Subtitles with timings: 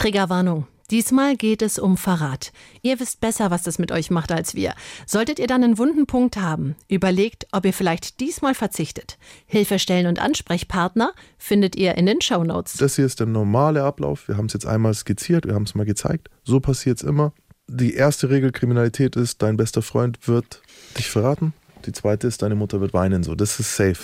[0.00, 0.66] Triggerwarnung.
[0.90, 2.52] Diesmal geht es um Verrat.
[2.80, 4.72] Ihr wisst besser, was das mit euch macht als wir.
[5.04, 9.18] Solltet ihr dann einen wunden Punkt haben, überlegt, ob ihr vielleicht diesmal verzichtet.
[9.44, 12.78] Hilfestellen und Ansprechpartner findet ihr in den Shownotes.
[12.78, 14.26] Das hier ist der normale Ablauf.
[14.26, 16.30] Wir haben es jetzt einmal skizziert, wir haben es mal gezeigt.
[16.44, 17.34] So passiert es immer.
[17.68, 20.62] Die erste Regel Kriminalität ist, dein bester Freund wird
[20.96, 21.52] dich verraten.
[21.84, 23.22] Die zweite ist, deine Mutter wird weinen.
[23.22, 24.00] So, das ist safe.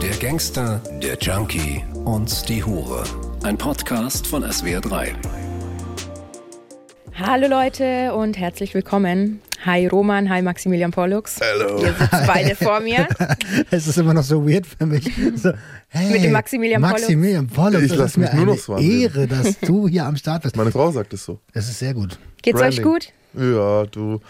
[0.00, 3.31] Der Gangster, der Junkie und die Hure.
[3.44, 5.08] Ein Podcast von SWR3.
[7.14, 9.40] Hallo Leute und herzlich willkommen.
[9.64, 11.40] Hi Roman, hi Maximilian Pollux.
[11.40, 11.80] Hallo.
[11.80, 13.08] Ihr sitzt beide vor mir.
[13.70, 15.10] Es ist immer noch so weird für mich.
[15.36, 15.52] So,
[15.88, 17.00] hey, Mit dem Maximilian Pollux.
[17.00, 17.82] Maximilian Pollux.
[17.82, 18.76] Ich das lass ist mir mich nur noch so.
[18.78, 20.56] Ehre, dass du hier am Start bist.
[20.56, 21.40] Meine Frau sagt es so.
[21.52, 22.18] Das ist sehr gut.
[22.42, 22.84] Geht's euch Branding.
[22.84, 23.12] gut?
[23.34, 24.20] Ja, du.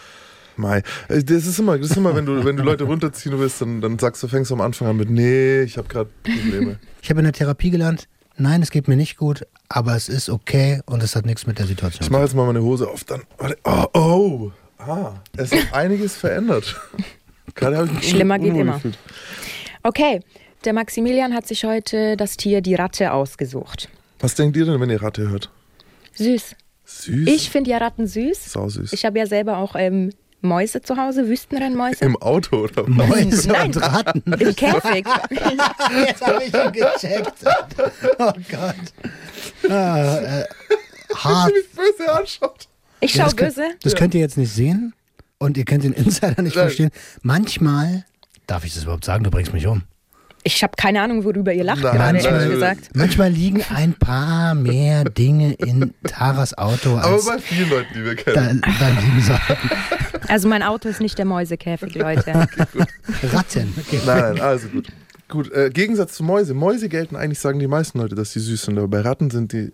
[0.57, 0.83] Mai.
[1.09, 3.99] Das ist immer, das ist immer wenn, du, wenn du Leute runterziehen willst, dann, dann
[3.99, 6.79] sagst du, fängst du am Anfang an mit, nee, ich habe gerade Probleme.
[7.05, 10.29] Ich habe in der Therapie gelernt, nein, es geht mir nicht gut, aber es ist
[10.29, 13.05] okay und es hat nichts mit der Situation Ich mache jetzt mal meine Hose auf,
[13.05, 13.23] dann.
[13.65, 14.51] Oh, oh.
[14.79, 16.81] Ah, es hat einiges verändert.
[17.55, 18.75] Gerade habe ich mich Schlimmer geht immer.
[18.75, 18.99] gefühlt.
[19.83, 20.21] Okay,
[20.65, 23.89] der Maximilian hat sich heute das Tier die Ratte ausgesucht.
[24.21, 25.51] Was denkt ihr denn, wenn ihr Ratte hört?
[26.15, 26.57] Süß.
[26.85, 27.29] Süß?
[27.29, 28.53] Ich finde ja Ratten süß.
[28.53, 28.93] Sausüß.
[28.93, 30.11] Ich habe ja selber auch ähm,
[30.43, 32.05] Mäuse zu Hause, Wüstenrennmäuse.
[32.05, 32.89] Im Auto oder was?
[32.89, 33.67] Mäuse Nein.
[33.67, 34.23] und Ratten.
[34.33, 35.07] Im Käfig.
[36.07, 37.33] Jetzt habe ich schon gecheckt.
[38.19, 39.71] Oh Gott.
[39.71, 40.45] Ah, äh,
[41.15, 41.53] hart.
[41.53, 42.69] Wie böse anschaut.
[43.01, 43.69] Ich Ja, schau das könnt- böse.
[43.83, 44.95] Das könnt ihr jetzt nicht sehen
[45.39, 46.65] und ihr könnt den Insider nicht Nein.
[46.67, 46.91] verstehen.
[47.23, 48.05] Manchmal,
[48.47, 49.83] darf ich das überhaupt sagen, du bringst mich um.
[50.45, 52.91] Ich habe keine Ahnung, worüber ihr lacht Nein, gerade, nein, ehrlich gesagt.
[52.95, 58.05] Manchmal liegen ein paar mehr Dinge in Taras Auto Aber als bei vielen Leuten, die
[58.05, 58.61] wir da, kennen.
[58.61, 59.35] da liegen so
[60.29, 62.33] Also mein Auto ist nicht der Mäusekäfig, Leute.
[63.33, 63.73] Ratten.
[63.79, 64.01] Okay.
[64.05, 64.89] Nein, also gut.
[65.29, 66.55] Gut, äh, Gegensatz zu Mäuse.
[66.55, 68.79] Mäuse gelten eigentlich, sagen die meisten Leute, dass sie süß sind.
[68.79, 69.73] Aber bei Ratten sind die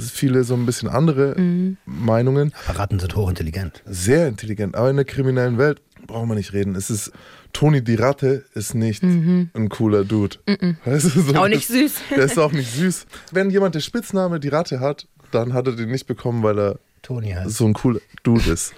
[0.00, 1.36] viele so ein bisschen andere
[1.84, 2.52] Meinungen.
[2.66, 3.82] Aber Ratten sind hochintelligent.
[3.86, 4.74] Sehr intelligent.
[4.74, 6.74] Aber in der kriminellen Welt brauchen wir nicht reden.
[6.74, 7.12] Es ist,
[7.52, 10.36] Toni die Ratte ist nicht ein cooler Dude.
[10.84, 11.94] Weißt du, so, Auch nicht süß.
[12.10, 13.06] Der ist auch nicht süß.
[13.32, 16.78] Wenn jemand der Spitzname die Ratte hat, dann hat er den nicht bekommen, weil er
[17.02, 17.50] Toni heißt.
[17.56, 18.74] so ein cooler Dude ist.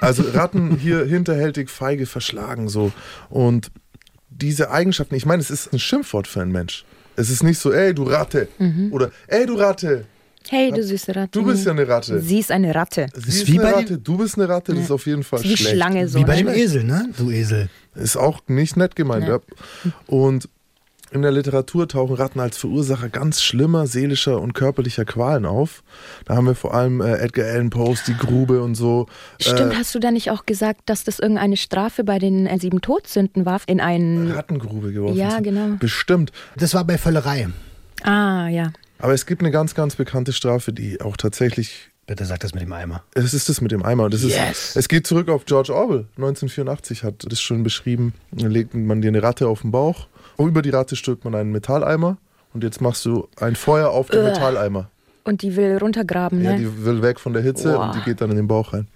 [0.00, 2.92] Also Ratten hier hinterhältig, feige, verschlagen so.
[3.30, 3.70] Und
[4.30, 6.84] diese Eigenschaften, ich meine, es ist ein Schimpfwort für einen Mensch.
[7.16, 8.48] Es ist nicht so, ey, du Ratte.
[8.90, 10.04] Oder, ey, du Ratte.
[10.48, 11.30] Hey, du süße Ratte.
[11.30, 12.20] Du bist ja eine Ratte.
[12.20, 13.06] Sie ist eine Ratte.
[13.14, 15.22] Sie Ist ist, wie eine bei Ratte, du bist eine Ratte, das ist auf jeden
[15.22, 15.74] Fall Wie schlecht.
[15.74, 16.18] Schlange so.
[16.18, 16.52] Wie bei ne?
[16.52, 17.08] dem Esel, ne?
[17.16, 17.70] Du Esel.
[17.94, 19.26] Ist auch nicht nett gemeint.
[19.28, 19.40] Ja.
[20.06, 20.48] Und
[21.14, 25.84] in der Literatur tauchen Ratten als Verursacher ganz schlimmer seelischer und körperlicher Qualen auf.
[26.24, 29.06] Da haben wir vor allem äh, Edgar Allan Poes, die Grube und so.
[29.40, 32.58] Stimmt, Äh, hast du da nicht auch gesagt, dass das irgendeine Strafe bei den äh,
[32.58, 33.60] sieben Todsünden war?
[33.68, 34.32] In einen.
[34.32, 35.16] Rattengrube geworfen.
[35.16, 35.44] Ja, sind.
[35.44, 35.76] genau.
[35.78, 36.32] Bestimmt.
[36.56, 37.48] Das war bei Völlerei.
[38.02, 38.72] Ah, ja.
[38.98, 41.90] Aber es gibt eine ganz, ganz bekannte Strafe, die auch tatsächlich.
[42.06, 43.02] Bitte sag das mit dem Eimer.
[43.14, 44.10] Es ist das mit dem Eimer.
[44.10, 44.76] Das ist, Yes.
[44.76, 46.06] Es geht zurück auf George Orwell.
[46.16, 48.12] 1984 hat das schon beschrieben.
[48.30, 50.06] Da legt man dir eine Ratte auf den Bauch.
[50.36, 52.18] Und über die Ratte stülpt man einen Metalleimer.
[52.52, 54.28] Und jetzt machst du ein Feuer auf den Ugh.
[54.28, 54.90] Metalleimer.
[55.24, 56.58] Und die will runtergraben, Ja, ne?
[56.58, 57.86] die will weg von der Hitze Boah.
[57.86, 58.86] und die geht dann in den Bauch rein.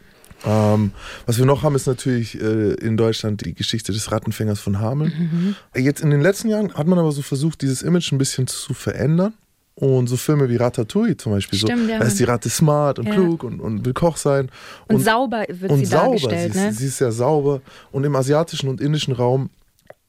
[0.44, 0.92] Ähm,
[1.26, 5.56] was wir noch haben, ist natürlich äh, in Deutschland die Geschichte des Rattenfängers von Hameln.
[5.74, 5.80] Mhm.
[5.82, 8.74] Jetzt in den letzten Jahren hat man aber so versucht, dieses Image ein bisschen zu
[8.74, 9.32] verändern.
[9.80, 11.56] Und so Filme wie Ratatouille zum Beispiel.
[11.56, 11.98] Stimmt, so, ja.
[12.00, 13.14] Da ist die Ratte smart und Ja.
[13.14, 14.50] klug und, und will Koch sein.
[14.88, 16.06] und, sauber wird und sie sauber.
[16.06, 16.68] dargestellt, sie, ne?
[16.70, 17.60] ist, sie ist sehr sauber.
[17.92, 19.50] Und im asiatischen und indischen Raum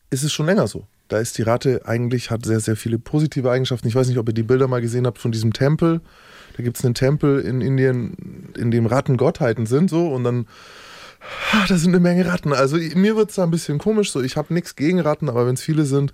[0.10, 0.88] ist es schon länger so.
[1.08, 3.88] Da ist die Ratte eigentlich, hat sehr, sehr viele positive Eigenschaften.
[3.88, 6.02] Ich weiß nicht, ob ihr die Bilder mal gesehen habt von diesem Tempel.
[6.58, 10.48] Da gibt es einen Tempel in Indien, in dem Ratten Gottheiten sind, so und dann.
[11.54, 12.54] ah, Da sind eine Menge Ratten.
[12.54, 14.12] Also mir wird es da ein bisschen komisch.
[14.12, 16.12] So, ich habe nichts gegen Ratten, aber wenn es viele sind,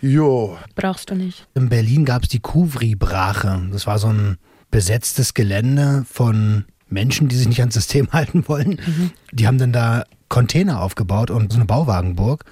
[0.00, 0.58] jo.
[0.74, 1.46] Brauchst du nicht.
[1.54, 3.68] In Berlin gab es die Kuvri-Brache.
[3.72, 4.38] Das war so ein
[4.70, 8.80] besetztes Gelände von Menschen, die sich nicht ans System halten wollen.
[9.32, 12.44] Die haben dann da Container aufgebaut und so eine Bauwagenburg.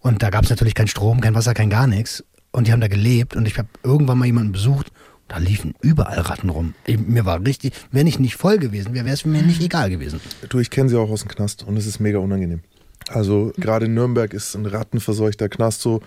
[0.00, 2.24] Und da gab es natürlich keinen Strom, kein Wasser, kein gar nichts.
[2.52, 3.36] Und die haben da gelebt.
[3.36, 4.90] Und ich habe irgendwann mal jemanden besucht.
[5.28, 6.74] Da liefen überall Ratten rum.
[6.86, 9.88] Ich, mir war richtig, wenn ich nicht voll gewesen wäre, wäre es mir nicht egal
[9.88, 10.20] gewesen.
[10.48, 12.62] Du, ich kenne sie auch aus dem Knast und es ist mega unangenehm.
[13.08, 16.00] Also gerade in Nürnberg ist ein rattenverseuchter Knast so.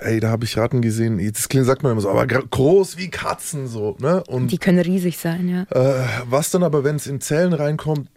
[0.00, 1.18] Ey, da habe ich Ratten gesehen.
[1.32, 3.96] Das klingt, sagt man immer so, aber gr- groß wie Katzen so.
[4.00, 4.22] Ne?
[4.28, 5.62] Und Die können riesig sein, ja.
[5.70, 8.08] äh, was dann aber, wenn es in Zellen reinkommt,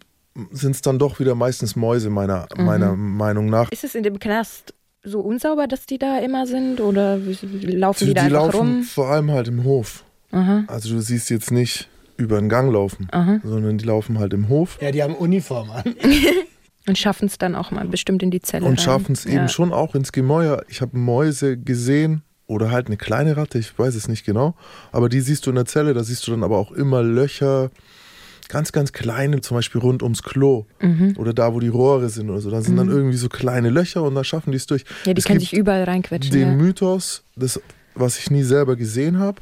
[0.50, 3.70] sind es dann doch wieder meistens Mäuse meiner meiner Meinung nach.
[3.70, 6.80] Ist es in dem Knast so unsauber, dass die da immer sind?
[6.80, 8.82] Oder laufen die, Die, da die laufen rum?
[8.82, 10.02] vor allem halt im Hof.
[10.32, 10.64] Aha.
[10.66, 13.40] Also du siehst jetzt nicht über den Gang laufen, Aha.
[13.44, 15.84] sondern die laufen halt im Hof Ja, die haben Uniform an.
[16.86, 19.32] Und schaffen es dann auch mal bestimmt in die Zelle und schaffen es ja.
[19.32, 20.64] eben schon auch ins Gemäuer.
[20.68, 24.54] Ich habe Mäuse gesehen, oder halt eine kleine Ratte, ich weiß es nicht genau.
[24.92, 27.70] Aber die siehst du in der Zelle, da siehst du dann aber auch immer Löcher,
[28.48, 31.14] ganz, ganz kleine, zum Beispiel rund ums Klo Mhm.
[31.16, 32.50] oder da, wo die Rohre sind oder so.
[32.50, 34.84] Da sind dann irgendwie so kleine Löcher und da schaffen die es durch.
[35.06, 36.32] Ja, die Es können sich überall reinquetschen.
[36.32, 36.54] Den Ja.
[36.54, 37.58] Mythos, das,
[37.94, 39.40] was ich nie selber gesehen habe,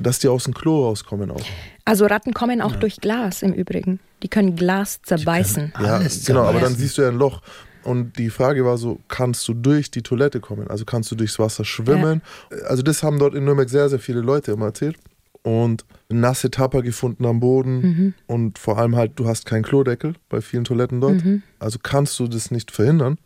[0.00, 1.40] dass die aus dem Klo rauskommen auch.
[1.84, 4.00] Also Ratten kommen auch durch Glas im Übrigen.
[4.22, 5.72] Die können Glas zerbeißen.
[5.80, 6.72] Ja, Alles genau, aber zerbeißen.
[6.74, 7.42] dann siehst du ja ein Loch.
[7.82, 10.68] Und die Frage war so, kannst du durch die Toilette kommen?
[10.68, 12.22] Also kannst du durchs Wasser schwimmen?
[12.66, 14.96] Also das haben dort in Nürnberg sehr, sehr viele Leute immer erzählt.
[15.42, 17.80] Und nasse Tapper gefunden am Boden.
[17.80, 18.14] Mhm.
[18.26, 21.22] Und vor allem halt, du hast keinen Klodeckel bei vielen Toiletten dort.
[21.22, 21.42] Mhm.
[21.58, 23.18] Also kannst du das nicht verhindern.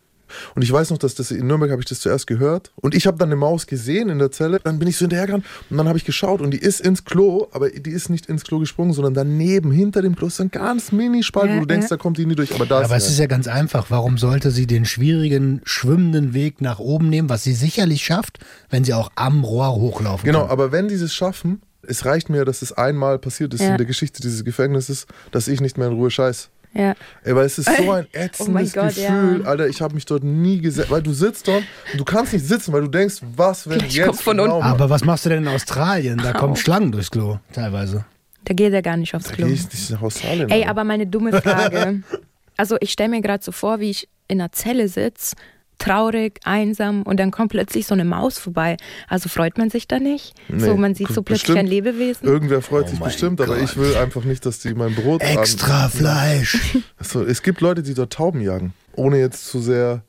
[0.55, 2.71] Und ich weiß noch, dass das in Nürnberg habe ich das zuerst gehört.
[2.77, 4.61] Und ich habe dann eine Maus gesehen in der Zelle.
[4.63, 7.49] Dann bin ich so hinterhergegangen und dann habe ich geschaut und die ist ins Klo,
[7.53, 10.51] aber die ist nicht ins Klo gesprungen, sondern daneben, hinter dem Klo ist so ein
[10.51, 12.55] ganz mini-Spalt, Ja, wo du denkst, da kommt die nie durch.
[12.55, 13.87] Aber da Aber ist es sie ist ja ganz einfach.
[13.91, 18.39] Warum sollte sie den schwierigen, schwimmenden Weg nach oben nehmen, was sie sicherlich schafft,
[18.71, 20.51] wenn sie auch am Rohr hochlaufen Genau, kann?
[20.51, 23.71] aber wenn die es schaffen, es reicht mir, dass es einmal passiert ist Ja.
[23.71, 26.51] in der Geschichte dieses Gefängnisses, dass ich nicht mehr in Ruhe scheiß.
[26.75, 26.95] Ja.
[27.25, 29.49] Ey, weil es ist so ein Oh mein ätzendes Gott, Gefühl, ja.
[29.49, 31.63] Alter, ich habe mich dort nie gesetzt, weil du sitzt dort
[31.93, 34.67] und du kannst nicht sitzen, weil du denkst, was wenn Gleich jetzt von genau unten.
[34.67, 36.19] Aber was machst du denn in Australien?
[36.19, 36.57] Da kommen Au.
[36.57, 38.05] Schlangen durchs Klo, teilweise.
[38.45, 39.47] Da geht er gar nicht aufs Da Klo.
[39.47, 40.49] ich nicht nach Australien.
[40.51, 42.03] Ey, aber meine dumme Frage.
[42.57, 45.37] also ich stelle mir gerade so vor, wie ich in einer Zelle sitze,
[45.79, 48.77] traurig, einsam und dann kommt plötzlich so eine Maus vorbei.
[49.09, 50.35] Also freut man sich da nicht?
[50.49, 51.59] so, Nee, man sieht so plötzlich bestimmt.
[51.59, 52.27] ein Lebewesen.
[52.29, 53.65] Irgendwer freut Oh sich bestimmt, aber Gott.
[53.65, 56.59] ich will einfach nicht, dass die mein Brot an- Extra Fleisch.
[57.01, 60.03] So, es gibt Leute, die dort Tauben jagen, ohne jetzt zu sehr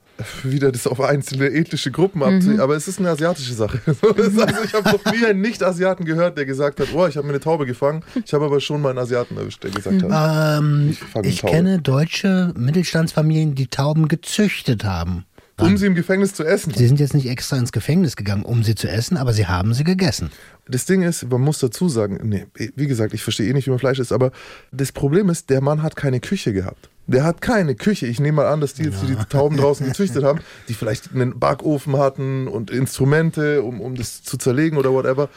[0.44, 3.80] wieder das auf einzelne ethnische Gruppen abzuziehen, aber es ist eine asiatische Sache.
[4.01, 7.25] So, also ich habe noch nie einen Nicht-Asiaten gehört, der gesagt hat, oh, ich habe
[7.25, 8.04] mir eine Taube gefangen.
[8.25, 11.80] Ich habe aber schon mal einen Asiaten erwischt, der gesagt hat, Ähm, Ich ich kenne
[11.80, 15.24] deutsche Mittelstandsfamilien, die Tauben gezüchtet haben.
[15.59, 16.73] Um sie im Gefängnis zu essen.
[16.73, 19.73] Sie sind jetzt nicht extra ins Gefängnis gegangen, um sie zu essen, aber sie haben
[19.73, 20.31] sie gegessen.
[20.67, 22.45] Das Ding ist, man muss dazu sagen, nee,
[22.75, 24.31] wie gesagt, ich verstehe eh nicht, wie man Fleisch isst, aber
[24.71, 26.89] das Problem ist, der Mann hat keine Küche gehabt.
[27.07, 28.06] Der hat keine Küche.
[28.06, 31.11] Ich nehme mal an, dass die jetzt, die die Tauben draußen gezüchtet haben, die vielleicht
[31.11, 35.29] einen Backofen hatten und Instrumente, um, um das zu zerlegen oder whatever.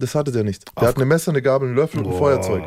[0.00, 0.64] Das hatte der nicht.
[0.80, 2.62] Der hat eine Messer, eine Gabel, ein Löffel und ein Feuerzeug.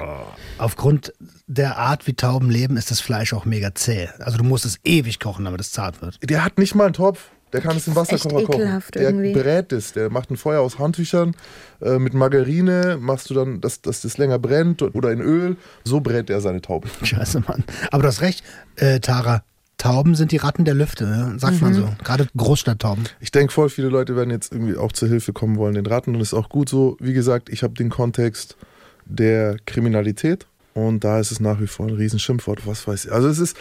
[0.60, 1.14] Aufgrund
[1.48, 4.08] der Art, wie Tauben leben, ist das Fleisch auch mega zäh.
[4.20, 6.20] Also du musst es ewig kochen, damit es zart wird.
[6.24, 7.32] Der hat nicht mal einen Topf.
[7.52, 8.84] Der kann es im Das ist echt Wasserkocher kochen.
[8.94, 9.34] Der irgendwie.
[9.34, 9.94] brät es.
[9.94, 11.36] Der macht ein Feuer aus Handtüchern.
[11.82, 15.58] Äh, mit Margarine machst du dann, dass, dass das länger brennt oder in Öl.
[15.84, 16.88] So brät er seine Taube.
[17.04, 17.64] Scheiße, Mann.
[17.92, 18.44] Aber du hast recht,
[18.76, 19.44] äh, Tara.
[19.78, 21.34] Tauben sind die Ratten der Lüfte, ne?
[21.38, 21.90] sagt man so.
[22.04, 23.04] Gerade Großstadttauben.
[23.20, 26.12] Ich denke, voll viele Leute werden jetzt irgendwie auch zur Hilfe kommen wollen, den Ratten.
[26.14, 26.96] Und das ist auch gut so.
[27.00, 28.56] Wie gesagt, ich habe den Kontext
[29.06, 30.48] der Kriminalität.
[30.74, 32.66] Und da ist es nach wie vor ein Riesenschimpfwort.
[32.66, 33.12] Was weiß ich.
[33.12, 33.58] Also es ist,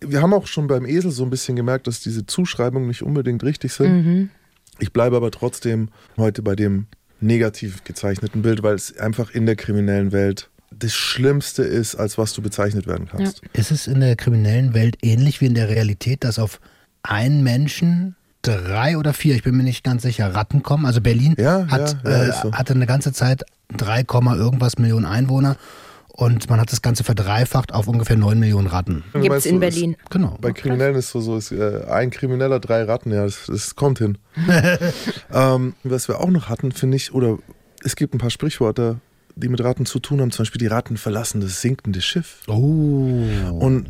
[0.00, 3.42] wir haben auch schon beim Esel so ein bisschen gemerkt, dass diese Zuschreibungen nicht unbedingt
[3.42, 4.30] richtig sind.
[4.78, 6.86] Ich bleibe aber trotzdem heute bei dem
[7.20, 12.32] negativ gezeichneten Bild, weil es einfach in der kriminellen Welt das Schlimmste ist, als was
[12.32, 13.42] du bezeichnet werden kannst.
[13.52, 16.60] Ist es in der kriminellen Welt ähnlich wie in der Realität, dass auf
[17.02, 20.86] einen Menschen drei oder vier, ich bin mir nicht ganz sicher, Ratten kommen?
[20.86, 22.52] Also Berlin Ja, hat, ja, ja, äh, ist so.
[22.52, 23.44] hatte eine ganze Zeit
[23.76, 25.56] 3, Komma irgendwas Millionen Einwohner
[26.08, 29.04] und man hat das Ganze verdreifacht auf ungefähr 9 Millionen Ratten.
[29.14, 29.96] Gibt es in so, Berlin.
[30.10, 30.36] Genau.
[30.40, 33.98] Bei Kriminellen ist so, so ist, äh, ein Krimineller, drei Ratten, ja, das, das kommt
[33.98, 34.18] hin.
[35.32, 37.38] ähm, was wir auch noch hatten, finde ich, oder
[37.84, 39.00] es gibt ein paar Sprichwörter,
[39.38, 42.40] die mit Ratten zu tun haben, zum Beispiel die Ratten verlassen das sinkende Schiff.
[42.48, 42.54] Oh.
[43.58, 43.86] Und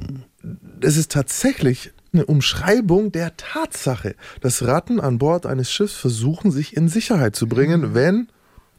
[0.80, 6.76] es ist tatsächlich eine Umschreibung der Tatsache, dass Ratten an Bord eines Schiffs versuchen, sich
[6.76, 8.28] in Sicherheit zu bringen, wenn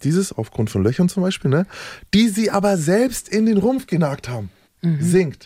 [0.04, 1.66] dieses, aufgrund von Löchern zum Beispiel, ne,
[2.14, 4.50] die sie aber selbst in den Rumpf genagt haben,
[5.02, 5.46] sinkt.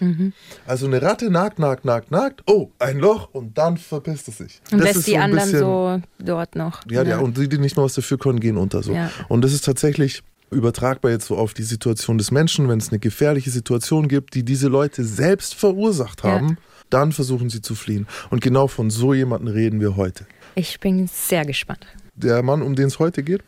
[0.67, 4.61] Also eine Ratte nagt, nagt, nagt, nagt, oh, ein Loch und dann verpisst es sich.
[4.71, 6.81] Und Das lässt ist die so anderen bisschen- so dort noch.
[6.87, 8.93] ja, ja, und die, die nicht mal was dafür können, gehen unter so.
[8.93, 9.09] Ja.
[9.29, 10.21] Und das ist tatsächlich
[10.53, 14.43] übertragbar jetzt so auf die Situation des Menschen, wenn es eine gefährliche Situation gibt, die
[14.43, 16.31] diese Leute selbst verursacht Ja.
[16.31, 16.57] haben,
[16.89, 18.07] dann versuchen sie zu fliehen.
[18.29, 20.25] Und genau von so jemanden reden wir heute.
[20.55, 21.85] Ich bin sehr gespannt.
[22.15, 23.41] Der Mann, um den es heute geht,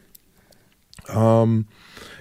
[1.13, 1.67] ähm,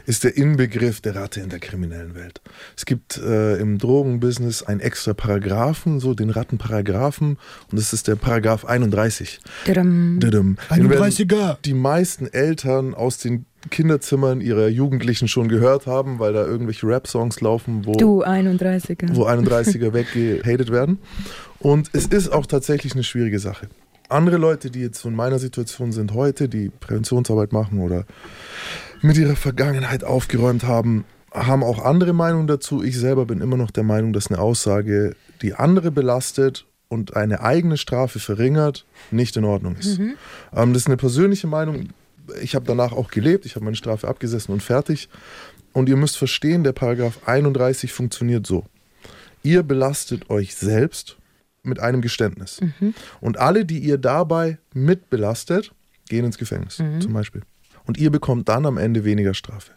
[0.06, 2.42] ist der Inbegriff der Ratte in der kriminellen Welt.
[2.76, 7.38] Es gibt äh, im Drogenbusiness einen extra Paragraphen, so den Rattenparagraphen,
[7.70, 9.40] und das ist der Paragraph 31.
[9.64, 10.20] Drum.
[10.20, 10.58] Düdüm.
[10.70, 11.56] Den werden 31er.
[11.64, 17.40] Die meisten Eltern aus den Kinderzimmern ihrer Jugendlichen schon gehört haben, weil da irgendwelche Rap-Songs
[17.40, 19.14] laufen, wo, Du 31er.
[19.14, 20.98] wo 31er weggehatet werden.
[21.58, 23.68] Und es ist auch tatsächlich eine schwierige Sache.
[24.08, 28.04] Andere Leute, die jetzt so in meiner Situation sind heute, die Präventionsarbeit machen oder
[29.00, 32.82] mit ihrer Vergangenheit aufgeräumt haben, haben auch andere Meinungen dazu.
[32.82, 37.40] Ich selber bin immer noch der Meinung, dass eine Aussage, die andere belastet und eine
[37.40, 39.98] eigene Strafe verringert, nicht in Ordnung ist.
[39.98, 41.88] Ähm, das ist eine persönliche Meinung,
[42.42, 45.08] ich habe danach auch gelebt, ich habe meine Strafe abgesessen und fertig.
[45.72, 48.64] Und ihr müsst verstehen, der Paragraph 31 funktioniert so.
[49.42, 51.16] Ihr belastet euch selbst
[51.62, 52.60] mit einem Geständnis.
[53.20, 55.72] Und alle, die ihr dabei mitbelastet,
[56.08, 57.42] gehen ins Gefängnis zum Beispiel.
[57.86, 59.72] Und ihr bekommt dann am Ende weniger Strafe.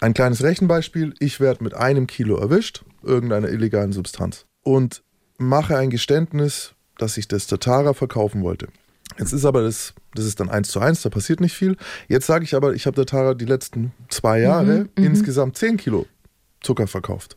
[0.00, 1.14] Ein kleines Rechenbeispiel.
[1.20, 4.46] Ich werde mit einem Kilo erwischt, irgendeiner illegalen Substanz.
[4.62, 5.02] Und
[5.38, 8.68] mache ein Geständnis, dass ich das Tatara verkaufen wollte.
[9.18, 11.76] Jetzt ist aber das, das ist dann eins zu eins, da passiert nicht viel.
[12.08, 16.06] Jetzt sage ich aber, ich habe Tatara die letzten zwei Jahre insgesamt 10 Kilo
[16.60, 17.36] Zucker verkauft.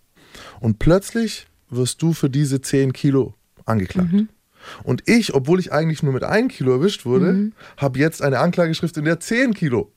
[0.60, 3.34] Und plötzlich wirst du für diese 10 Kilo
[3.65, 4.10] angeklagt.
[4.84, 8.98] Und ich, obwohl ich eigentlich nur mit 1 Kilo erwischt wurde, habe jetzt eine Anklageschrift,
[8.98, 9.91] in der 10 Kilo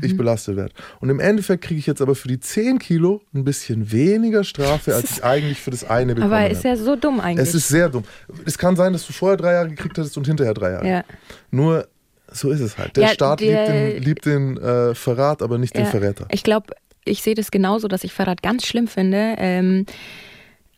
[0.00, 0.72] ich belastet werde.
[1.00, 4.94] Und im Endeffekt kriege ich jetzt aber für die 10 Kilo ein bisschen weniger Strafe,
[4.94, 6.52] als ich eigentlich für das eine bekommen Aber habe.
[6.52, 7.48] ist ja so dumm eigentlich.
[7.48, 8.04] Es ist sehr dumm.
[8.44, 10.86] Es kann sein, dass du vorher drei Jahre gekriegt hattest und hinterher drei Jahre.
[10.86, 11.04] ja.
[11.50, 11.88] Nur
[12.34, 12.96] so ist es halt.
[12.96, 15.90] Der Ja, Staat der- liebt den, liebt den äh, Verrat, aber nicht den Ja.
[15.90, 16.26] Verräter.
[16.30, 16.74] Ich glaube,
[17.04, 19.34] ich sehe das genauso, dass ich Verrat ganz schlimm finde.
[19.38, 19.86] Ähm,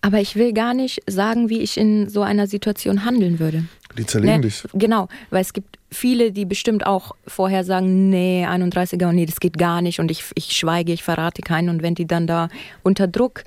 [0.00, 3.64] aber ich will gar nicht sagen, wie ich in so einer Situation handeln würde.
[3.96, 4.40] Die zerlegen Ne?
[4.42, 4.62] dich.
[4.74, 9.56] Genau, weil es gibt viele, die bestimmt auch vorher sagen, nee, 31er, nee, das geht
[9.56, 11.68] gar nicht und ich, ich schweige, ich verrate keinen.
[11.70, 12.48] Und wenn die dann da
[12.82, 13.44] unter Druck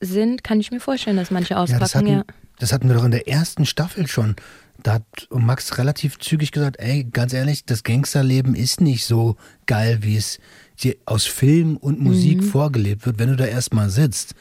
[0.00, 1.94] sind, kann ich mir vorstellen, dass manche Ja, das auspacken.
[2.16, 2.24] hatten, Ja,
[2.58, 4.36] das hatten wir doch in der ersten Staffel schon.
[4.82, 9.98] Da hat Max relativ zügig gesagt, ey, ganz ehrlich, das Gangsterleben ist nicht so geil,
[10.02, 10.38] wie es
[10.82, 12.42] dir aus Film und Musik Mhm.
[12.44, 14.34] vorgelebt wird, wenn du da erstmal sitzt,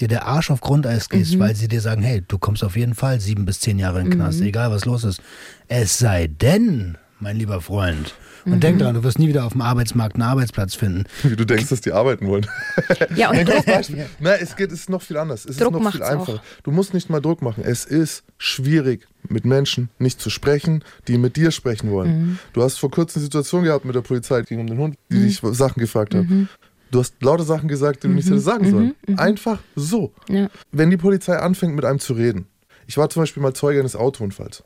[0.00, 1.16] dir der Arsch auf Grundeis Mhm.
[1.18, 4.00] gehst, weil sie dir sagen, hey, du kommst auf jeden Fall sieben bis zehn Jahre
[4.00, 4.46] in den Knast, Mhm.
[4.48, 5.20] egal was los ist.
[5.68, 8.14] Es sei denn, mein lieber Freund,
[8.44, 8.60] und Mhm.
[8.60, 11.04] denk dran, du wirst nie wieder auf dem Arbeitsmarkt einen Arbeitsplatz finden.
[11.22, 12.46] Wie du denkst, dass die arbeiten wollen.
[13.16, 15.46] ja und Druck, Nein, es geht, es ist noch viel anders.
[15.46, 16.34] Es Druck ist noch viel einfacher.
[16.34, 16.62] auch.
[16.62, 17.64] Du musst nicht mal Druck machen.
[17.66, 22.10] Es ist schwierig, mit Menschen nicht zu sprechen, die mit dir sprechen wollen.
[22.18, 22.38] Mhm.
[22.52, 25.20] Du hast vor kurzem eine Situation gehabt mit der Polizei gegen um den Hund, die
[25.20, 26.28] dich Sachen gefragt hat.
[26.28, 26.48] Mhm.
[26.90, 28.94] Du hast lauter Sachen gesagt, die du nicht hättest sagen sollen.
[29.16, 30.12] Einfach so.
[30.28, 30.48] Ja.
[30.70, 32.46] Wenn die Polizei anfängt, mit einem zu reden.
[32.86, 34.62] Ich war zum Beispiel mal Zeuge eines Autounfalls.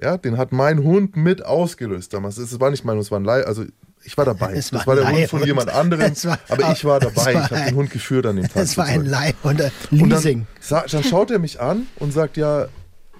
[0.00, 2.36] Ja, den hat mein Hund mit ausgelöst damals.
[2.38, 3.44] Es war nicht mein Hund, es war ein Leih.
[3.44, 3.64] Also
[4.02, 4.52] ich war dabei.
[4.52, 5.46] Es das war war der Hund von Leihhund.
[5.46, 6.12] jemand anderem.
[6.24, 7.16] War- aber ich war dabei.
[7.16, 8.56] war ich habe den Hund geführt an dem Tag.
[8.64, 9.10] Es war ein Zeugen.
[9.10, 10.46] Leih und ein Und Leasing.
[10.68, 12.66] dann, dann schaut er mich an und sagt, ja,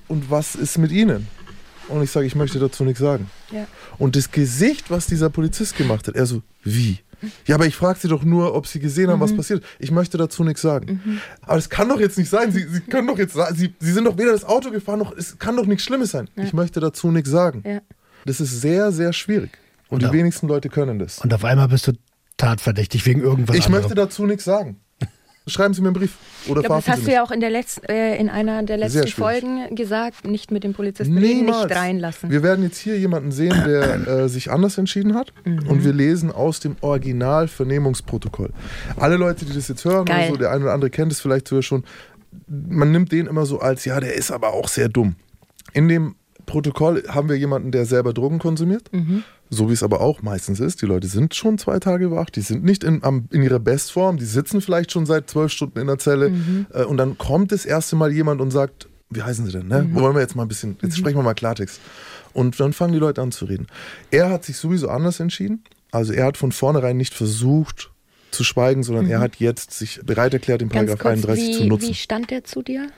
[0.09, 1.29] und was ist mit Ihnen?
[1.89, 3.31] Und ich sage, ich möchte dazu nichts sagen.
[3.53, 3.67] Ja.
[3.99, 6.99] Und das Gesicht, was dieser Polizist gemacht hat, er so, wie?
[7.47, 9.23] Ja, aber ich frage Sie doch nur, ob Sie gesehen haben, Mhm.
[9.25, 9.65] was passiert.
[9.79, 11.01] Ich möchte dazu nichts sagen.
[11.43, 12.53] Aber das kann doch jetzt nicht sein.
[12.53, 15.17] Sie, Sie können doch jetzt sagen, Sie, Sie sind doch weder das Auto gefahren, noch
[15.17, 16.29] es kann doch nichts Schlimmes sein.
[16.37, 17.63] Ich möchte dazu nichts sagen.
[17.67, 17.81] Ja.
[18.25, 19.51] Das ist sehr, sehr schwierig.
[19.89, 21.19] Und, Und die da- wenigsten Leute können das.
[21.21, 21.93] Und auf einmal bist du
[22.37, 23.83] tatverdächtig wegen irgendwas Ich anderem.
[23.85, 24.77] möchte dazu nichts sagen.
[25.47, 26.17] Schreiben Sie mir einen Brief.
[26.49, 28.63] Oder Ich glaube, das hast Sie du ja auch in, der letzten, äh, in einer
[28.63, 29.07] der letzten.
[29.09, 32.31] Folgen gesagt, nicht mit dem Polizisten reden, nicht reinlassen.
[32.31, 35.35] Wir werden jetzt hier jemanden sehen, der äh, sich anders entschieden hat.
[35.45, 35.69] Mhm.
[35.69, 38.51] Und wir lesen aus dem Original-Vernehmungsprotokoll.
[38.97, 40.21] Alle Leute, die das jetzt hören, Geil.
[40.21, 41.85] oder so, der eine oder andere kennt es vielleicht sogar schon,
[42.47, 45.15] man nimmt den immer so als, ja, der ist aber auch sehr dumm.
[45.75, 46.15] In dem
[46.47, 48.91] Protokoll haben wir jemanden, der selber Drogen konsumiert.
[49.51, 50.83] So wie es aber auch meistens ist.
[50.83, 54.17] Die Leute sind schon zwei Tage wach, die sind nicht in, am, in ihrer Bestform,
[54.17, 56.33] die sitzen vielleicht schon seit zwölf Stunden in der Zelle.
[56.73, 59.69] Äh, und dann kommt das erste Mal jemand und sagt, wie heißen sie denn?
[59.69, 59.89] Ne?
[59.93, 61.81] Wollen wir jetzt mal ein bisschen, jetzt sprechen wir mal Klartext.
[62.33, 63.69] Und dann fangen die Leute an zu reden.
[64.11, 65.63] Er hat sich sowieso anders entschieden.
[65.93, 67.93] Also er hat von vornherein nicht versucht
[68.33, 71.89] zu schweigen, sondern er hat jetzt sich bereit erklärt, den Paragraph kurz, 31 zu nutzen.
[71.91, 72.89] wie stand der zu dir?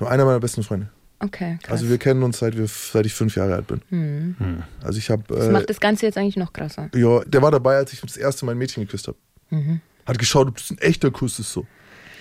[0.00, 0.88] Einer meiner besten Freunde.
[1.20, 1.72] Okay, krass.
[1.72, 4.64] Also wir kennen uns seit, wir, seit ich fünf Jahre alt bin.
[4.82, 5.22] Also ich habe...
[5.28, 6.88] das Äh, macht das Ganze jetzt eigentlich noch krasser.
[6.94, 9.18] ja, der war dabei, als ich das erste Mal ein Mädchen geküsst habe.
[10.06, 11.66] Hat geschaut, ob das ein echter Kuss ist so.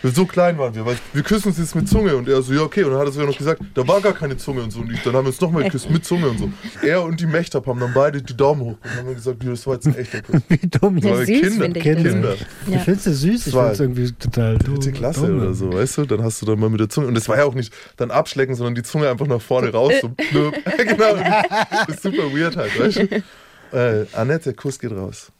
[0.03, 2.61] So klein waren wir, weil wir küssen uns jetzt mit Zunge und er so, ja
[2.61, 2.83] okay.
[2.83, 4.79] Und dann hat er sogar noch gesagt, da war gar keine Zunge und so.
[4.79, 6.49] Und ich, dann haben wir uns nochmal geküsst mit Zunge und so.
[6.81, 9.67] Er und die Mächtab haben dann beide die Daumen hoch und haben gesagt, ja, das
[9.67, 10.41] war jetzt ein echter Kuss.
[10.47, 10.97] Wie dumm.
[10.99, 12.09] Ja, süß Kinder, finde ich Kinder.
[12.11, 12.33] Kinder.
[12.33, 12.79] Ich Ja.
[12.79, 14.79] finde es süß, ich es irgendwie total dumm.
[14.79, 15.41] Klasse dumm.
[15.41, 16.05] oder so, weißt du?
[16.05, 17.07] Dann hast du dann mal mit der Zunge.
[17.07, 19.93] Und das war ja auch nicht dann abschlecken, sondern die Zunge einfach nach vorne raus.
[20.01, 20.53] So, blöp.
[20.77, 21.15] genau.
[21.87, 22.97] Das ist super weird halt, weißt
[23.71, 23.77] du?
[23.77, 25.31] Äh, Annette, der Kuss geht raus.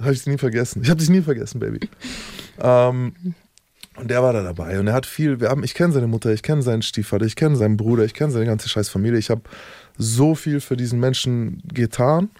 [0.00, 0.82] Habe ich nie vergessen.
[0.82, 1.80] Ich habe dich nie vergessen, Baby.
[2.60, 3.12] Ähm,
[3.96, 6.32] und der war da dabei und er hat viel, wir haben, ich kenne seine Mutter,
[6.32, 9.18] ich kenne seinen Stiefvater, ich kenne seinen Bruder, ich kenne seine ganze scheiß Familie.
[9.18, 9.42] Ich habe
[9.96, 12.30] so viel für diesen Menschen getan,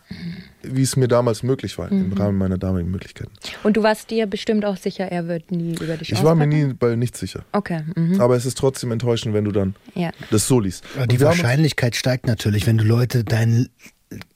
[0.62, 3.30] wie es mir damals möglich war, im Rahmen meiner damaligen Möglichkeiten.
[3.62, 6.48] Und du warst dir bestimmt auch sicher, er wird nie über dich Ich war mir
[6.48, 7.44] nie bei nichts sicher.
[7.52, 8.20] Okay, mhm.
[8.20, 10.10] Aber es ist trotzdem enttäuschend, wenn du dann ja.
[10.30, 10.82] das so liest.
[10.96, 13.68] Aber die Wahrscheinlichkeit steigt natürlich, wenn du Leute dein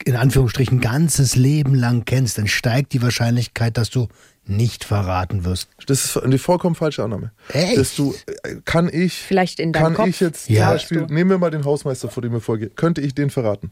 [0.03, 4.07] in Anführungsstrichen ganzes Leben lang kennst, dann steigt die Wahrscheinlichkeit, dass du
[4.49, 5.69] nicht verraten wirst.
[5.87, 7.31] Das ist eine vollkommen falsche Annahme.
[7.53, 7.77] Echt?
[7.77, 8.13] Dass du,
[8.43, 10.07] äh, kann ich, Vielleicht in deinem kann Kopf.
[10.07, 10.65] ich jetzt Ja.
[10.65, 13.71] zum Beispiel, nehmen wir mal den Hausmeister, vor dem wir vorgehen, könnte ich den verraten?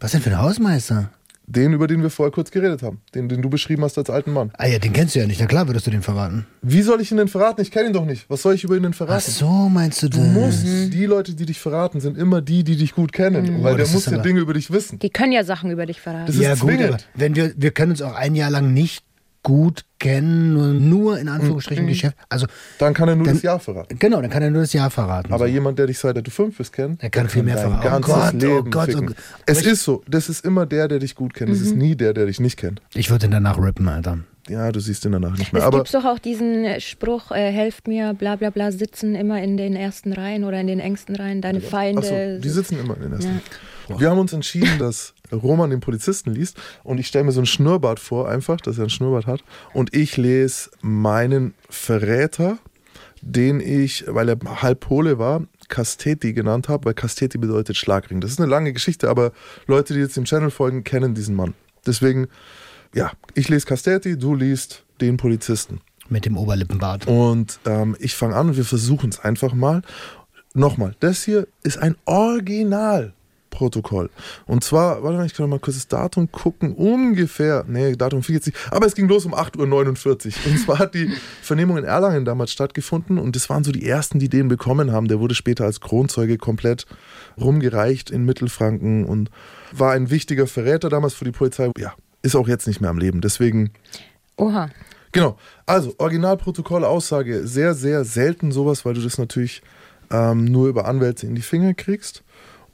[0.00, 1.10] Was denn für ein Hausmeister?
[1.48, 3.00] Den, über den wir vorher kurz geredet haben.
[3.16, 4.52] Den, den du beschrieben hast als alten Mann.
[4.56, 5.40] Ah ja, den kennst du ja nicht.
[5.40, 6.46] Na klar würdest du den verraten.
[6.62, 7.60] Wie soll ich ihn denn verraten?
[7.60, 8.30] Ich kenne ihn doch nicht.
[8.30, 9.30] Was soll ich über ihn denn Ach verraten?
[9.30, 10.28] so, meinst du Du das?
[10.28, 13.62] musst, die Leute, die dich verraten, sind immer die, die dich gut kennen.
[13.64, 15.00] Weil Oh, der muss ja Dinge über dich wissen.
[15.00, 16.26] Die können ja Sachen über dich verraten.
[16.26, 17.08] Das ja ist gut, aber zwingend.
[17.16, 19.04] wenn wir, wir können uns auch ein Jahr lang nicht
[19.42, 22.16] gut kennen, nur, nur in Anführungsstrichen Geschäft.
[22.28, 22.46] Also
[22.78, 23.98] Dann kann er nur Dann- das Jahr verraten.
[23.98, 25.32] genau, dann kann er nur das Jahr verraten.
[25.32, 25.52] Aber so.
[25.52, 28.04] jemand, der dich seit du fünf bist kennt, Der kann viel mehr verraten.
[28.04, 29.06] Oh Gott, oh Leben Gott, oh ficken.
[29.06, 29.16] Gott.
[29.46, 30.02] Es ist so.
[30.08, 31.50] Das ist immer der, der dich gut kennt.
[31.50, 32.80] Es ist nie der, der dich nicht kennt.
[32.94, 34.18] ich würde ihn danach rippen, Alter.
[34.48, 35.62] Ja, du siehst ihn danach nicht mehr.
[35.62, 39.14] Es Aber gibt doch auch diesen äh, Spruch, äh, helft mir, bla bla bla, sitzen
[39.14, 42.00] immer in den ersten Reihen oder in den engsten Reihen, deine Feinde.
[42.02, 43.40] Achso, die sitzen immer in den ersten.
[43.98, 47.46] Wir haben uns entschieden, dass Roman den Polizisten liest und ich stelle mir so einen
[47.46, 49.44] Schnurrbart vor, einfach, dass er einen Schnurrbart hat.
[49.72, 52.58] Und ich lese meinen Verräter,
[53.20, 58.20] den ich, weil er halb Pole war, Casteti genannt habe, weil Casteti bedeutet Schlagring.
[58.20, 59.32] Das ist eine lange Geschichte, aber
[59.66, 61.54] Leute, die jetzt dem Channel folgen, kennen diesen Mann.
[61.86, 62.28] Deswegen,
[62.94, 65.80] ja, ich lese Casteti, du liest den Polizisten.
[66.08, 67.06] Mit dem Oberlippenbart.
[67.06, 69.82] Und ähm, ich fange an und wir versuchen es einfach mal.
[70.52, 71.96] Nochmal, das hier ist ein
[73.52, 74.10] Originalprotokoll.
[74.46, 76.74] Und zwar, warte mal, ich kann noch mal kurz das Datum gucken.
[76.74, 80.52] Ungefähr, nee, Datum fiel jetzt nicht, aber es ging los um 8.49 Uhr.
[80.52, 81.10] Und zwar hat die
[81.42, 85.08] Vernehmung in Erlangen damals stattgefunden und das waren so die ersten, die den bekommen haben.
[85.08, 86.86] Der wurde später als Kronzeuge komplett
[87.40, 89.30] rumgereicht in Mittelfranken und
[89.72, 91.70] war ein wichtiger Verräter damals für die Polizei.
[91.78, 93.20] Ja, ist auch jetzt nicht mehr am Leben.
[93.20, 93.70] Deswegen
[94.36, 94.70] Oha.
[95.12, 95.36] Genau.
[95.66, 99.62] Also, Originalprotokoll, Aussage, sehr, sehr selten sowas, weil du das natürlich
[100.10, 102.22] ähm, nur über Anwälte in die Finger kriegst.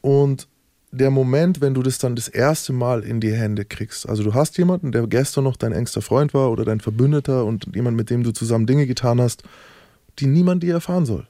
[0.00, 0.46] Und
[0.90, 4.34] der Moment, wenn du das dann das erste Mal in die Hände kriegst, also du
[4.34, 8.10] hast jemanden, der gestern noch dein engster Freund war oder dein Verbündeter und jemand, mit
[8.10, 9.42] dem du zusammen Dinge getan hast,
[10.18, 11.26] die niemand dir erfahren soll.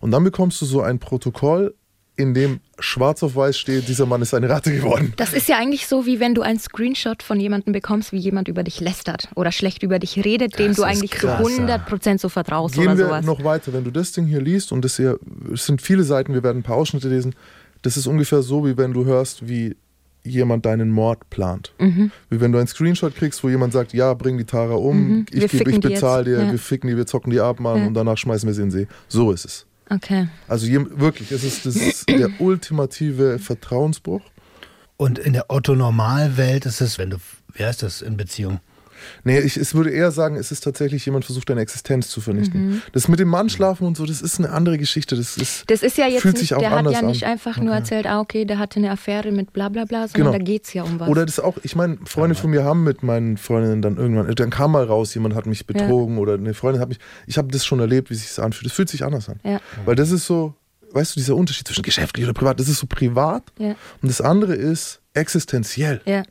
[0.00, 1.74] Und dann bekommst du so ein Protokoll,
[2.16, 5.14] in dem schwarz auf weiß steht, dieser Mann ist eine Ratte geworden.
[5.16, 8.48] Das ist ja eigentlich so, wie wenn du einen Screenshot von jemandem bekommst, wie jemand
[8.48, 11.76] über dich lästert oder schlecht über dich redet, dem Das du eigentlich zu krass, ja.
[11.76, 13.24] 100% so vertraust Gehen oder wir sowas.
[13.24, 13.72] noch weiter.
[13.72, 15.18] Wenn du das Ding hier liest, und das hier,
[15.52, 17.34] es sind viele Seiten, wir werden ein paar Ausschnitte lesen,
[17.82, 19.76] das ist ungefähr so, wie wenn du hörst, wie
[20.22, 21.72] jemand deinen Mord plant.
[21.78, 22.10] Mhm.
[22.28, 25.26] Wie wenn du einen Screenshot kriegst, wo jemand sagt, ja, bring die Tara um, Mhm.
[25.32, 26.50] Ich, geb- ich bezahle dir, Ja.
[26.52, 27.86] wir ficken die, wir zocken die ab, Mann, Ja.
[27.86, 28.86] und danach schmeißen wir sie in den See.
[29.08, 29.66] So ist es.
[29.88, 30.28] Okay.
[30.46, 34.20] Also wirklich, es ist, das ist der ultimative Vertrauensbruch.
[34.98, 37.16] Und in der Otto-Normalwelt ist es, wenn du,
[37.54, 38.60] wer ist das in Beziehung?
[39.24, 42.68] Nee, ich es würde eher sagen, es ist tatsächlich jemand versucht, deine Existenz zu vernichten.
[42.70, 42.82] Mhm.
[42.92, 45.16] Das mit dem Mann schlafen und so, das ist eine andere Geschichte.
[45.16, 47.24] Das ist, Das ist ja jetzt fühlt nicht, sich auch der hat anders ja nicht
[47.24, 47.32] an.
[47.32, 50.32] einfach nur erzählt, ah, okay, der hatte eine Affäre mit bla bla bla, sondern Genau.
[50.32, 51.08] da geht es ja um was.
[51.08, 54.50] Oder das auch, ich meine, Freunde von mir haben mit meinen Freundinnen dann irgendwann, dann
[54.50, 57.64] kam mal raus, jemand hat mich betrogen oder eine Freundin hat mich, ich habe das
[57.64, 58.66] schon erlebt, wie sich das anfühlt.
[58.66, 59.40] Das fühlt sich anders an.
[59.44, 59.60] Ja.
[59.84, 60.54] Weil das ist so,
[60.92, 63.70] weißt du, dieser Unterschied zwischen geschäftlich oder privat, das ist so privat Ja.
[64.02, 66.00] und das andere ist existenziell.
[66.04, 66.22] ja.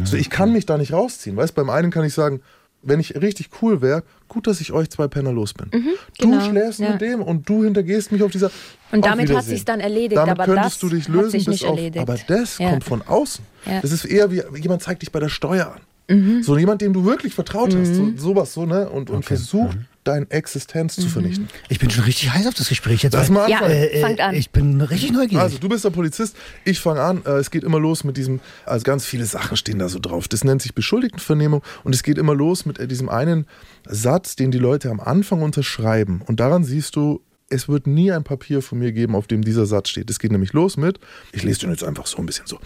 [0.00, 1.36] Also ich kann mich da nicht rausziehen.
[1.36, 2.40] Weißt beim einen kann ich sagen,
[2.82, 5.70] wenn ich richtig cool wäre, gut, dass ich euch zwei Penner los bin.
[6.18, 6.90] genau, Du schläfst ja.
[6.90, 8.50] mit dem und du hintergehst mich auf dieser.
[8.90, 11.44] Und damit hat sich's dann erledigt, Damit aber könntest das du dich hat lösen, sich
[11.44, 12.02] bis nicht auf, erledigt.
[12.02, 12.70] aber das Ja.
[12.70, 13.44] kommt von außen.
[13.66, 13.80] Ja.
[13.80, 15.74] Das ist eher wie jemand zeigt dich bei der Steuer
[16.08, 16.16] an.
[16.16, 16.42] Mhm.
[16.42, 18.88] So jemand, dem du wirklich vertraut hast, so, sowas so, ne?
[18.90, 21.02] Und, und versucht, deine Existenz Mhm.
[21.02, 21.48] zu vernichten.
[21.68, 23.12] Ich bin schon richtig heiß auf das Gespräch jetzt.
[23.14, 23.74] Lass mal Ja, anfangen.
[23.74, 24.34] Äh, äh, fangt an.
[24.34, 25.38] Ich bin richtig neugierig.
[25.42, 27.22] Also, du bist der Polizist, ich fange an.
[27.24, 30.28] Äh, es geht immer los mit diesem, also ganz viele Sachen stehen da so drauf.
[30.28, 33.46] Das nennt sich Beschuldigtenvernehmung und es geht immer los mit äh, diesem einen
[33.88, 36.22] Satz, den die Leute am Anfang unterschreiben.
[36.26, 39.66] Und daran siehst du, es wird nie ein Papier von mir geben, auf dem dieser
[39.66, 40.08] Satz steht.
[40.08, 40.98] Es geht nämlich los mit,
[41.32, 42.58] ich lese den jetzt einfach so ein bisschen so.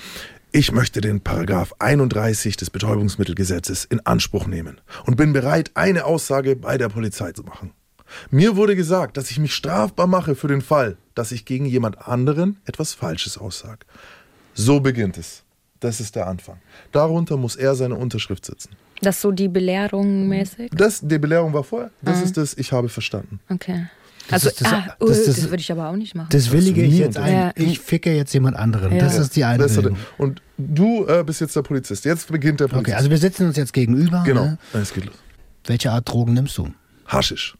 [0.56, 6.56] Ich möchte den Paragraph 31 des Betäubungsmittelgesetzes in Anspruch nehmen und bin bereit, eine Aussage
[6.56, 7.74] bei der Polizei zu machen.
[8.30, 12.08] Mir wurde gesagt, dass ich mich strafbar mache für den Fall, dass ich gegen jemand
[12.08, 13.80] anderen etwas Falsches aussage.
[14.54, 15.42] So beginnt es.
[15.80, 16.56] Das ist der Anfang.
[16.90, 18.70] Darunter muss er seine Unterschrift setzen.
[19.02, 20.70] Das ist so die Belehrung mäßig?
[20.74, 21.90] Das, die Belehrung war vorher.
[22.00, 23.40] Das ist das, ich habe verstanden.
[23.50, 23.88] Okay.
[24.30, 26.28] Also, ist das- ah, das- uh, das- das, würde ich aber auch nicht machen.
[26.30, 27.32] das willige ich jetzt ein.
[27.32, 27.52] Ja.
[27.54, 28.92] Ich ficke jetzt jemand anderen.
[28.92, 28.98] Ja.
[29.04, 29.62] Das ist die eine.
[29.62, 29.98] Das Bedingung.
[30.18, 32.04] und du äh, bist jetzt der Polizist.
[32.04, 32.88] Jetzt beginnt der Polizist.
[32.88, 34.22] Okay, also wir sitzen uns jetzt gegenüber.
[34.26, 34.44] genau.
[34.44, 34.58] Ne?
[34.74, 35.14] Es geht los.
[35.64, 36.72] Welche Art Drogen nimmst du?
[37.06, 37.56] Haschisch.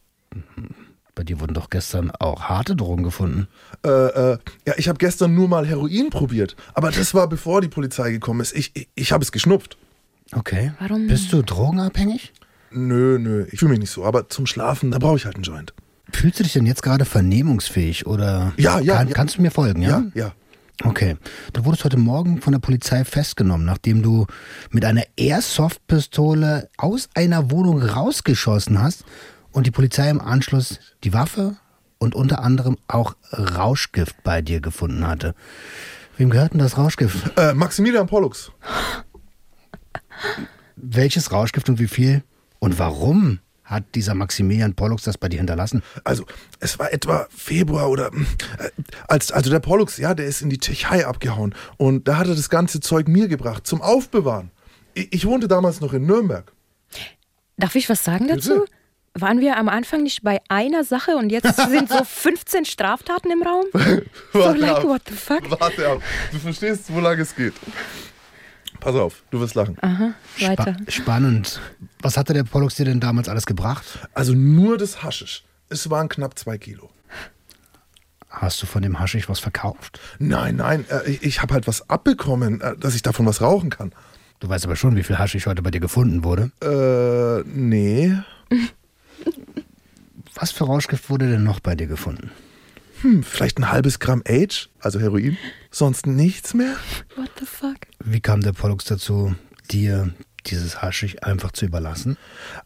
[1.15, 3.47] Bei dir wurden doch gestern auch harte Drogen gefunden.
[3.83, 6.55] Äh, äh, ja, ich habe gestern nur mal Heroin probiert.
[6.75, 8.55] Aber das war bevor die Polizei gekommen ist.
[8.55, 9.77] Ich, ich, ich habe es geschnupft.
[10.33, 10.73] Okay.
[10.79, 11.07] Warum?
[11.07, 12.33] Bist du drogenabhängig?
[12.71, 14.03] Nö, nö, ich fühle mich nicht so.
[14.05, 15.73] Aber zum Schlafen, da brauche ich halt einen Joint.
[16.11, 19.13] Fühlst du dich denn jetzt gerade vernehmungsfähig oder Ja, ja, kann, ja.
[19.13, 20.03] kannst du mir folgen, ja?
[20.13, 20.31] Ja, ja.
[20.83, 21.17] Okay.
[21.53, 24.27] Du wurdest heute Morgen von der Polizei festgenommen, nachdem du
[24.69, 29.03] mit einer Airsoft-Pistole aus einer Wohnung rausgeschossen hast
[29.51, 31.57] und die Polizei im Anschluss die Waffe
[31.97, 35.33] und unter anderem auch Rauschgift bei dir gefunden hatte.
[36.17, 37.37] Wem gehört denn das Rauschgift?
[37.37, 38.51] Äh, Maximilian Pollux.
[40.75, 42.23] Welches Rauschgift und wie viel?
[42.59, 45.83] Und warum hat dieser Maximilian Pollux das bei dir hinterlassen?
[46.03, 46.25] Also,
[46.59, 48.69] es war etwa Februar oder äh,
[49.07, 52.35] als also der Pollux, ja, der ist in die Tschechei abgehauen und da hat er
[52.35, 54.51] das ganze Zeug mir gebracht zum Aufbewahren.
[54.93, 56.51] Ich, ich wohnte damals noch in Nürnberg.
[57.57, 58.61] Darf ich was sagen dazu?
[58.61, 58.65] Bitte?
[59.19, 63.43] Waren wir am Anfang nicht bei einer Sache und jetzt sind so 15 Straftaten im
[63.43, 63.65] Raum?
[64.33, 64.83] So Warte like, ab.
[64.83, 65.59] what the fuck?
[65.59, 66.01] Warte ab.
[66.31, 67.53] Du verstehst, wo lange es geht.
[68.87, 69.75] Pass auf, du wirst lachen.
[69.81, 70.77] Aha, weiter.
[70.87, 71.59] Spa spannend.
[72.01, 73.83] Was hatte der Pollux dir denn damals alles gebracht?
[74.13, 75.43] Also nur das Haschisch.
[75.67, 76.89] Es waren knapp zwei Kilo.
[78.29, 79.99] Hast du von dem Haschisch was verkauft?
[80.19, 83.71] Nein, nein, äh, ich, ich habe halt was abbekommen, äh, dass ich davon was rauchen
[83.71, 83.91] kann.
[84.39, 86.51] Du weißt aber schon, wie viel Haschisch heute bei dir gefunden wurde.
[86.61, 88.13] Äh, nee.
[90.33, 92.31] Was für Rauschgift wurde denn noch bei dir gefunden?
[93.01, 95.37] Hm, vielleicht ein halbes Gramm Age, also Heroin.
[95.77, 96.75] Sonst nichts mehr?
[97.17, 97.77] What the fuck?
[98.03, 99.35] Wie kam der Pollux dazu,
[99.69, 100.11] dir
[100.47, 102.17] dieses Haschisch einfach zu überlassen?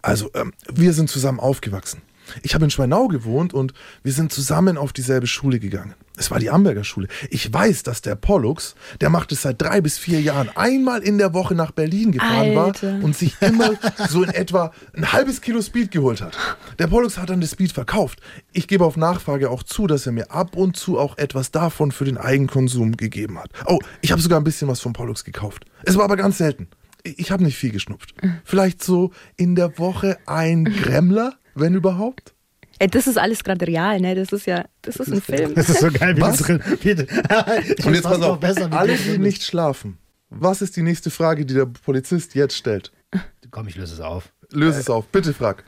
[0.01, 2.01] Also, ähm, wir sind zusammen aufgewachsen.
[2.43, 5.95] Ich habe in Schweinau gewohnt und wir sind zusammen auf dieselbe Schule gegangen.
[6.17, 7.07] Es war die Amberger Schule.
[7.29, 11.17] Ich weiß, dass der Pollux, der macht es seit drei bis vier Jahren, einmal in
[11.17, 12.93] der Woche nach Berlin gefahren Alter.
[12.93, 13.71] war und sich immer
[14.09, 16.37] so in etwa ein halbes Kilo Speed geholt hat.
[16.77, 18.19] Der Pollux hat dann das Speed verkauft.
[18.51, 21.91] Ich gebe auf Nachfrage auch zu, dass er mir ab und zu auch etwas davon
[21.91, 23.49] für den Eigenkonsum gegeben hat.
[23.65, 25.65] Oh, ich habe sogar ein bisschen was vom Pollux gekauft.
[25.83, 26.67] Es war aber ganz selten.
[27.03, 28.13] Ich habe nicht viel geschnupft.
[28.43, 32.33] Vielleicht so in der Woche ein Gremmler, wenn überhaupt.
[32.79, 34.15] Ey, das ist alles gerade real, ne?
[34.15, 35.53] Das ist ja, das ist ein Film.
[35.53, 36.37] Das ist so geil, wie Was?
[36.37, 36.63] du drin.
[36.81, 36.91] Wie,
[37.87, 38.39] Und jetzt pass auf,
[38.71, 39.97] alle, die nicht schlafen.
[40.29, 42.91] Was ist die nächste Frage, die der Polizist jetzt stellt?
[43.51, 44.31] Komm, ich löse es auf.
[44.49, 45.63] Löse es auf, bitte frag.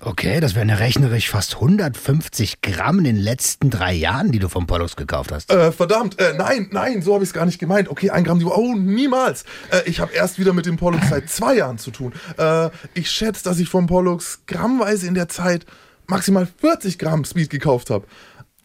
[0.00, 4.48] Okay, das wären ja rechnerisch fast 150 Gramm in den letzten drei Jahren, die du
[4.48, 5.50] vom Pollux gekauft hast.
[5.50, 7.88] Äh, verdammt, äh, nein, nein, so habe ich es gar nicht gemeint.
[7.88, 9.44] Okay, ein Gramm, die oh, niemals.
[9.70, 12.12] Äh, ich habe erst wieder mit dem Pollux seit zwei Jahren zu tun.
[12.36, 15.64] Äh, ich schätze, dass ich vom Pollux grammweise in der Zeit
[16.06, 18.06] maximal 40 Gramm Speed gekauft habe.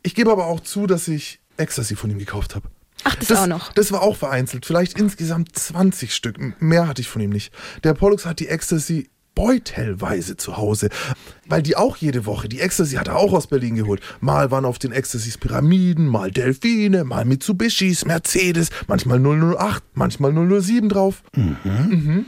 [0.02, 2.68] Ich gebe aber auch zu, dass ich Ecstasy von ihm gekauft habe.
[3.06, 3.74] Ach, das, auch noch.
[3.74, 4.66] Das war auch vereinzelt.
[4.66, 6.62] Vielleicht insgesamt 20 Stück.
[6.62, 7.54] Mehr hatte ich von ihm nicht.
[7.84, 10.90] Der Pollux hat die Ecstasy beutelweise zu Hause.
[11.48, 14.02] Weil die auch jede Woche, die Ecstasy hat er auch aus Berlin geholt.
[14.22, 20.90] Mal waren auf den Ecstasys Pyramiden, mal Delfine, mal Mitsubishis, Mercedes, manchmal 008, manchmal 007
[20.90, 21.24] drauf.
[21.34, 22.26] Hm.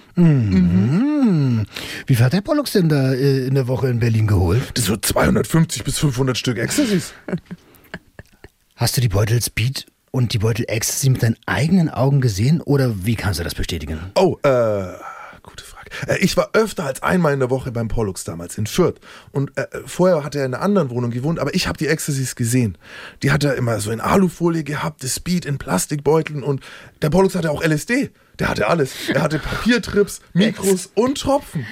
[2.08, 4.62] Wie viel hat der Pollux denn da äh, in der Woche in Berlin geholt?
[4.74, 7.14] Das so 250 bis 500 Stück Ecstasys.
[8.76, 13.06] Hast du die Beutel Speed und die Beutel Ecstasy mit deinen eigenen Augen gesehen oder
[13.06, 14.00] wie kannst du das bestätigen?
[14.16, 14.38] Oh.
[14.44, 14.94] Äh,
[16.20, 19.00] ich war öfter als einmal in der Woche beim Pollux damals in Fürth.
[19.32, 22.36] Und äh, vorher hat er in einer anderen Wohnung gewohnt, aber ich habe die Ecstasies
[22.36, 22.78] gesehen.
[23.24, 26.62] Die hat er immer so in Alufolie gehabt, das Speed in Plastikbeuteln und
[27.02, 28.12] der Pollux hatte auch LSD.
[28.40, 29.10] Der hatte alles.
[29.14, 31.66] Er hatte Papiertrips, Mikros und Tropfen.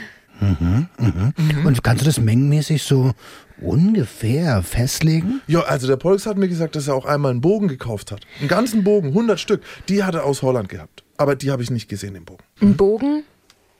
[1.64, 3.14] Und kannst du das mengenmäßig so
[3.62, 5.42] ungefähr festlegen?
[5.48, 8.22] Ja, also der Pollux hat mir gesagt, dass er auch einmal einen Bogen gekauft hat.
[8.40, 9.62] Einen ganzen Bogen, 100 Stück.
[9.90, 11.04] Die hat er aus Holland gehabt.
[11.18, 12.44] Aber die habe ich nicht gesehen, den Bogen.
[12.62, 13.24] Ein Bogen?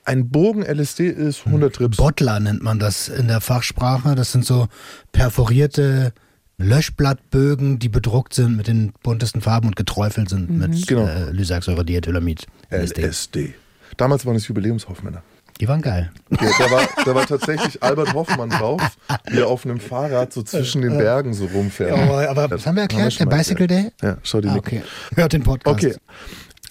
[0.04, 1.96] Ein Bogen LSD ist 100 Trips.
[1.96, 4.14] Bottler nennt man das in der Fachsprache.
[4.14, 4.68] Das sind so
[5.12, 6.12] perforierte
[6.58, 11.06] Löschblattbögen, die bedruckt sind mit den buntesten Farben und geträufelt sind mit Genau.
[11.06, 12.46] äh, Lysergsäure-Diethylamid.
[12.70, 13.02] LSD.
[13.02, 13.54] LSD.
[13.96, 15.22] Damals waren es Jubiläumshoffmänner.
[15.60, 16.10] Die waren geil.
[16.32, 18.82] Ja, da, war, da war tatsächlich Albert Hoffmann drauf,
[19.30, 21.96] wie er auf einem Fahrrad so zwischen den Bergen so rumfährt.
[21.96, 23.12] Ja, aber Das was haben wir erklärt?
[23.12, 23.92] schon Der mal Bicycle Day?
[24.02, 24.82] Ja, schau dir Ah, die okay.
[25.14, 25.76] Hört den Podcast.
[25.84, 25.94] Okay.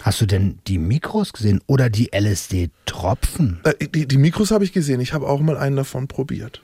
[0.04, 3.60] Hast du denn die Mikros gesehen oder die LSD-Tropfen?
[3.64, 5.00] Äh, die, die Mikros habe ich gesehen.
[5.00, 6.60] Ich habe auch mal einen davon probiert.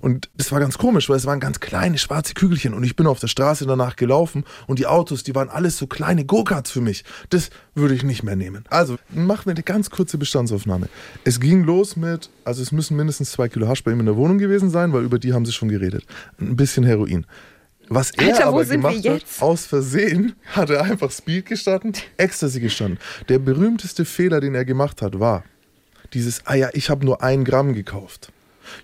[0.00, 3.06] Und das war ganz komisch, weil es waren ganz kleine schwarze Kügelchen und ich bin
[3.06, 6.80] auf der Straße danach gelaufen und die Autos, die waren alles so kleine Go-Karts für
[6.80, 7.04] mich.
[7.28, 8.64] Das würde ich nicht mehr nehmen.
[8.70, 10.88] Also machen wir eine ganz kurze Bestandsaufnahme.
[11.24, 14.16] Es ging los mit, also es müssen mindestens zwei Kilo Hasch bei ihm in der
[14.16, 16.06] Wohnung gewesen sein, weil über die haben sie schon geredet.
[16.40, 17.26] Ein bisschen Heroin.
[17.94, 19.42] Was er Alter, aber gemacht hat, jetzt?
[19.42, 22.98] aus Versehen hat er einfach Speed gestanden, Ecstasy gestanden.
[23.28, 25.44] Der berühmteste Fehler, den er gemacht hat, war
[26.14, 28.32] dieses, ah ja, ich habe nur ein Gramm gekauft.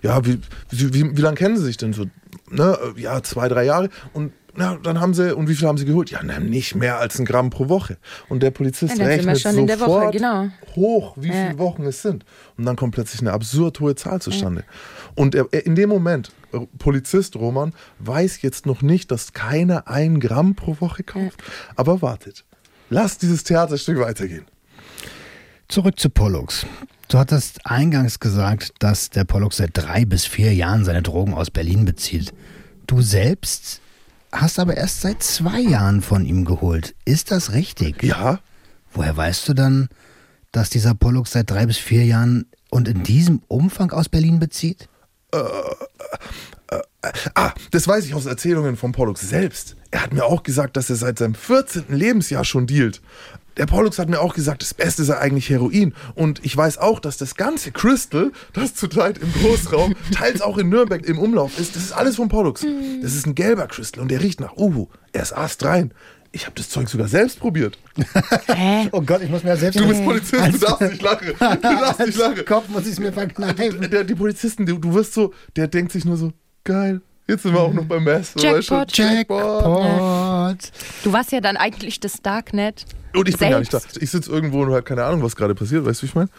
[0.01, 0.39] Ja, wie,
[0.71, 2.05] wie, wie, wie lange kennen Sie sich denn so?
[2.49, 3.89] Ne, ja, zwei, drei Jahre.
[4.13, 6.09] Und na, dann haben sie, und wie viel haben sie geholt?
[6.11, 7.97] Ja, na, nicht mehr als ein Gramm pro Woche.
[8.27, 10.47] Und der Polizist Ja, rechnet schon in der Woche, sofort genau.
[10.75, 11.33] hoch, wie Ja.
[11.47, 12.25] viele Wochen es sind.
[12.57, 14.63] Und dann kommt plötzlich eine absurd hohe Zahl zustande.
[15.15, 16.31] Und er, er, in dem Moment,
[16.77, 21.41] Polizist Roman weiß jetzt noch nicht, dass keiner ein Gramm pro Woche kauft.
[21.75, 22.45] Aber wartet.
[22.89, 24.45] Lasst dieses Theaterstück weitergehen.
[25.67, 26.65] Zurück zu Pollux.
[27.07, 31.51] Du hattest eingangs gesagt, dass der Pollux seit drei bis vier Jahren seine Drogen aus
[31.51, 32.33] Berlin bezieht.
[32.87, 33.81] Du selbst
[34.31, 36.95] hast aber erst seit zwei Jahren von ihm geholt.
[37.05, 38.03] Ist das richtig?
[38.03, 38.39] Ja,
[38.91, 39.89] Woher weißt du dann,
[40.51, 44.89] dass dieser Pollux seit drei bis vier Jahren und in diesem Umfang aus Berlin bezieht?
[47.33, 49.75] Ah, das weiß ich aus Erzählungen von Pollux selbst.
[49.91, 51.85] Er hat mir auch gesagt, dass er seit seinem 14.
[51.89, 53.01] Lebensjahr schon dealt.
[53.57, 55.93] Der Pollux hat mir auch gesagt, das Beste sei eigentlich Heroin.
[56.15, 60.69] Und ich weiß auch, dass das ganze Crystal, das zurzeit im Großraum, teils auch in
[60.69, 62.65] Nürnberg im Umlauf ist, das ist alles von Pollux.
[63.01, 64.87] Das ist ein gelber Crystal und der riecht nach Uhu.
[65.11, 65.93] Er ist astrein.
[66.31, 67.77] Ich habe das Zeug sogar selbst probiert.
[68.47, 68.89] Hä?
[68.91, 69.79] Oh Gott, ich muss mir selbst...
[69.79, 71.27] Du bist Polizist, du darfst nicht lachen.
[71.27, 72.45] Du darfst nicht lachen.
[72.45, 73.89] Kopf muss ich es mir verkneifen.
[73.89, 76.31] Der, die Polizisten, du, du wirst so, der denkt sich nur so,
[76.63, 78.33] geil, jetzt sind wir auch noch beim Mess.
[78.37, 78.95] Jackpot.
[78.95, 80.57] Jackpot.
[81.03, 82.85] Du warst ja dann eigentlich das Darknet.
[83.13, 83.79] Und ich bin gar nicht da.
[83.79, 84.01] Selbst.
[84.01, 85.85] Ich sitze irgendwo und habe keine Ahnung, was gerade passiert.
[85.85, 86.29] Weißt du, wie ich meine?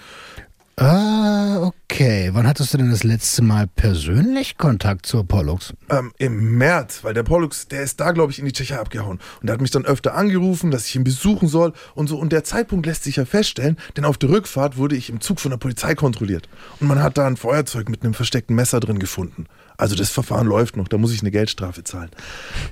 [0.77, 2.31] Ah, okay.
[2.33, 5.75] Wann hattest du denn das letzte Mal persönlich Kontakt zur Pollux?
[5.91, 9.19] Ähm, Im März, weil der Pollux, der ist da, glaube ich, in die Tschechei abgehauen.
[9.41, 12.19] Und der hat mich dann öfter angerufen, dass ich ihn besuchen soll und so.
[12.19, 15.41] Und der Zeitpunkt lässt sich ja feststellen, denn auf der Rückfahrt wurde ich im Zug
[15.41, 16.49] von der Polizei kontrolliert.
[16.81, 19.47] Und man hat da ein Feuerzeug mit einem versteckten Messer drin gefunden.
[19.77, 22.11] Also das Verfahren läuft noch, da muss ich eine Geldstrafe zahlen.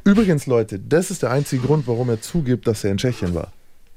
[0.05, 3.53] Übrigens, Leute, das ist der einzige Grund, warum er zugibt, dass er in Tschechien war.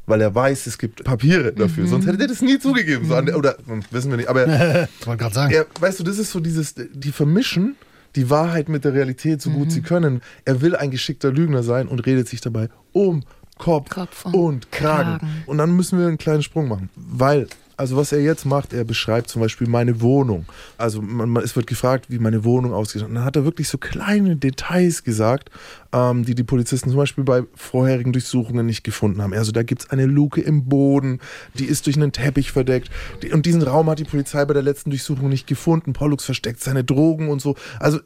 [0.08, 1.88] Weil er weiß, es gibt Papiere dafür.
[1.88, 3.08] Sonst hätte er das nie zugegeben.
[3.08, 4.30] So der, oder hm, wissen wir nicht.
[4.30, 4.48] Aber
[5.00, 5.54] Ich wollte gerade sagen.
[5.54, 7.76] er, weißt du, das ist so dieses, die vermischen
[8.16, 10.22] die Wahrheit mit der Realität so gut sie können.
[10.46, 13.24] Er will ein geschickter Lügner sein und redet sich dabei um
[13.58, 15.20] Kopf, Kopf und, und Kragen.
[15.20, 15.44] Kragen.
[15.46, 16.90] Und dann müssen wir einen kleinen Sprung machen.
[16.96, 17.48] Weil,
[17.82, 20.46] also was er jetzt macht, er beschreibt zum Beispiel meine Wohnung.
[20.78, 23.02] Also man, man, es wird gefragt, wie meine Wohnung aussieht.
[23.02, 25.50] Und dann hat er wirklich so kleine Details gesagt,
[25.91, 29.34] ähm, die die Polizisten zum Beispiel bei vorherigen Durchsuchungen nicht gefunden haben.
[29.34, 31.22] Also da gibt es eine Luke im Boden,
[31.56, 32.91] die ist durch einen Teppich verdeckt.
[33.24, 35.94] Die, und diesen Raum hat die Polizei bei der letzten Durchsuchung nicht gefunden.
[35.94, 37.56] Pollux versteckt seine Drogen und so.
[37.80, 38.00] Also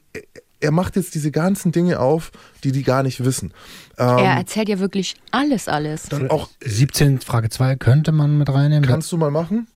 [0.65, 2.31] er, macht jetzt diese ganzen Dinge auf,
[2.63, 3.53] die die gar nicht wissen.
[3.97, 6.03] Ähm, Er erzählt ja wirklich alles, alles.
[6.09, 8.87] dann auch 17 Frage 2 könnte man mit reinnehmen.
[8.87, 9.67] Kannst du mal machen?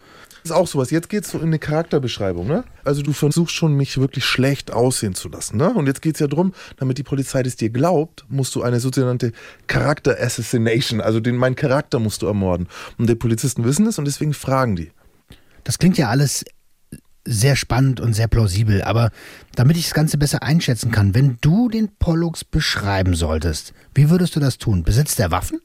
[0.43, 0.89] Das ist auch sowas.
[0.89, 2.47] Jetzt geht es so in eine Charakterbeschreibung.
[2.47, 2.63] Ne?
[2.86, 5.58] Also du versuchst schon, mich wirklich schlecht aussehen zu lassen.
[5.58, 5.69] Ne?
[5.73, 8.80] Und jetzt geht es ja darum, damit die Polizei das dir glaubt, musst du eine
[8.80, 9.34] sogenannte
[9.67, 12.67] Charakter-Assassination, also den, meinen Charakter musst du ermorden.
[12.97, 14.91] Und die Polizisten wissen das und deswegen fragen die.
[15.65, 16.45] Das klingt ja alles
[17.31, 19.11] sehr spannend und sehr plausibel, aber
[19.55, 24.35] damit ich das Ganze besser einschätzen kann, wenn du den Pollux beschreiben solltest, wie würdest
[24.35, 24.83] du das tun?
[24.83, 25.61] Besitzt er Waffen?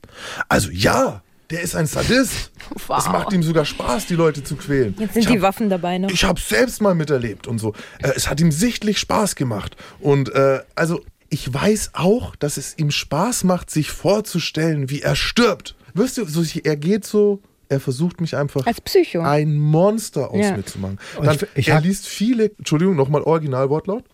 [0.48, 2.50] Also ja, der ist ein Sadist.
[2.86, 2.98] Wow.
[3.04, 4.94] Es macht ihm sogar Spaß, die Leute zu quälen.
[4.98, 6.10] Jetzt sind Ich die hab- Waffen dabei noch.
[6.10, 7.72] Ich habe selbst mal miterlebt und so.
[8.02, 9.76] Äh, es hat ihm sichtlich Spaß gemacht.
[10.00, 15.16] Und äh, also ich weiß auch, dass es ihm Spaß macht, sich vorzustellen, wie er
[15.16, 15.74] stirbt.
[15.92, 19.22] Wirst du, so, er geht so, er versucht mich einfach Als Psycho.
[19.22, 20.56] ein Monster aus Ja.
[20.56, 20.98] mir zu machen.
[21.22, 24.04] Dann, ich- ich er liest viele, Entschuldigung, nochmal Originalwortlaut.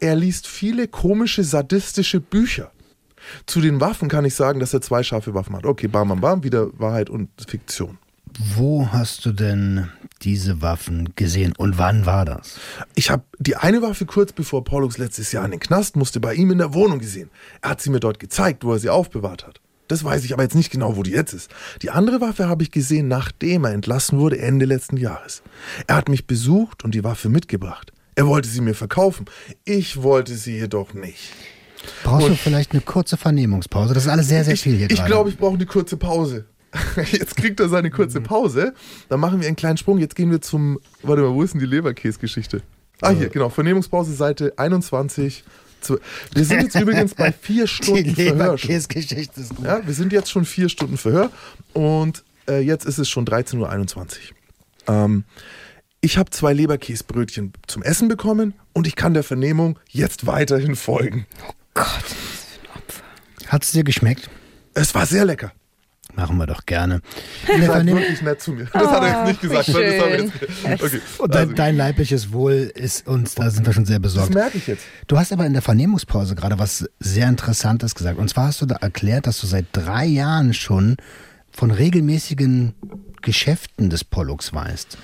[0.00, 2.70] Er liest viele komische, sadistische Bücher.
[3.46, 5.64] Zu den Waffen kann ich sagen, dass er zwei scharfe Waffen hat.
[5.66, 7.98] Okay, bam, bam, bam, wieder Wahrheit und Fiktion.
[8.56, 9.88] Wo hast du denn
[10.22, 12.58] diese Waffen gesehen und wann war das?
[12.94, 16.34] Ich habe die eine Waffe kurz bevor Pollux letztes Jahr in den Knast musste, bei
[16.34, 17.28] ihm in der Wohnung gesehen.
[17.60, 19.60] Er hat sie mir dort gezeigt, wo er sie aufbewahrt hat.
[19.90, 21.50] Das weiß ich aber jetzt nicht genau, wo die jetzt ist.
[21.82, 25.42] Die andere Waffe habe ich gesehen, nachdem er entlassen wurde, Ende letzten Jahres.
[25.88, 27.92] Er hat mich besucht und die Waffe mitgebracht.
[28.14, 29.26] Er wollte sie mir verkaufen.
[29.64, 31.32] Ich wollte sie jedoch nicht.
[32.04, 33.94] Brauchst du Und- vielleicht eine kurze Vernehmungspause?
[33.94, 35.08] Das ist alles sehr, sehr ich viel hier ich gerade.
[35.10, 36.44] glaube, ich brauche eine kurze Pause.
[37.10, 38.74] Jetzt kriegt er seine kurze Pause.
[39.08, 39.98] Dann machen wir einen kleinen Sprung.
[39.98, 40.78] Jetzt gehen wir zum.
[41.02, 42.62] Warte mal, wo ist denn die Leberkäse-Geschichte?
[43.00, 43.48] Ah, hier, genau.
[43.48, 45.42] Vernehmungspause, Seite 21.
[45.80, 45.98] Zu,
[46.34, 48.58] wir sind jetzt übrigens bei vier die Stunden Verhör.
[48.58, 48.68] schon.
[48.70, 49.66] Leberkäse-Geschichte ist gut.
[49.66, 51.30] Ja, wir sind jetzt schon vier Stunden Verhör
[51.72, 54.06] und äh, jetzt ist es schon 13.21 Uhr.
[54.88, 55.24] Ähm,
[56.00, 61.26] ich habe zwei Leberkäsbrötchen zum Essen bekommen und ich kann der Vernehmung jetzt weiterhin folgen.
[63.46, 64.30] Hat es dir geschmeckt?
[64.74, 65.52] Es war sehr lecker.
[66.14, 67.00] Machen wir doch gerne.
[67.48, 68.66] Ihr der seid wirklich nett zu mir.
[68.72, 69.68] Das hat er jetzt nicht gesagt.
[69.68, 70.32] Das schön.
[70.62, 71.00] jetzt, okay.
[71.18, 74.34] und dein, also, dein leibliches Wohl ist uns, da sind wir schon sehr das besorgt.
[74.34, 74.84] merke ich jetzt.
[75.06, 78.18] Du hast aber in der Vernehmungspause gerade was sehr Interessantes gesagt.
[78.18, 80.96] Und zwar hast du da erklärt, dass du seit drei Jahren schon
[81.50, 82.74] von regelmäßigen
[83.22, 84.98] Geschäften des Pollux weißt.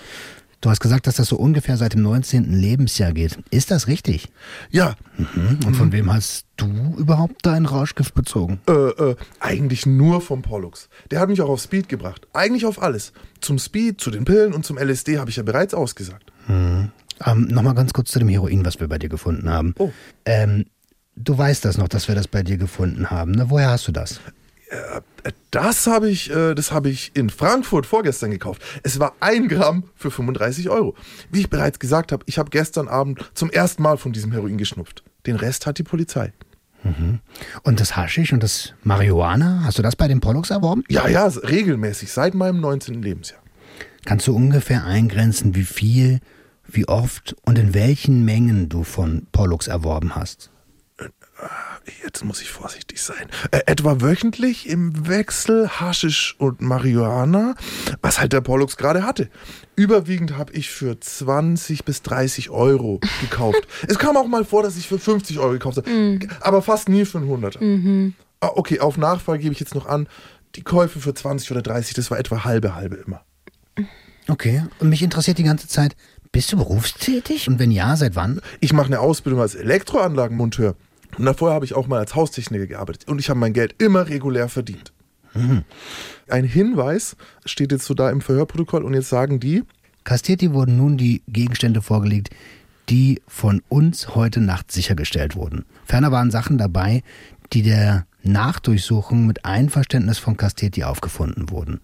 [0.62, 2.52] Du hast gesagt, dass das so ungefähr seit dem 19.
[2.52, 3.38] Lebensjahr geht.
[3.50, 4.28] Ist das richtig?
[4.70, 5.58] Ja, Hm?
[5.66, 8.60] Und von wem hast du überhaupt dein Rauschgift bezogen?
[8.68, 10.88] äh, äh, eigentlich nur vom Pollux.
[11.10, 12.26] Der hat mich auch auf Speed gebracht.
[12.32, 13.12] Eigentlich auf alles.
[13.40, 16.32] Zum Speed, zu den Pillen und zum LSD habe ich ja bereits ausgesagt.
[16.48, 16.90] Ähm,
[17.48, 19.74] Nochmal ganz kurz zu dem Heroin, was wir bei dir gefunden haben.
[19.78, 19.90] Oh.
[20.24, 20.66] Ähm,
[21.16, 23.32] du weißt das noch, dass wir das bei dir gefunden haben.
[23.32, 23.46] Ne?
[23.50, 24.20] Woher hast du das?
[24.68, 25.00] Äh,
[25.50, 28.62] Das habe ich, äh, das habe ich in Frankfurt vorgestern gekauft.
[28.82, 30.94] Es war ein Gramm für 35 Euro.
[31.30, 34.58] Wie ich bereits gesagt habe, ich habe gestern Abend zum ersten Mal von diesem Heroin
[34.58, 35.02] geschnupft.
[35.26, 36.32] Den Rest hat die Polizei.
[37.64, 40.84] Und das Haschisch und das Marihuana, hast du das bei den Pollux erworben?
[40.88, 43.02] Ja, ja, regelmäßig, seit meinem 19.
[43.02, 43.40] Lebensjahr.
[44.04, 46.20] Kannst du ungefähr eingrenzen, wie viel,
[46.68, 50.50] wie oft und in welchen Mengen du von Pollux erworben hast?
[52.02, 53.28] Jetzt muss ich vorsichtig sein.
[53.50, 57.54] Äh, etwa wöchentlich im Wechsel Haschisch und Marihuana,
[58.02, 59.28] was halt der Pollux gerade hatte.
[59.76, 63.66] Überwiegend habe ich für 20 bis 30 Euro gekauft.
[63.88, 67.04] es kam auch mal vor, dass ich für 50 Euro gekauft habe, aber fast nie
[67.04, 68.12] für einen 100er.
[68.40, 70.08] Ah, okay, auf Nachfrage gebe ich jetzt noch an,
[70.56, 73.22] die Käufe für 20 oder 30, das war etwa halbe halbe immer.
[74.28, 75.94] Okay, und mich interessiert die ganze Zeit,
[76.32, 77.48] bist du berufstätig?
[77.48, 78.40] Und wenn ja, seit wann?
[78.60, 80.74] Ich mache eine Ausbildung als Elektroanlagenmonteur.
[81.18, 83.08] Und davor habe ich auch mal als Haustechniker gearbeitet.
[83.08, 84.92] Und ich habe mein Geld immer regulär verdient.
[86.28, 89.64] Ein Hinweis steht jetzt so da im Verhörprotokoll und jetzt sagen die,
[90.04, 92.30] Castetti wurden nun die Gegenstände vorgelegt,
[92.88, 95.64] die von uns heute Nacht sichergestellt wurden.
[95.84, 97.02] Ferner waren Sachen dabei,
[97.52, 101.80] die der Nachdurchsuchung mit Einverständnis von Castetti aufgefunden wurden.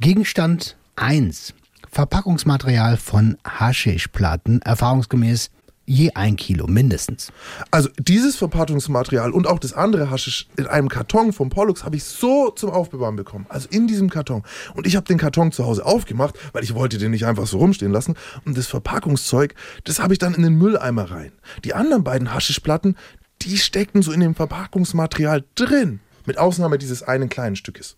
[0.00, 1.54] Gegenstand 1.
[1.90, 5.50] Verpackungsmaterial von Haschischplatten, erfahrungsgemäß
[5.88, 7.32] je ein Kilo mindestens.
[7.70, 12.04] Also dieses Verpackungsmaterial und auch das andere Haschisch in einem Karton vom Pollux habe ich
[12.04, 13.46] so zum Aufbewahren bekommen.
[13.48, 14.42] Also in diesem Karton.
[14.74, 17.58] Und ich habe den Karton zu Hause aufgemacht, weil ich wollte den nicht einfach so
[17.58, 18.14] rumstehen lassen.
[18.44, 21.32] Und das Verpackungszeug, das habe ich dann in den Mülleimer rein.
[21.64, 22.96] Die anderen beiden Haschischplatten,
[23.42, 26.00] die steckten so in dem Verpackungsmaterial drin.
[26.26, 27.96] Mit Ausnahme dieses einen kleinen Stückes.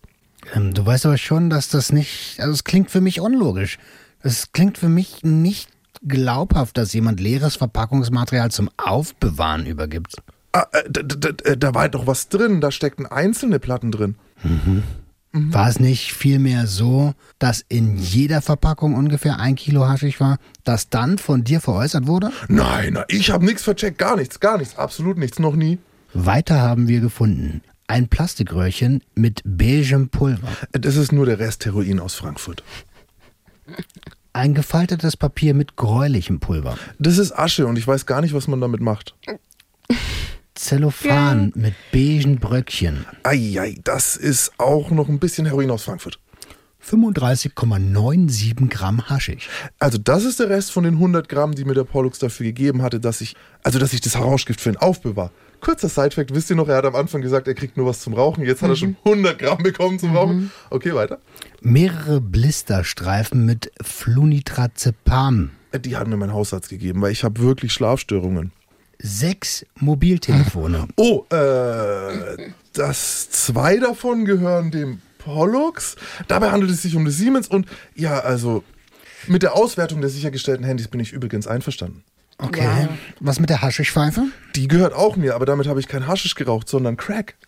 [0.53, 3.77] Ähm, du weißt aber schon, dass das nicht, also es klingt für mich unlogisch.
[4.23, 5.69] Es klingt für mich nicht
[6.07, 10.15] glaubhaft, dass jemand leeres Verpackungsmaterial zum Aufbewahren übergibt.
[10.53, 14.15] Ah, äh, da, da, war doch was drin, da steckten einzelne Platten drin.
[15.31, 20.89] War es nicht vielmehr so, dass in jeder Verpackung ungefähr ein Kilo Haschisch war, das
[20.89, 22.31] dann von dir veräußert wurde?
[22.49, 25.77] Nein, ich habe nichts vercheckt, gar nichts, gar nichts, absolut nichts, noch nie.
[26.13, 27.61] Weiter haben wir gefunden
[27.91, 32.63] ein Plastikröhrchen mit beigem Pulver, Das ist nur der Rest Heroin aus Frankfurt.
[34.33, 38.47] ein gefaltetes Papier mit gräulichem Pulver, Das ist Asche und ich weiß gar nicht, was
[38.47, 39.15] man damit macht.
[40.55, 46.19] Zellophan mit beigen Bröckchen, Eieiei, das ist auch noch ein bisschen Heroin aus Frankfurt.
[46.83, 49.49] 35,97 Gramm Haschisch.
[49.79, 52.81] Also das ist der Rest von den 100 Gramm, die mir der Pollux dafür gegeben
[52.81, 55.31] hatte, dass ich, also dass ich das Rauschgift für ihn aufbewahre.
[55.61, 58.13] Kurzer Sidefact, wisst ihr noch, er hat am Anfang gesagt, er kriegt nur was zum
[58.13, 58.43] Rauchen.
[58.43, 60.51] Jetzt hat er schon 100 Gramm bekommen zum Rauchen.
[60.69, 61.19] Okay, weiter.
[61.61, 67.71] Mehrere Blisterstreifen mit Flunitrazepam, Äh, Die hat mir mein Hausarzt gegeben, weil ich habe wirklich
[67.73, 68.51] Schlafstörungen.
[68.99, 75.95] sechs Mobiltelefone, Oh, äh, das zwei davon gehören dem Pollux.
[76.27, 78.63] Dabei handelt es sich um das Siemens und ja, also
[79.27, 82.03] mit der Auswertung der sichergestellten Handys bin ich übrigens einverstanden.
[82.41, 82.87] Okay.
[83.19, 84.25] Was mit der Haschischpfeife?
[84.55, 87.35] Die gehört auch mir, aber damit habe ich kein Haschisch geraucht, sondern Crack.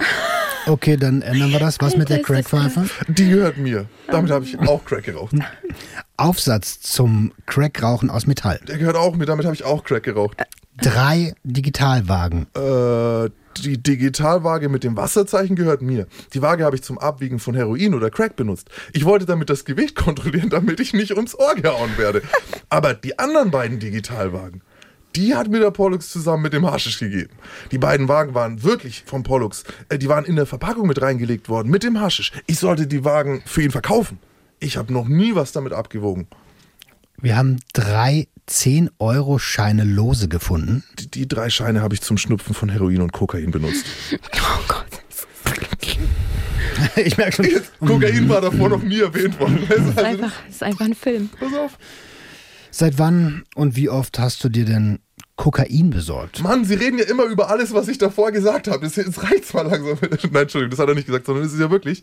[0.66, 1.78] Okay, dann ändern wir das.
[1.82, 2.86] Was mit der Crackpfeife?
[3.10, 3.88] Die gehört mir.
[4.08, 5.36] Damit habe ich auch Crack geraucht.
[6.18, 8.62] Aufsatz zum Crackrauchen aus Metall.
[8.66, 10.38] Der gehört auch mir, damit habe ich auch Crack geraucht.
[10.78, 12.48] Drei Digitalwagen.
[12.56, 13.30] Äh,
[13.62, 16.08] die Digitalwaage mit dem Wasserzeichen gehört mir.
[16.34, 18.70] Die Waage habe ich zum Abwiegen von Heroin oder Crack benutzt.
[18.94, 22.22] Ich wollte damit das Gewicht kontrollieren, damit ich nicht ums Ohr gehauen werde.
[22.70, 24.62] Aber die anderen beiden Digitalwagen,
[25.16, 27.34] die hat mir der Pollux zusammen mit dem Haschisch gegeben.
[27.72, 29.64] Die beiden Wagen waren wirklich vom Pollux.
[29.90, 32.32] Äh, die waren in der Verpackung mit reingelegt worden, mit dem Haschisch.
[32.48, 34.20] Ich sollte die Wagen für ihn verkaufen.
[34.60, 36.28] Ich habe noch nie was damit abgewogen.
[37.18, 40.84] Wir haben drei 10-Euro-Scheine lose gefunden.
[41.00, 43.86] Die, die drei Scheine habe ich zum Schnupfen von Heroin und Kokain benutzt.
[44.14, 44.86] Oh Gott.
[46.96, 47.88] Ich merke schon.
[47.88, 49.66] Kokain war davor noch nie erwähnt worden.
[49.70, 51.30] Das ist einfach, ist einfach ein Film.
[51.40, 51.78] pass auf.
[52.76, 54.98] Seit wann und wie oft hast du dir denn
[55.36, 56.42] Kokain besorgt?
[56.42, 58.84] Mann, Sie reden ja immer über alles, was ich davor gesagt habe.
[58.84, 59.96] Jetzt, jetzt reicht's mal langsam.
[60.32, 62.02] Nein, Entschuldigung, das hat er nicht gesagt, sondern es ist ja wirklich,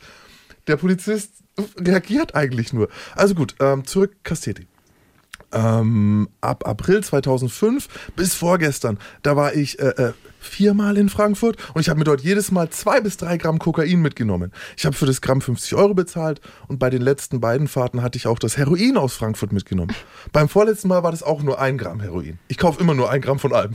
[0.68, 1.32] der Polizist
[1.76, 2.88] reagiert eigentlich nur.
[3.16, 4.68] Also gut, ähm, zurück Castetti.
[5.52, 11.80] Ähm, ab April 2005 bis vorgestern, da war ich äh, äh, viermal in Frankfurt und
[11.80, 14.52] ich habe mir dort jedes Mal zwei bis drei Gramm Kokain mitgenommen.
[14.76, 18.16] Ich habe für das Gramm 50 Euro bezahlt und bei den letzten beiden Fahrten hatte
[18.16, 19.94] ich auch das Heroin aus Frankfurt mitgenommen.
[20.32, 22.38] Beim vorletzten Mal war das auch nur ein Gramm Heroin.
[22.48, 23.72] Ich kaufe immer nur ein Gramm von allem.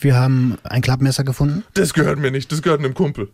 [0.00, 1.62] Wir haben ein Klappmesser gefunden.
[1.74, 3.28] Das gehört mir nicht, das gehört einem Kumpel.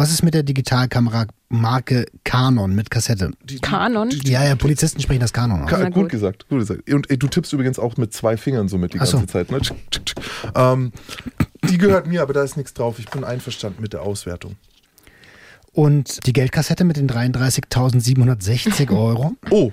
[0.00, 3.32] Was ist mit der Digitalkamera Marke Canon mit Kassette?
[3.60, 4.08] Kanon?
[4.24, 5.68] Ja, ja, Polizisten sprechen das Canon aus.
[5.68, 5.92] Ka gut.
[5.92, 6.08] gut.
[6.08, 6.90] gesagt, gut gesagt.
[6.90, 9.18] Und ey, du tippst übrigens auch mit zwei Fingern so mit die Ach so.
[9.18, 9.50] ganze Zeit.
[9.50, 9.60] Ne?
[10.54, 10.92] Ähm,
[11.68, 12.98] die gehört mir, aber da ist nichts drauf.
[12.98, 14.56] Ich bin einverstanden mit der Auswertung.
[15.72, 19.34] Und die Geldkassette mit den 33.760 Euro.
[19.50, 19.70] Oh,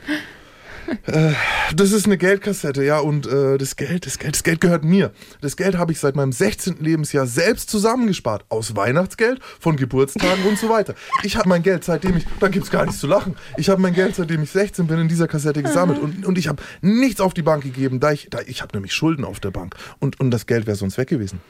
[1.05, 1.33] Äh,
[1.75, 5.11] das ist eine Geldkassette, ja, und äh, das Geld, das Geld, das Geld gehört mir.
[5.41, 6.77] Das Geld habe ich seit meinem 16.
[6.79, 8.45] Lebensjahr selbst zusammengespart.
[8.49, 10.95] Aus Weihnachtsgeld, von Geburtstagen und so weiter.
[11.23, 13.35] Ich habe mein Geld, seitdem ich, da gibt's gar nichts zu lachen.
[13.57, 15.99] Ich habe mein Geld, seitdem ich 16 bin, in dieser Kassette gesammelt.
[15.99, 18.93] Und, und ich habe nichts auf die Bank gegeben, da ich, da ich habe nämlich
[18.93, 19.75] Schulden auf der Bank.
[19.99, 21.41] Und, und das Geld wäre sonst weg gewesen.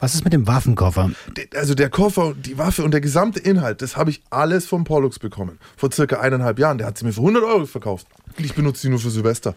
[0.00, 1.10] Was ist mit dem Waffenkoffer?
[1.54, 5.18] Also der Koffer, die Waffe und der gesamte Inhalt, das habe ich alles vom Pollux
[5.18, 5.58] bekommen.
[5.76, 6.78] Vor circa eineinhalb Jahren.
[6.78, 8.06] Der hat sie mir für 100 Euro verkauft.
[8.36, 9.54] Ich benutze sie nur für Silvester.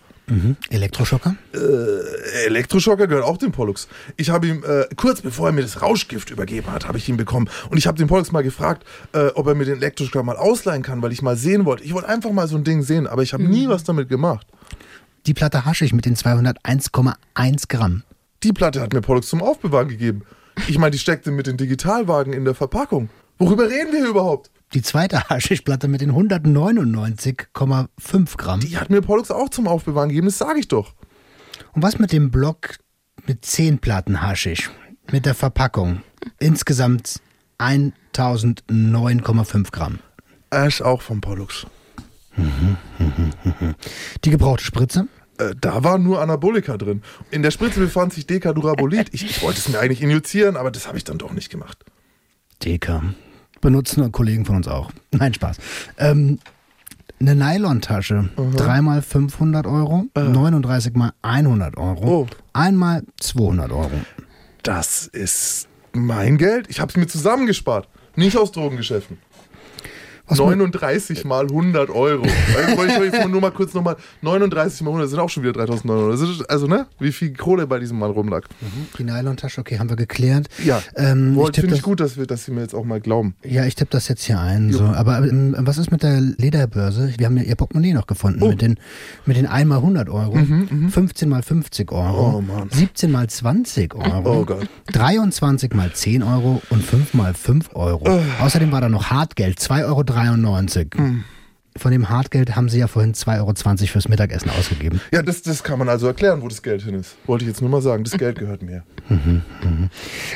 [0.69, 1.35] Elektroschocker?
[2.45, 3.87] Elektroschocker gehört auch dem Pollux.
[4.17, 7.17] Ich habe ihm, äh, kurz bevor er mir das Rauschgift übergeben hat, habe ich ihn
[7.17, 7.49] bekommen.
[7.69, 10.83] Und ich habe den Pollux mal gefragt, äh, ob er mir den Elektroschocker mal ausleihen
[10.83, 11.83] kann, weil ich mal sehen wollte.
[11.83, 14.45] Ich wollte einfach mal so ein Ding sehen, aber ich habe nie was damit gemacht.
[15.25, 18.03] Die Platte Haschig mit den 201,1 Gramm.
[18.43, 20.21] Die Platte hat mir Pollux zum Aufbewahren gegeben.
[20.67, 23.09] Ich meine, die steckte mit den Digitalwagen in der Verpackung.
[23.37, 24.49] Worüber reden wir überhaupt?
[24.73, 28.59] Die zweite Haschischplatte mit den 199,5 Gramm.
[28.59, 30.93] Die hat mir Pollux auch zum Aufbewahren gegeben, das sage ich doch.
[31.73, 32.77] Und was mit dem Block
[33.25, 34.69] mit 10 Platten Haschisch?
[35.11, 36.01] Mit der Verpackung.
[36.39, 37.21] Insgesamt
[37.59, 39.99] 1009,5 Gramm.
[40.49, 41.65] Ash auch vom Pollux.
[44.23, 45.07] Die gebrauchte Spritze?
[45.39, 47.01] Äh, da war nur Anabolika drin.
[47.31, 49.09] In der Spritze befand sich Decadurabolit.
[49.13, 51.83] Ich, ich wollte es mir eigentlich injizieren, aber das habe ich dann doch nicht gemacht.
[52.63, 53.03] Deka.
[53.61, 54.91] Benutzen Kollegen von uns auch.
[55.11, 55.57] Nein, Spaß.
[55.97, 56.39] Ähm,
[57.19, 58.29] eine Nylontasche.
[58.55, 62.27] Dreimal 500 Euro, 39 mal 100 Euro, Oh.
[62.53, 63.89] einmal 200 Euro.
[64.61, 66.67] Das ist mein Geld.
[66.69, 67.87] Ich habe es mir zusammengespart.
[68.15, 69.17] Nicht aus Drogengeschäften.
[70.27, 72.23] Was mit- 39 mal 100 Euro.
[72.23, 73.95] Weil ich wollte nur mal kurz nochmal.
[74.21, 76.11] 39 mal 100 sind auch schon wieder 3900 Euro.
[76.11, 76.87] Das ist- Also, ne?
[76.99, 78.43] Wie viel Kohle bei diesem Mann rumlag.
[78.97, 80.47] Die Nylontasche, okay, haben wir geklärt.
[80.63, 80.81] Ja.
[80.95, 82.99] Ähm, ich Wollt- tippe Finde ich gut, dass, wir, dass Sie mir jetzt auch mal
[82.99, 83.35] glauben.
[83.43, 84.71] ja, ich tippe das jetzt hier ein.
[84.73, 84.83] So.
[84.83, 87.13] Aber ähm, was ist mit der Lederbörse?
[87.17, 88.41] Wir haben ja ihr Portemonnaie noch gefunden.
[88.43, 88.49] Oh.
[88.49, 88.77] Mit den,
[89.25, 90.37] mit den 1 mal 100 Euro,
[90.89, 92.69] 15 mal 50 Euro, Oh, Mann.
[92.71, 94.67] 17 mal 20 Euro, Oh Gott.
[94.91, 98.03] 23 mal 10 Euro und 5 mal 5 Euro.
[98.07, 98.43] Oh.
[98.43, 100.03] Außerdem war da noch Hartgeld, 2,93 Euro.
[100.97, 101.23] Hm.
[101.77, 105.01] Von dem Hartgeld haben sie ja vorhin 2,20 Euro fürs Mittagessen ausgegeben.
[105.11, 107.15] Ja, das, das kann man also erklären, wo das Geld hin ist.
[107.25, 108.03] Wollte ich jetzt nur mal sagen.
[108.03, 108.83] Das Geld gehört mir.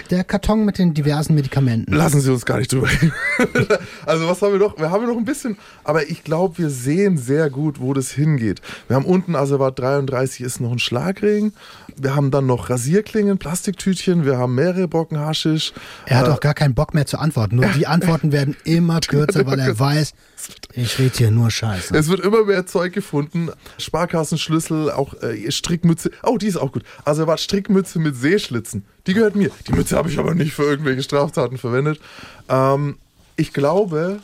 [0.10, 1.94] Der Karton mit den diversen Medikamenten.
[1.94, 3.12] Lassen Sie uns gar nicht drüber reden.
[4.06, 4.78] also was haben wir noch?
[4.78, 8.62] Wir haben noch ein bisschen, aber ich glaube, wir sehen sehr gut, wo das hingeht.
[8.88, 11.54] Wir haben unten Asservat 33 ist noch ein Schlagring.
[11.98, 14.26] Wir haben dann noch Rasierklingen, Plastiktütchen.
[14.26, 15.74] Wir haben mehrere Brocken Haschisch.
[16.06, 17.58] Er hat Äh, auch gar keinen Bock mehr zu antworten.
[17.58, 20.14] Nur die Antworten werden immer kürzer, weil er weiß,
[20.74, 21.96] ich rede hier nur Scheiße.
[21.96, 23.50] Es wird immer mehr Zeug gefunden.
[23.78, 26.12] Sparkassenschlüssel, auch äh, Strickmütze.
[26.24, 26.84] Oh, die ist auch gut.
[27.06, 28.86] Asservat Strickmütze mit Seeschlitzen.
[29.08, 29.52] Die gehört mir.
[29.68, 32.00] Die Mütze habe ich aber nicht für irgendwelche Straftaten verwendet.
[32.50, 32.98] Ähm,
[33.36, 34.20] ich glaube,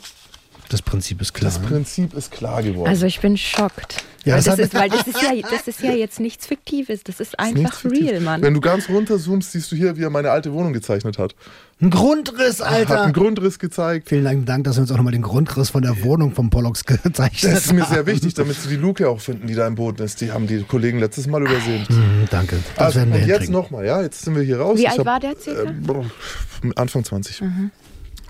[0.68, 1.50] Das Prinzip ist klar.
[1.50, 2.88] das Prinzip ist klar geworden.
[2.88, 4.04] Also ich bin schockt.
[4.24, 6.46] Ja, weil, das das hat- ist, weil das ist ja, das ist ja jetzt nichts
[6.46, 8.10] Fiktives, das ist Ist einfach fiktiv.
[8.10, 8.42] real, Mann.
[8.42, 11.34] Wenn du ganz runterzoomst, siehst du hier, wie er meine alte Wohnung gezeichnet hat.
[11.80, 13.02] Ein Grundriss, Hat Alter.
[13.04, 14.08] einen Grundriss gezeigt.
[14.08, 16.84] Vielen lieben Dank, dass du uns auch nochmal den Grundriss von der Wohnung vom Pollux
[16.84, 17.94] gezeichnet Das ist mir haben.
[17.94, 20.20] sehr wichtig, damit sie die Luke auch finden, die da im Boden ist.
[20.20, 21.86] Die haben die Kollegen letztes Mal übersehen.
[21.88, 22.56] Mhm, danke.
[22.76, 24.76] Das Also, werden wir und jetzt nochmal, ja, jetzt sind wir hier raus.
[24.76, 25.70] Wie Ich alt hab, war der circa?
[25.70, 27.42] Äh, Anfang 20.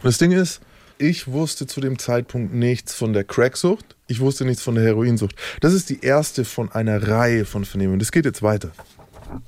[0.03, 0.61] Das Ding ist,
[0.99, 3.97] ich wusste zu dem Zeitpunkt nichts von der Cracksucht.
[4.07, 5.35] Ich wusste nichts von der Heroinsucht.
[5.61, 7.99] Das ist die erste von einer Reihe von Vernehmungen.
[7.99, 8.71] Das geht jetzt weiter.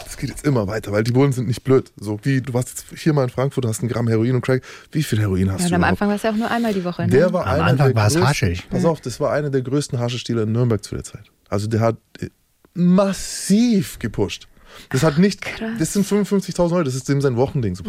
[0.04, 1.90] Das geht jetzt immer weiter, weil die Bullen sind nicht blöd.
[1.98, 4.62] So wie du warst jetzt hier mal in Frankfurt, hast ein Gramm Heroin und Crack.
[4.92, 5.92] Wie viel Heroin hast Ja, du und am überhaupt?
[5.92, 7.02] Anfang war es ja auch nur einmal die Woche.
[7.02, 7.08] Ne?
[7.08, 8.68] Der war Am einer Anfang der war es größten, haschig.
[8.68, 11.24] Pass auf, das war einer der größten Haschestieler in Nürnberg zu der Zeit.
[11.48, 12.28] Also der hat äh,
[12.74, 14.48] massiv gepusht.
[14.90, 15.70] Das hat nicht, Krass.
[15.78, 17.74] das sind 55.000 Euro, das ist dem sein Wochending.
[17.74, 17.82] So.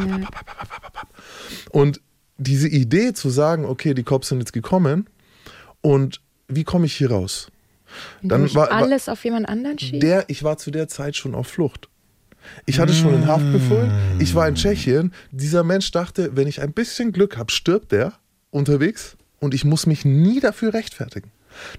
[1.71, 2.01] Und
[2.41, 5.07] diese Idee zu sagen, okay, die Cops sind jetzt gekommen
[5.81, 7.47] und wie komme ich hier raus?
[8.21, 9.99] Dann Dann war- war- alles auf jemand anderen schießen.
[9.99, 11.87] Der, ich war zu der Zeit schon auf Flucht.
[12.65, 13.91] Ich hatte schon einen Haftbefehl.
[14.19, 15.13] Ich war in Tschechien.
[15.31, 18.13] Dieser Mensch dachte, wenn ich ein bisschen Glück habe, stirbt der
[18.49, 21.31] unterwegs und ich muss mich nie dafür rechtfertigen.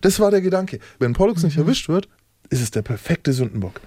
[0.02, 0.78] Das war der Gedanke.
[1.00, 2.08] Wenn Pollux nicht erwischt wird,
[2.50, 3.80] ist es der perfekte Sündenbock.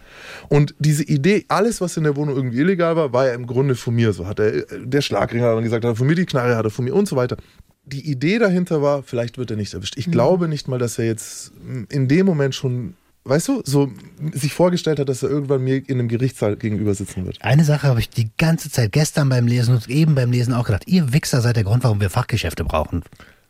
[0.50, 3.76] Und diese Idee, alles, was in der Wohnung irgendwie illegal war, war ja im Grunde
[3.76, 4.12] von mir.
[4.14, 6.66] So hat er, der Schlagring hat dann gesagt, hat er von mir die Knarre, hat
[6.66, 7.38] er von mir und so weiter.
[7.86, 9.98] Die Idee dahinter war, vielleicht wird er nicht erwischt.
[9.98, 11.52] Ich glaube nicht mal, dass er jetzt
[11.90, 12.96] in dem Moment schon,
[13.26, 13.92] weißt du, so
[14.34, 17.40] sich vorgestellt hat, dass er irgendwann mir in einem Gerichtssaal gegenüber sitzen wird.
[17.42, 20.66] Eine Sache habe ich die ganze Zeit gestern beim Lesen und eben beim Lesen auch
[20.66, 20.88] gedacht.
[20.88, 23.04] Ihr Wichser seid der Grund, warum wir Fachgeschäfte brauchen.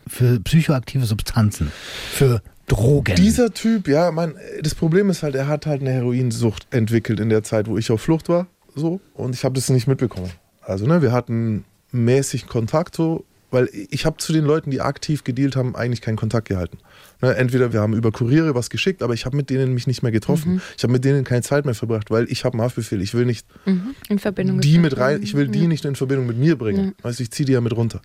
[0.07, 1.71] Für psychoaktive Substanzen.
[2.11, 3.15] Für Drogen.
[3.15, 7.29] Dieser Typ, ja, man, das Problem ist halt, er hat halt eine Heroinsucht entwickelt in
[7.29, 10.31] der Zeit, wo ich auf Flucht war, so, und ich habe das nicht mitbekommen.
[10.61, 13.23] Also, ne, wir hatten mäßig Kontakt so
[13.55, 16.77] weil ich habe zu den Leuten, die aktiv gedealt haben, eigentlich keinen Kontakt gehalten.
[17.21, 20.03] Ne, entweder wir haben über Kuriere was geschickt, aber ich habe mit denen mich nicht
[20.03, 20.61] mehr getroffen.
[20.77, 23.01] Ich habe mit denen keine Zeit mehr verbracht, weil ich habe einen Haftbefehl.
[23.01, 23.95] Ich will nicht Mhm.
[24.09, 26.93] In Verbindung die mit rein, ich will die nicht in Verbindung mit mir bringen.
[27.01, 28.01] Also ich ziehe die ja mit runter.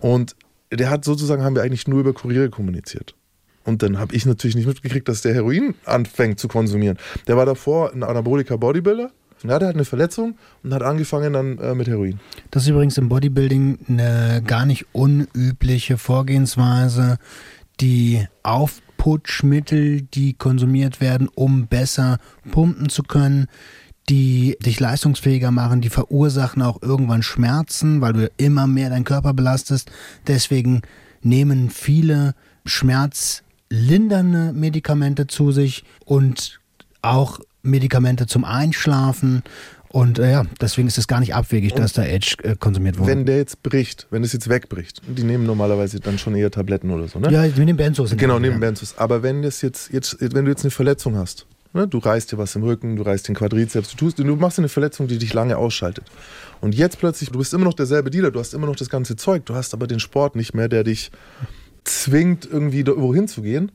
[0.00, 0.36] Und
[0.70, 3.14] der hat sozusagen, haben wir eigentlich nur über Kuriere kommuniziert.
[3.66, 6.96] Und dann habe ich natürlich nicht mitgekriegt, dass der Heroin anfängt zu konsumieren.
[7.26, 9.10] Der war davor ein Anabolika Bodybuilder.
[9.42, 12.18] Und er hatte halt eine Verletzung und hat angefangen dann äh, mit Heroin.
[12.50, 17.18] Das ist übrigens im Bodybuilding eine gar nicht unübliche Vorgehensweise,
[17.80, 22.18] die Aufputschmittel, die konsumiert werden, um besser
[22.50, 23.46] pumpen zu können,
[24.08, 29.34] die dich leistungsfähiger machen, die verursachen auch irgendwann Schmerzen, weil du immer mehr deinen Körper
[29.34, 29.90] belastest.
[30.26, 30.80] Deswegen
[31.20, 32.34] nehmen viele
[33.70, 36.60] schmerzlindernde Medikamente zu sich und
[37.02, 39.42] auch Medikamente zum Einschlafen.
[39.88, 43.10] Und äh, ja, deswegen ist es gar nicht abwegig, dass da Edge äh, konsumiert wurde.
[43.10, 46.90] Wenn der jetzt bricht, wenn es jetzt wegbricht, die nehmen normalerweise dann schon eher Tabletten
[46.90, 47.30] oder so, ne?
[47.30, 48.14] ja, mit den Benzos.
[48.16, 48.60] Genau, neben ja.
[48.60, 48.98] Benzos.
[48.98, 52.38] Aber wenn das jetzt, jetzt, wenn du jetzt eine Verletzung hast, ne, du reißt dir
[52.38, 55.32] was im Rücken, du reißt den Quadrizeps, du tust, du machst eine Verletzung, die dich
[55.32, 56.04] lange ausschaltet.
[56.60, 59.16] Und jetzt plötzlich, du bist immer noch derselbe Dealer, du hast immer noch das ganze
[59.16, 61.10] Zeug, du hast aber den Sport nicht mehr, der dich
[61.86, 63.72] zwingt, irgendwie da wohin zu gehen.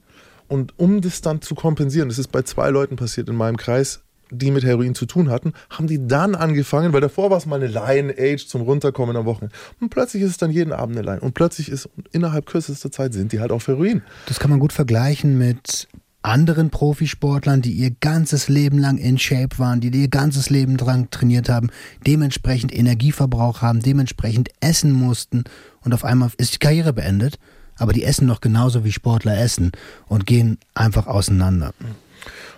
[0.47, 4.01] Und um das dann zu kompensieren, das ist bei zwei Leuten passiert in meinem Kreis,
[4.31, 7.61] die mit Heroin zu tun hatten, haben die dann angefangen, weil davor war es mal
[7.61, 9.55] eine Line-Age zum Runterkommen am Wochenende.
[9.79, 11.21] Und plötzlich ist es dann jeden Abend eine Line.
[11.21, 14.01] Und plötzlich ist, innerhalb kürzester Zeit sind die halt auf Heroin.
[14.27, 15.87] Das kann man gut vergleichen mit
[16.23, 21.09] anderen Profisportlern, die ihr ganzes Leben lang in Shape waren, die ihr ganzes Leben dran
[21.09, 21.69] trainiert haben,
[22.05, 25.45] dementsprechend Energieverbrauch haben, dementsprechend essen mussten
[25.83, 27.39] und auf einmal ist die Karriere beendet.
[27.81, 29.71] Aber die essen noch genauso wie Sportler essen
[30.07, 31.73] und gehen einfach auseinander.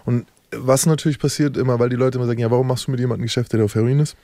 [0.03, 2.99] Und was natürlich passiert immer, weil die Leute immer sagen, ja, warum machst du mit
[2.99, 4.17] jemandem Geschäfte, der auf Heroin ist?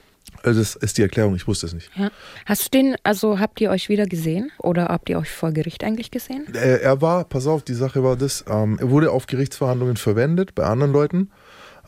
[0.44, 1.90] Also das ist die Erklärung, ich wusste es nicht.
[1.96, 2.12] Ja.
[2.46, 5.86] Hast du den, also habt ihr euch wieder gesehen oder habt ihr euch vor Gericht
[5.86, 6.46] eigentlich gesehen?
[6.54, 10.54] Er, er war, pass auf, die Sache war das, ähm, er wurde auf Gerichtsverhandlungen verwendet
[10.54, 11.32] bei anderen Leuten.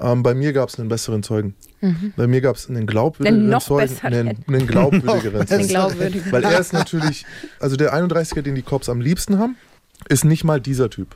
[0.02, 1.56] Ähm, bei mir gab es einen besseren Zeugen.
[2.16, 5.68] Bei mir gab es einen glaubwürdigeren Einen noch Zeugen, einen, einen glaubwürdigeren Zeugen.
[5.68, 6.32] glaubwürdigen.
[6.32, 7.26] Weil er ist natürlich,
[7.60, 9.56] also der 31er, den die Cops am liebsten haben,
[10.10, 11.16] ist nicht mal dieser Typ.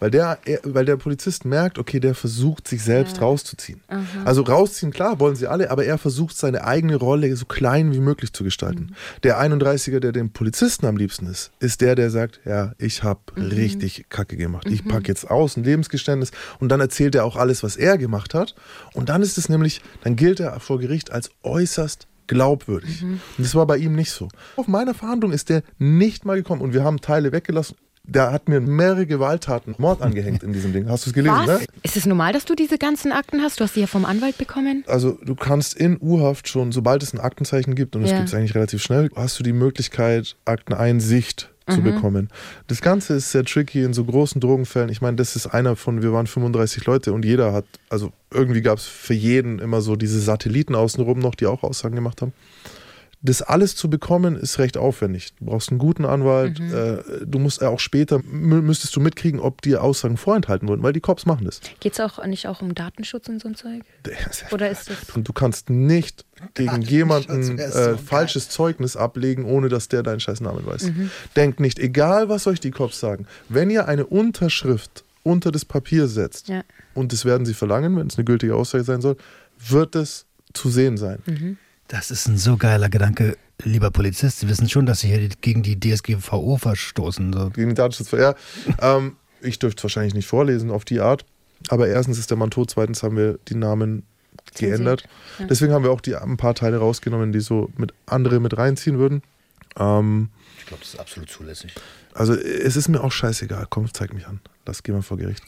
[0.00, 3.80] Weil der, er, weil der Polizist merkt, okay, der versucht, sich selbst rauszuziehen.
[4.24, 8.00] Also rausziehen, klar, wollen sie alle, aber er versucht, seine eigene Rolle so klein wie
[8.00, 8.94] möglich zu gestalten.
[9.22, 13.20] Der 31er, der dem Polizisten am liebsten ist, ist der, der sagt, ja, ich habe
[13.36, 14.68] richtig Kacke gemacht.
[14.70, 16.30] Ich packe jetzt aus, ein Lebensgeständnis.
[16.60, 18.54] Und dann erzählt er auch alles, was er gemacht hat.
[18.94, 23.02] Und dann ist es nämlich, dann gilt er vor Gericht als äußerst glaubwürdig.
[23.02, 24.28] Und das war bei ihm nicht so.
[24.56, 27.76] Auf meiner Verhandlung ist der nicht mal gekommen und wir haben Teile weggelassen.
[28.10, 30.88] Der hat mir mehrere Gewalttaten, Mord angehängt in diesem Ding.
[30.88, 31.60] Hast du es gelesen, Was?
[31.60, 31.66] ne?
[31.82, 33.60] Ist es normal, dass du diese ganzen Akten hast?
[33.60, 34.82] Du hast sie ja vom Anwalt bekommen?
[34.86, 38.16] Also du kannst in U-Haft schon, sobald es ein Aktenzeichen gibt, und das Ja.
[38.16, 42.30] gibt es eigentlich relativ schnell, hast du die Möglichkeit, Akteneinsicht zu bekommen.
[42.66, 44.88] Das Ganze ist sehr tricky in so großen Drogenfällen.
[44.88, 48.62] Ich meine, das ist einer von, wir waren 35 Leute und jeder hat, also irgendwie
[48.62, 52.32] gab es für jeden immer so diese Satelliten außenrum noch, die auch Aussagen gemacht haben.
[53.20, 55.34] Das alles zu bekommen ist recht aufwendig.
[55.40, 56.60] Du brauchst einen guten Anwalt.
[56.60, 60.92] Äh, du musst auch später, mü- müsstest du mitkriegen, ob dir Aussagen vorenthalten wurden, weil
[60.92, 61.60] die Cops machen das.
[61.80, 63.82] Geht es auch nicht auch um Datenschutz und so ein Zeug?
[64.52, 65.16] Oder ist das.
[65.16, 70.20] Und du kannst nicht gegen jemanden so äh, falsches Zeugnis ablegen, ohne dass der deinen
[70.20, 70.84] scheiß Namen weiß.
[70.84, 71.10] Mhm.
[71.34, 76.06] Denkt nicht, egal was euch die Cops sagen, wenn ihr eine Unterschrift unter das Papier
[76.06, 76.62] setzt, Ja.
[76.94, 79.16] und das werden sie verlangen, wenn es eine gültige Aussage sein soll,
[79.58, 81.18] wird es zu sehen sein.
[81.26, 81.56] Mhm.
[81.88, 84.40] Das ist ein so geiler Gedanke, lieber Polizist.
[84.40, 87.32] Sie wissen schon, dass Sie hier gegen die DSGVO verstoßen.
[87.32, 87.50] So.
[87.50, 88.10] Gegen den Datenschutz.
[88.12, 88.34] Ja,
[88.80, 91.24] ähm, ich dürfte es wahrscheinlich nicht vorlesen auf die Art.
[91.68, 94.04] Aber erstens ist der Mann tot, zweitens haben wir die Namen
[94.54, 95.04] geändert.
[95.38, 95.46] Ja.
[95.46, 98.98] Deswegen haben wir auch die, ein paar Teile rausgenommen, die so mit andere mit reinziehen
[98.98, 99.22] würden.
[99.78, 100.28] Ähm,
[100.58, 101.74] Ich glaube, das ist absolut zulässig.
[102.14, 103.66] also es ist mir auch scheißegal.
[103.70, 104.40] Komm, zeig mich an.
[104.66, 105.42] Lass gehen wir vor Gericht.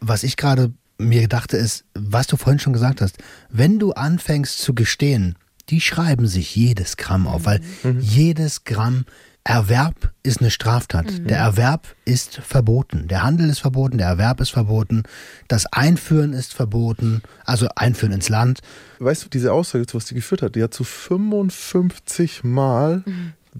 [0.00, 3.18] Was ich gerade mir dachte, ist, was du vorhin schon gesagt hast,
[3.50, 5.36] wenn du anfängst zu gestehen,
[5.68, 7.60] die schreiben sich jedes Gramm auf, weil
[8.00, 9.04] jedes Gramm
[9.42, 11.06] Erwerb ist eine Straftat.
[11.30, 13.06] Der Erwerb ist verboten.
[13.06, 15.04] Der Handel ist verboten, der Erwerb ist verboten,
[15.46, 18.58] das Einführen ist verboten, also Einführen ins Land.
[18.98, 23.04] Weißt du, diese Aussage, zu was die geführt hat, die hat zu 55 Mal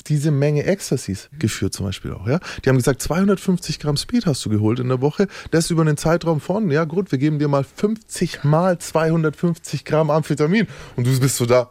[0.06, 2.26] diese Menge Ecstasies geführt zum Beispiel auch.
[2.26, 2.40] Ja?
[2.64, 5.26] Die haben gesagt, 250 Gramm Speed hast du geholt in der Woche.
[5.50, 10.10] Das über einen Zeitraum von, ja gut, wir geben dir mal 50 mal 250 Gramm
[10.10, 10.66] Amphetamin.
[10.96, 11.70] Und du bist so da,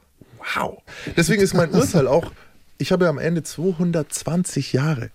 [0.55, 0.82] wow.
[1.15, 2.32] Deswegen ist mein Urteil auch,
[2.78, 5.11] ich habe ja am Ende 220 Jahre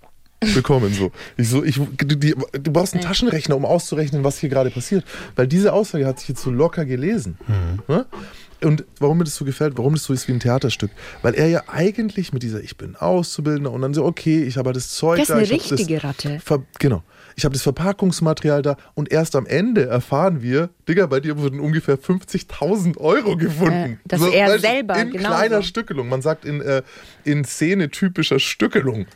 [0.55, 0.93] bekommen.
[0.95, 1.13] So.
[1.37, 5.05] Ich so, ich, du, die, du brauchst einen Taschenrechner, um auszurechnen, was hier gerade passiert.
[5.37, 7.39] Weil diese Aussage hat sich jetzt so locker gelesen.
[7.89, 8.07] Ne?
[8.63, 10.91] Und warum mir das so gefällt, warum das so ist wie ein Theaterstück.
[11.23, 14.73] Weil er ja eigentlich mit dieser, ich bin Auszubildender und dann so, okay, ich habe
[14.73, 15.35] das Zeug Das ist da.
[15.37, 16.41] eine ich hab richtige das Ratte.
[16.45, 17.03] Ver genau.
[17.37, 21.59] Ich habe das Verpackungsmaterial da und erst am Ende erfahren wir, Digga, bei dir wurden
[21.61, 23.73] ungefähr 50.000 Euro gefunden.
[23.93, 25.29] Äh, dass er weißt du, selber In genauso.
[25.37, 26.09] kleiner Stückelung.
[26.09, 26.83] Man sagt in, äh,
[27.25, 29.07] in Szene typischer Stückelung.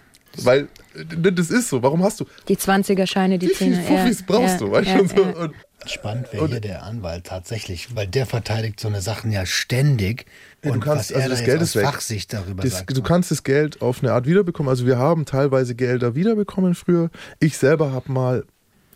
[0.43, 1.83] Weil äh, das ist so.
[1.83, 2.25] Warum hast du?
[2.49, 3.83] Die 20er-Scheine, die Wie viele 10er.
[3.83, 4.71] Fuffis brauchst du?
[4.71, 5.01] Weißt du?
[5.01, 5.23] und so.
[5.23, 5.55] Und
[5.87, 10.27] Spannend wäre hier der Anwalt tatsächlich, weil der verteidigt so eine Sachen ja ständig.
[10.63, 11.85] Ja, du und kannst- was also da das jetzt Geld ist weg.
[11.85, 12.97] Fachsicht darüber Das, sagt.
[12.97, 14.69] du kannst das Geld auf eine Art wiederbekommen.
[14.71, 17.11] Also wir haben teilweise Gelder wiederbekommen früher.
[17.41, 18.45] Ich selber habe mal,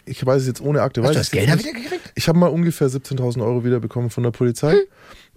[0.06, 1.58] ich weiß es jetzt ohne Akte, Hast du ich das Geld nicht.
[1.64, 2.12] wieder gekriegt?
[2.14, 4.78] Ich habe mal ungefähr 17.000 Euro wiederbekommen von der Polizei, Hm.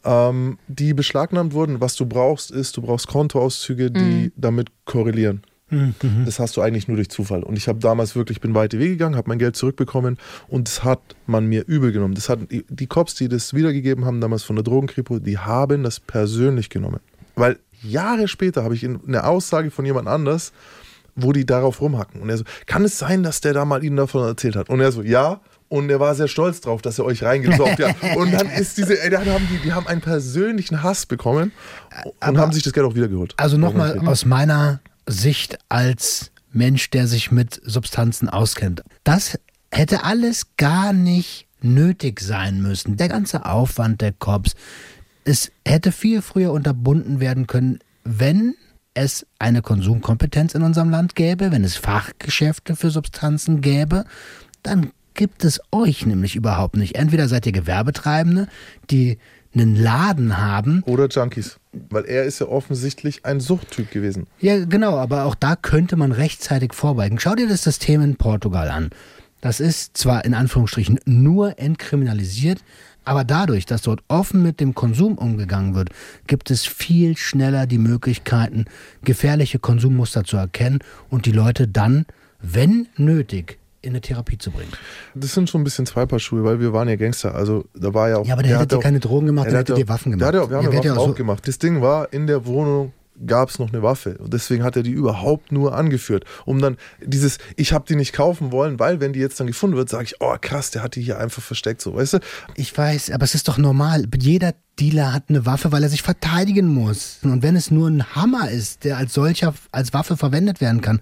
[0.05, 1.81] ähm, die beschlagnahmt wurden.
[1.81, 5.41] Was du brauchst, ist, du brauchst Kontoauszüge, die damit korrelieren.
[5.71, 6.25] Mhm.
[6.25, 7.41] Das hast du eigentlich nur durch Zufall.
[7.43, 10.17] Und ich habe damals wirklich, bin weite Wege gegangen, habe mein Geld zurückbekommen
[10.47, 12.13] und das hat man mir übel genommen.
[12.13, 15.99] Das hat, die Cops, die das wiedergegeben haben, damals von der Drogenkripo, die haben das
[15.99, 16.99] persönlich genommen.
[17.35, 20.51] Weil Jahre später habe ich in- eine Aussage von jemand anders,
[21.15, 22.21] wo die darauf rumhacken.
[22.21, 24.69] Und er so, kann es sein, dass der da mal ihnen davon erzählt hat?
[24.69, 25.41] Und er so, ja.
[25.67, 27.95] Und er war sehr stolz drauf, dass er euch reingesaugt hat.
[28.17, 31.53] Und dann ist diese, ey, dann haben die, die haben einen persönlichen Hass bekommen
[32.27, 33.33] und haben sich das Geld auch wiedergeholt.
[33.37, 38.83] Also nochmal aus meiner Sicht als Mensch, der sich mit Substanzen auskennt.
[39.03, 39.39] Das
[39.71, 42.97] hätte alles gar nicht nötig sein müssen.
[42.97, 44.55] Der ganze Aufwand der Cops.
[45.23, 48.55] Es hätte viel früher unterbunden werden können, wenn
[48.93, 54.05] es eine Konsumkompetenz in unserem Land gäbe, wenn es Fachgeschäfte für Substanzen gäbe,
[54.63, 56.95] dann gibt es euch nämlich überhaupt nicht.
[56.95, 58.47] Entweder seid ihr Gewerbetreibende,
[58.89, 59.17] die
[59.53, 61.57] einen Laden haben, Oder Junkies.
[61.89, 64.27] Weil er ist ja offensichtlich ein Suchttyp gewesen.
[64.39, 67.19] Ja, genau, aber auch da könnte man rechtzeitig vorbeugen.
[67.19, 68.89] Schau dir das System in Portugal an.
[69.41, 72.63] Das ist zwar in Anführungsstrichen nur entkriminalisiert,
[73.03, 75.89] aber dadurch, dass dort offen mit dem Konsum umgegangen wird,
[76.27, 78.65] gibt es viel schneller die Möglichkeiten,
[79.03, 80.79] gefährliche Konsummuster zu erkennen
[81.09, 82.05] und die Leute dann,
[82.39, 84.71] wenn nötig, in eine Therapie zu bringen.
[85.15, 87.33] Das sind schon ein bisschen zwei Paar Schuhe, weil wir waren ja Gangster.
[87.35, 88.25] Also da war ja auch.
[88.25, 90.27] Ja, aber der hätte hat auch- keine Drogen gemacht, der hat hätte dir Waffen Der
[90.27, 90.49] hat gemacht.
[90.49, 91.47] wir haben ja Waffen auch so- gemacht.
[91.47, 92.93] Das Ding war, in der Wohnung
[93.27, 94.17] gab es noch eine Waffe.
[94.17, 96.25] Und deswegen hat er die überhaupt nur angeführt.
[96.45, 99.75] Um dann dieses, ich habe die nicht kaufen wollen, weil wenn die jetzt dann gefunden
[99.77, 102.19] wird, sage ich, oh krass, der hat die hier einfach versteckt, so, weißt du?
[102.55, 104.05] Ich weiß, aber es ist doch normal.
[104.19, 107.19] Jeder Dealer hat eine Waffe, weil er sich verteidigen muss.
[107.21, 110.99] Und wenn es nur ein Hammer ist, der als solcher als Waffe verwendet werden kann,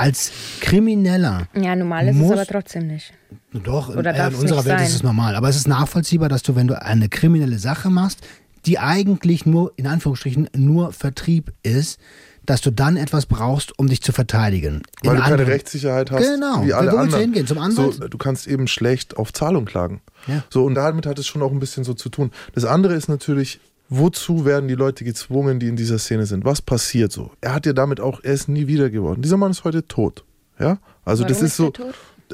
[0.00, 1.46] als Krimineller.
[1.54, 3.12] Ja, normal ist Muss- es aber trotzdem nicht.
[3.52, 4.86] Doch, Oder in, darf's in unserer Welt sein?
[4.86, 5.34] ist es normal.
[5.36, 8.20] Aber es ist nachvollziehbar, dass du, wenn du eine kriminelle Sache machst,
[8.66, 11.98] die eigentlich nur, in Anführungsstrichen, nur Vertrieb ist,
[12.46, 14.82] dass du dann etwas brauchst, um dich zu verteidigen.
[15.02, 16.64] Weil In du keine Rechtssicherheit hast, Genau.
[16.64, 17.20] wie alle Wo willst du anderen.
[17.22, 17.46] hingehen?
[17.46, 17.94] Zum Anwalt?
[17.94, 20.00] So, du kannst eben schlecht auf Zahlung klagen.
[20.26, 20.42] Ja.
[20.50, 22.30] So, und damit hat es schon auch ein bisschen so zu tun.
[22.54, 23.60] Das andere ist natürlich,
[23.90, 26.44] wozu werden die Leute gezwungen, die in dieser Szene sind?
[26.44, 27.32] Was passiert so?
[27.40, 29.20] Er hat ja damit auch, er ist nie wieder geworden.
[29.20, 30.24] Dieser Mann ist heute tot.
[30.58, 30.78] Ja?
[31.04, 31.72] Also Warum das ist ist so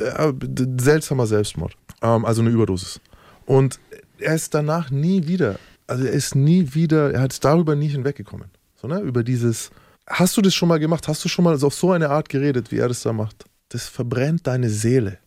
[0.01, 1.75] äh, d- seltsamer Selbstmord.
[2.03, 3.01] Ähm, also eine Überdosis.
[3.47, 3.81] Und
[4.19, 8.49] er ist danach nie wieder, also er ist nie wieder, er hat darüber nie hinweggekommen.
[8.81, 9.01] So, ne?
[9.01, 9.71] Über dieses,
[10.07, 11.09] hast du das schon mal gemacht?
[11.09, 13.45] Hast du schon mal auf so eine Art geredet, wie er das da macht?
[13.71, 15.19] Das verbrennt deine Seele.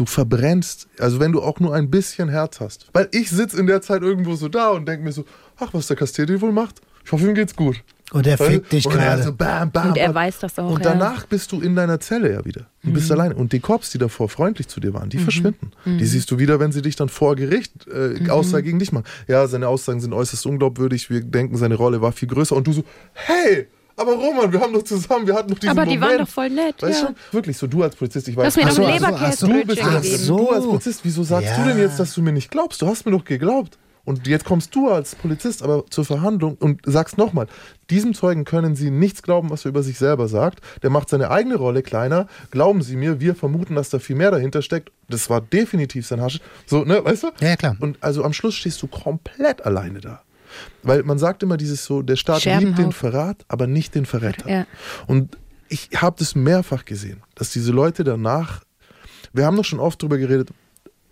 [0.00, 2.86] Du verbrennst, also wenn du auch nur ein bisschen Herz hast.
[2.94, 5.26] Weil ich sitze in der Zeit irgendwo so da und denke mir so,
[5.58, 6.80] ach, was der Castelli wohl macht?
[7.04, 7.76] Ich hoffe, ihm geht's gut.
[8.12, 9.22] Und er fickt dich und er gerade.
[9.24, 10.14] so bam, bam, Und er bam.
[10.14, 10.92] weiß das auch, Und ja.
[10.92, 12.62] danach bist du in deiner Zelle ja wieder.
[12.82, 12.94] Du Mhm.
[12.94, 13.34] bist alleine.
[13.34, 15.70] Und die Cops, die davor freundlich zu dir waren, die verschwinden.
[15.84, 18.30] Die siehst du wieder, wenn sie dich dann vor Gericht äh, Mhm.
[18.30, 19.04] Aussage gegen dich machen.
[19.28, 21.10] Ja, seine Aussagen sind äußerst unglaubwürdig.
[21.10, 22.56] Wir denken, seine Rolle war viel größer.
[22.56, 23.68] Und du so, hey,
[24.00, 26.12] aber Roman, wir haben doch zusammen, wir hatten doch diesen Aber die Moment.
[26.18, 27.08] waren doch voll nett, Weißt ja.
[27.08, 27.14] du?
[27.36, 28.54] Wirklich so, du als Polizist, ich weiß.
[28.54, 28.86] Du hast mir so.
[28.90, 30.18] Leberkäsebrötchen Du bist Ach gegeben.
[30.22, 30.36] so.
[30.38, 31.62] Du als Polizist, wieso sagst Ja.
[31.62, 32.80] du denn jetzt, dass du mir nicht glaubst?
[32.82, 33.78] Du hast mir doch geglaubt.
[34.06, 37.46] Und jetzt kommst du als Polizist aber zur Verhandlung und sagst nochmal,
[37.90, 40.60] diesem Zeugen können Sie nichts glauben, was er über sich selber sagt.
[40.82, 42.26] Der macht seine eigene Rolle kleiner.
[42.50, 44.90] Glauben Sie mir, wir vermuten, dass da viel mehr dahinter steckt.
[45.10, 46.40] Das war definitiv sein Hasch.
[46.66, 47.26] So, ne, weißt du?
[47.40, 47.76] Ja, ja, klar.
[47.78, 50.22] Und also am Schluss stehst du komplett alleine da.
[50.82, 52.92] Weil man sagt immer dieses so, der Staat liebt den.
[52.92, 54.48] Verrat, aber nicht den Verräter.
[54.48, 54.66] Ja.
[55.06, 55.36] Und
[55.68, 58.64] ich habe das mehrfach gesehen, dass diese Leute danach,
[59.32, 60.50] wir haben doch schon oft drüber geredet,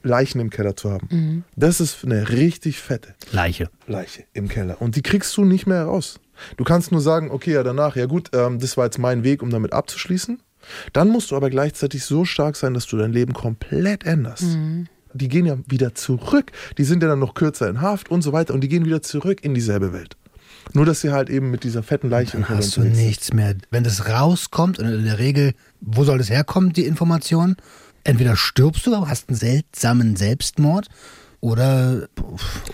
[0.03, 1.09] Leichen im Keller zu haben.
[1.11, 1.45] Mhm.
[1.57, 3.69] Das ist eine richtig fette Leiche.
[3.87, 4.81] Leiche im Keller.
[4.81, 6.21] Und die kriegst du nicht mehr raus.
[6.57, 9.43] Du kannst nur sagen, okay, ja, danach, ja gut, ähm, das war jetzt mein Weg,
[9.43, 10.41] um damit abzuschließen.
[10.93, 14.43] Dann musst du aber gleichzeitig so stark sein, dass du dein Leben komplett änderst.
[14.43, 14.87] Mhm.
[15.19, 16.53] Die gehen ja wieder zurück.
[16.79, 19.03] Die sind ja dann noch kürzer in Haft und so weiter und die gehen wieder
[19.03, 20.17] zurück in dieselbe Welt.
[20.73, 23.55] Nur, dass sie halt eben mit dieser fetten Leiche Dann hast du nichts mehr.
[23.71, 27.57] Wenn das rauskommt, und in der Regel, wo soll das herkommen, die Information?
[28.05, 30.89] Entweder stirbst du, aber hast einen seltsamen Selbstmord,
[31.41, 32.09] Oder,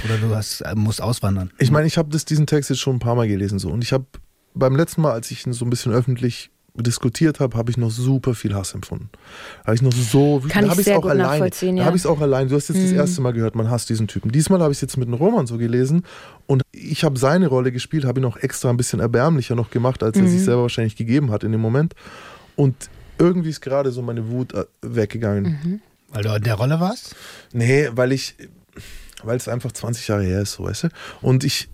[0.05, 1.51] oder du hast, musst auswandern.
[1.59, 3.93] Ich meine, ich habe diesen Text jetzt schon ein paar Mal gelesen so und ich
[3.93, 4.07] habe
[4.55, 7.91] beim letzten Mal, als ich ihn so ein bisschen öffentlich diskutiert habe, habe ich noch
[7.91, 9.09] super viel Hass empfunden.
[9.65, 11.31] Habe ich noch so, Kann da habe ich ich es sehr auch gut alleine.
[11.31, 11.87] nachvollziehen, Da ja.
[11.87, 12.49] habe ich es auch allein.
[12.49, 12.97] Du hast jetzt das Mhm.
[12.99, 14.33] erste Mal gehört, man hasst diesen Typen.
[14.33, 16.03] Diesmal habe ich es jetzt mit einem Roman so gelesen
[16.47, 20.03] und ich habe seine Rolle gespielt, habe ihn auch extra ein bisschen erbärmlicher noch gemacht,
[20.03, 20.29] als er Mhm.
[20.29, 21.95] sich selber wahrscheinlich gegeben hat in dem Moment.
[22.57, 22.75] Und
[23.19, 25.59] irgendwie ist gerade so meine Wut äh, weggegangen.
[25.63, 25.81] Mhm.
[26.13, 27.15] Weil du in der Rolle warst?
[27.53, 28.35] Nee, weil ich,
[29.23, 30.89] weil es einfach 20 Jahre her ist, so, weißt du?
[31.23, 31.69] Und ich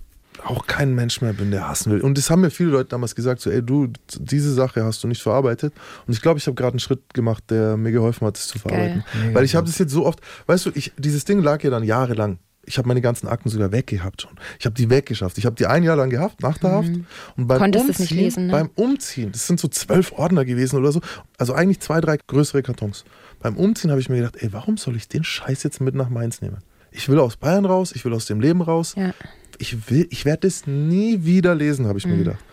[0.44, 2.00] auch kein Mensch mehr bin, der hassen will.
[2.00, 5.08] Und das haben mir viele Leute damals gesagt, so, ey, du, diese Sache hast du
[5.08, 5.74] nicht verarbeitet.
[6.06, 8.58] Und ich glaube, ich habe gerade einen Schritt gemacht, der mir geholfen hat, das zu
[8.58, 9.04] verarbeiten.
[9.22, 11.70] Mega Weil ich habe das jetzt so oft, weißt du, ich, dieses Ding lag ja
[11.70, 12.38] dann jahrelang.
[12.66, 14.32] Ich habe meine ganzen Akten sogar weggehabt schon.
[14.58, 15.38] Ich habe die weggeschafft.
[15.38, 16.90] Ich habe die ein Jahr lang gehabt, nach der Haft.
[17.36, 18.52] Und beim Konntest Umziehen, es nicht lesen, ne?
[18.52, 21.00] beim Umziehen, das sind so zwölf Ordner gewesen oder so.
[21.38, 23.04] Also eigentlich zwei, drei größere Kartons.
[23.40, 26.10] Beim Umziehen habe ich mir gedacht, ey, warum soll ich den Scheiß jetzt mit nach
[26.10, 26.58] Mainz nehmen?
[26.92, 28.94] Ich will aus Bayern raus, ich will aus dem Leben raus.
[28.96, 29.14] Ja.
[29.60, 32.12] Ich will, ich werde das nie wieder lesen, habe ich Mhm.
[32.12, 32.44] mir gedacht.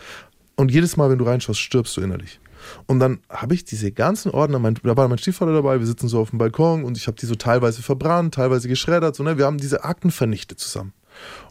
[0.56, 2.40] Und jedes Mal, wenn du reinschaust, stirbst du innerlich.
[2.86, 6.10] Und dann habe ich diese ganzen Ordner, mein, da war mein Stiefvater dabei, wir sitzen
[6.10, 9.16] so auf dem Balkon und ich habe die so teilweise verbrannt, teilweise geschreddert.
[9.16, 9.38] So, ne?
[9.38, 10.92] Wir haben diese Akten vernichtet zusammen.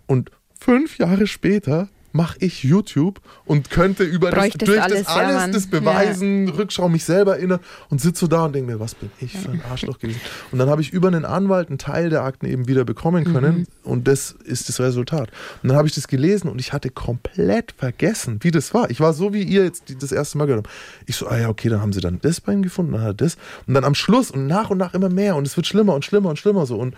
[0.07, 0.31] Und
[0.61, 5.37] fünf Jahre später mache ich YouTube und könnte über das, durch alles, das ja, alles
[5.37, 5.53] Mann.
[5.53, 7.61] das beweisen, Rückschau mich selber erinnern
[7.91, 10.21] und sitze so da und denke mir, was bin ich für ein Arschloch gewesen.
[10.51, 13.59] Und dann habe ich über einen Anwalt einen Teil der Akten eben wieder bekommen können
[13.59, 13.67] Mhm.
[13.85, 15.31] und das ist das Resultat.
[15.63, 18.91] Und dann habe ich das gelesen und ich hatte komplett vergessen, wie das war.
[18.91, 20.75] Ich war so wie ihr jetzt das erste Mal gehört habt.
[21.07, 23.09] Ich so, ah ja, okay, dann haben sie dann das bei ihm gefunden, dann hat
[23.09, 23.37] er das.
[23.67, 26.05] Und dann am Schluss und nach und nach immer mehr und es wird schlimmer und
[26.05, 26.77] schlimmer und schlimmer so.
[26.79, 26.95] Und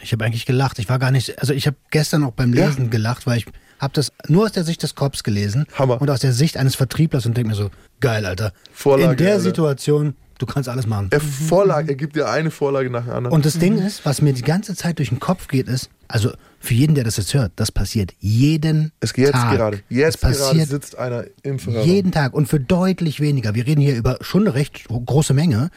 [0.00, 0.78] Ich habe eigentlich gelacht.
[0.78, 2.66] Ich war gar nicht, also ich habe gestern auch beim Ja.
[2.68, 3.46] Lesen gelacht, weil ich
[3.78, 6.00] habe das nur aus der Sicht des Cops gelesen Hammer.
[6.00, 7.70] und aus der Sicht eines Vertrieblers und denke mir so,
[8.00, 8.52] geil, Alter.
[8.72, 9.42] Vorlage, In der Alter.
[9.42, 11.08] Situation, du kannst alles machen.
[11.10, 13.34] er, Vorlage, er gibt dir eine Vorlage nach der anderen.
[13.34, 16.30] Und das Ding ist, was mir die ganze Zeit durch den Kopf geht, ist, also
[16.60, 19.56] für jeden, der das jetzt hört, das passiert jeden es geht jetzt Tag.
[19.56, 19.80] gerade.
[19.88, 21.86] Jetzt es gerade sitzt einer im Ferrari.
[21.86, 23.54] jeden Tag und für deutlich weniger.
[23.54, 25.70] Wir reden hier über schon eine recht große Menge,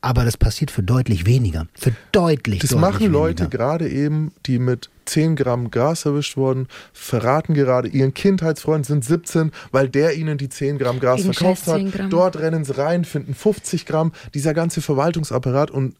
[0.00, 1.66] aber das passiert für deutlich weniger.
[1.74, 3.58] Für deutlich, Das deutlich machen Leute weniger.
[3.58, 9.52] gerade eben, die mit 10 Gramm Gras erwischt wurden, verraten gerade ihren Kindheitsfreund, sind 17,
[9.72, 11.76] weil der ihnen die 10 Gramm Gras Wegen verkauft hat.
[11.78, 12.10] 10 Gramm.
[12.10, 15.70] Dort rennen sie rein, finden 50 Gramm, dieser ganze Verwaltungsapparat.
[15.70, 15.96] Und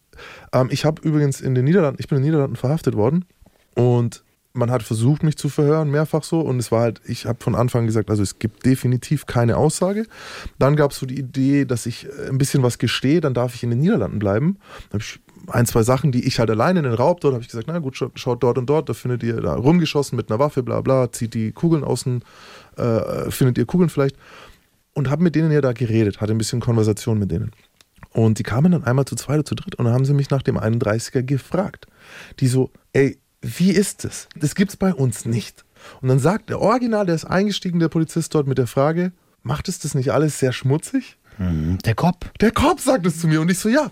[0.53, 3.25] ähm, ich habe übrigens in den Niederlanden, ich bin in den Niederlanden verhaftet worden
[3.75, 4.23] und
[4.59, 6.41] man hat versucht, mich zu verhören, mehrfach so.
[6.41, 10.05] Und es war halt, ich habe von Anfang gesagt, also es gibt definitiv keine Aussage.
[10.59, 13.55] Dann gab es so die Idee, dass ich äh, ein bisschen was gestehe, dann darf
[13.55, 14.57] ich in den Niederlanden bleiben.
[14.89, 17.41] Dann habe ich ein, zwei Sachen, die ich halt alleine in den Raub dort, habe
[17.41, 20.39] ich gesagt, na gut, schaut, dort und dort, da findet ihr da rumgeschossen mit einer
[20.39, 22.23] Waffe, bla bla, zieht die Kugeln außen,
[22.77, 24.15] äh, findet ihr Kugeln vielleicht.
[24.93, 27.51] Und habe mit denen ja da geredet, hatte ein bisschen Konversation mit denen.
[28.11, 30.29] Und die kamen dann einmal zu zweit oder zu dritt und dann haben sie mich
[30.29, 31.85] nach dem 31er gefragt.
[32.39, 34.27] Die so, ey, wie ist das?
[34.35, 35.65] Das gibt's bei uns nicht.
[36.01, 39.11] Und dann sagt der Original, der ist eingestiegen, der Polizist dort mit der Frage,
[39.43, 41.17] macht es das nicht alles sehr schmutzig?
[41.37, 41.77] Mhm.
[41.85, 42.31] Der Cop.
[42.41, 43.91] Der Korb sagt es zu mir und ich so, ja.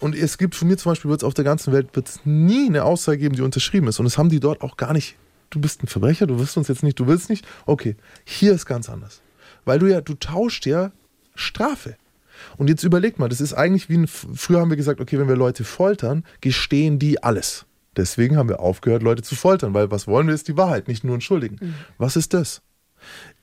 [0.00, 2.84] Und es gibt von mir zum Beispiel, wird's auf der ganzen Welt wird's nie eine
[2.84, 4.00] Aussage geben, die unterschrieben ist.
[4.00, 5.16] Und das haben die dort auch gar nicht.
[5.50, 7.46] Du bist ein Verbrecher, du wirst uns jetzt nicht, du willst nicht.
[7.66, 9.22] Okay, hier ist ganz anders.
[9.64, 10.90] Weil du ja, du tauscht ja
[11.36, 11.96] Strafe.
[12.56, 15.28] Und jetzt überleg mal, das ist eigentlich wie ein, früher haben wir gesagt, okay, wenn
[15.28, 17.66] wir Leute foltern, gestehen die alles.
[17.96, 21.04] Deswegen haben wir aufgehört, Leute zu foltern, weil was wollen wir, ist die Wahrheit, nicht
[21.04, 21.74] nur einen Schuldigen.
[21.98, 22.62] Was ist das?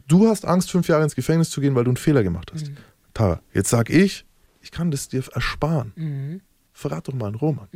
[0.07, 2.71] Du hast Angst, fünf Jahre ins Gefängnis zu gehen, weil du einen Fehler gemacht hast.
[3.13, 4.25] Tara, jetzt sag ich,
[4.61, 6.41] ich kann das dir ersparen.
[6.73, 7.67] Verrat doch mal einen Roman.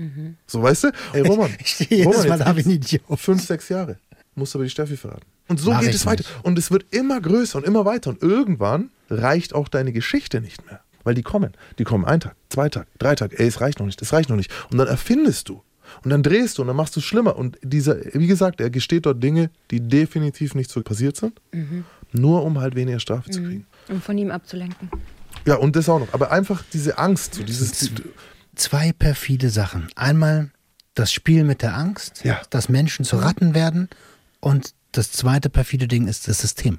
[0.47, 0.91] So, weißt du?
[1.13, 1.51] Ey, Roman.
[1.59, 3.03] Ich stehe jedes Mal da wie ein Idiot.
[3.19, 3.97] Fünf, sechs Jahre.
[4.36, 5.26] Musst aber die Steffi verraten.
[5.47, 6.24] Und so Mach geht ich es weiter.
[6.24, 6.45] nicht.
[6.45, 8.09] Und es wird immer größer und immer weiter.
[8.09, 10.80] Und irgendwann reicht auch deine Geschichte nicht mehr.
[11.03, 11.51] Weil die kommen.
[11.80, 13.38] Die kommen einen Tag, zwei Tag, drei Tag.
[13.38, 14.51] Ey, es reicht noch nicht, das reicht noch nicht.
[14.71, 15.61] Und dann erfindest du.
[16.03, 17.35] Und dann drehst du und dann machst du es schlimmer.
[17.35, 21.39] Und dieser, wie gesagt, er gesteht dort Dinge, die definitiv nicht so passiert sind.
[22.11, 23.65] Nur um halt weniger Strafe zu kriegen.
[23.89, 24.89] Um von ihm abzulenken.
[25.45, 26.13] Ja, und das auch noch.
[26.13, 27.91] Aber einfach diese Angst, so dieses.
[28.55, 29.87] Zwei perfide Sachen.
[29.95, 30.51] Einmal
[30.93, 32.39] das Spiel mit der Angst, Ja.
[32.51, 33.89] dass Menschen zu Ratten werden.
[34.39, 36.77] Und das zweite perfide Ding ist das System,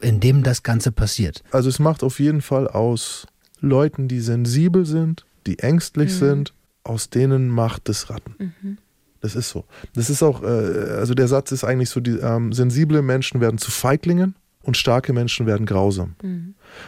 [0.00, 1.44] in dem das Ganze passiert.
[1.52, 3.26] Also es macht auf jeden Fall aus
[3.60, 6.52] Leuten, die sensibel sind, die ängstlich sind,
[6.84, 8.78] aus denen macht es Ratten.
[9.20, 9.64] Das ist so.
[9.94, 13.56] Das ist auch, äh, also der Satz ist eigentlich so, die, ähm, sensible Menschen werden
[13.56, 16.14] zu Feiglingen und starke Menschen werden grausam.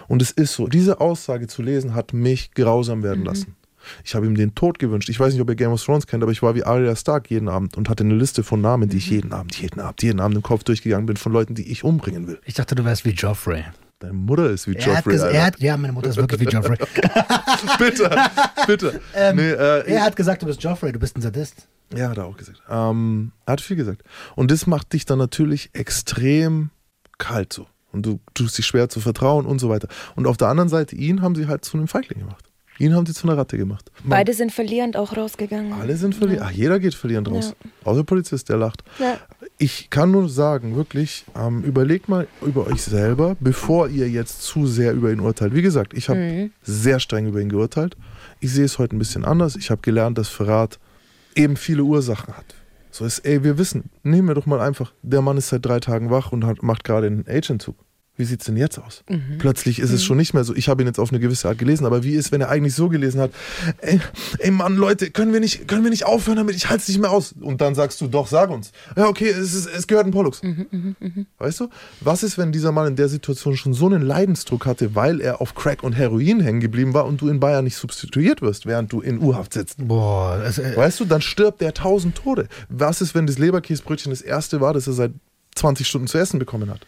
[0.07, 0.67] Und es ist so.
[0.67, 3.57] Diese Aussage zu lesen hat mich grausam werden lassen.
[4.05, 5.09] Ich habe ihm den Tod gewünscht.
[5.09, 7.31] Ich weiß nicht, ob ihr Game of Thrones kennt, aber ich war wie Arya Stark
[7.31, 10.21] jeden Abend und hatte eine Liste von Namen, die ich jeden Abend, jeden Abend, jeden
[10.21, 12.39] Abend im Kopf durchgegangen bin von Leuten, die ich umbringen will.
[12.45, 13.65] Ich dachte, du wärst wie Joffrey.
[13.99, 15.31] Deine Mutter ist wie Er ges- Alter.
[15.31, 16.77] er hat, ja, meine Mutter ist wirklich wie Joffrey.
[17.79, 18.11] bitte,
[18.67, 19.01] bitte.
[19.15, 21.67] Ähm, nee, äh, er hat gesagt, du bist Joffrey, du bist ein Sadist.
[21.95, 22.61] Ja, hat er auch gesagt.
[22.69, 24.03] Ähm, er hat viel gesagt.
[24.35, 26.71] Und das macht dich dann natürlich extrem
[27.17, 27.67] kalt so.
[27.93, 29.89] Und du tust dich schwer zu vertrauen und so weiter.
[30.15, 32.46] Und auf der anderen Seite, ihn haben sie halt zu einem Feigling gemacht.
[32.79, 33.91] Ihn haben sie zu einer Ratte gemacht.
[34.05, 35.73] Beide sind verlierend auch rausgegangen.
[35.73, 36.45] Alle sind verlierend.
[36.47, 37.55] Ach, jeder geht verlierend raus.
[37.85, 38.85] Außer der Polizist, der lacht.
[38.99, 39.17] Ja.
[39.59, 44.67] Ich kann nur sagen, wirklich, ähm, überlegt mal über euch selber, bevor ihr jetzt zu
[44.67, 45.55] sehr über ihn urteilt.
[45.55, 46.51] Wie gesagt, ich habe Mhm.
[46.63, 47.97] sehr streng über ihn geurteilt.
[48.41, 49.57] Ich sehe es heute ein bisschen anders.
[49.57, 50.79] Ich habe gelernt, dass Verrat
[51.35, 52.55] eben viele Ursachen hat.
[52.91, 55.81] So ist, ey, wir wissen, nehmen wir doch mal einfach, der Mann ist seit drei
[55.81, 57.77] Tagen wach und hat, macht gerade einen Age-Entzug.
[58.17, 59.05] Wie sieht's denn jetzt aus?
[59.11, 59.39] Mhm.
[59.39, 60.55] Plötzlich ist es schon nicht mehr so.
[60.55, 62.75] Ich habe ihn jetzt auf eine gewisse Art gelesen, aber wie ist, wenn er eigentlich
[62.75, 63.31] so gelesen hat?
[63.79, 64.01] Ey,
[64.39, 66.57] ey Mann, Leute, können wir nicht, können wir nicht aufhören damit?
[66.57, 67.35] Ich halte es nicht mehr aus.
[67.39, 68.73] Und dann sagst du, doch, sag uns.
[68.97, 70.41] Ja, okay, es, ist, es gehört ein Pollux.
[71.39, 71.69] Weißt du?
[72.01, 75.43] Was ist, wenn dieser Mann in der Situation schon so einen Leidensdruck hatte, weil er
[75.43, 78.93] auf Crack und Heroin hängen geblieben war und du in Bayern nicht substituiert wirst, während
[78.93, 79.77] du in U-Haft sitzt?
[79.87, 82.49] Boah, das, äh, Weißt du, dann stirbt der tausend Tode.
[82.71, 85.13] Was ist, wenn das Leberkäsebrötchen das erste war, das er seit
[85.57, 86.87] 20 Stunden zu essen bekommen hat?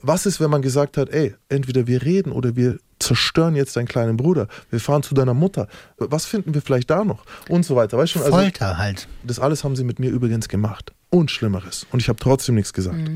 [0.00, 3.88] Was ist, wenn man gesagt hat, ey, entweder wir reden oder wir zerstören jetzt deinen
[3.88, 7.24] kleinen Bruder, wir fahren zu deiner Mutter, was finden wir vielleicht da noch?
[7.48, 7.98] Und so weiter.
[7.98, 9.08] Weißt du schon, also Folter halt.
[9.24, 10.92] das alles haben sie mit mir übrigens gemacht.
[11.10, 11.86] Und Schlimmeres.
[11.90, 13.10] Und ich habe trotzdem nichts gesagt.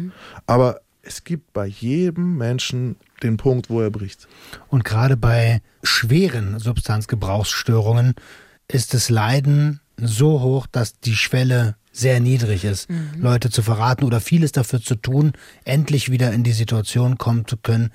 [0.47, 4.29] Aber es gibt bei jedem Menschen den Punkt, wo er bricht.
[4.69, 8.15] Und gerade bei schweren Substanzgebrauchsstörungen
[8.69, 12.89] ist das Leiden so hoch, dass die Schwelle sehr niedrig ist,
[13.19, 15.33] Leute zu verraten oder vieles dafür zu tun,
[15.65, 17.91] endlich wieder in die Situation kommen zu können,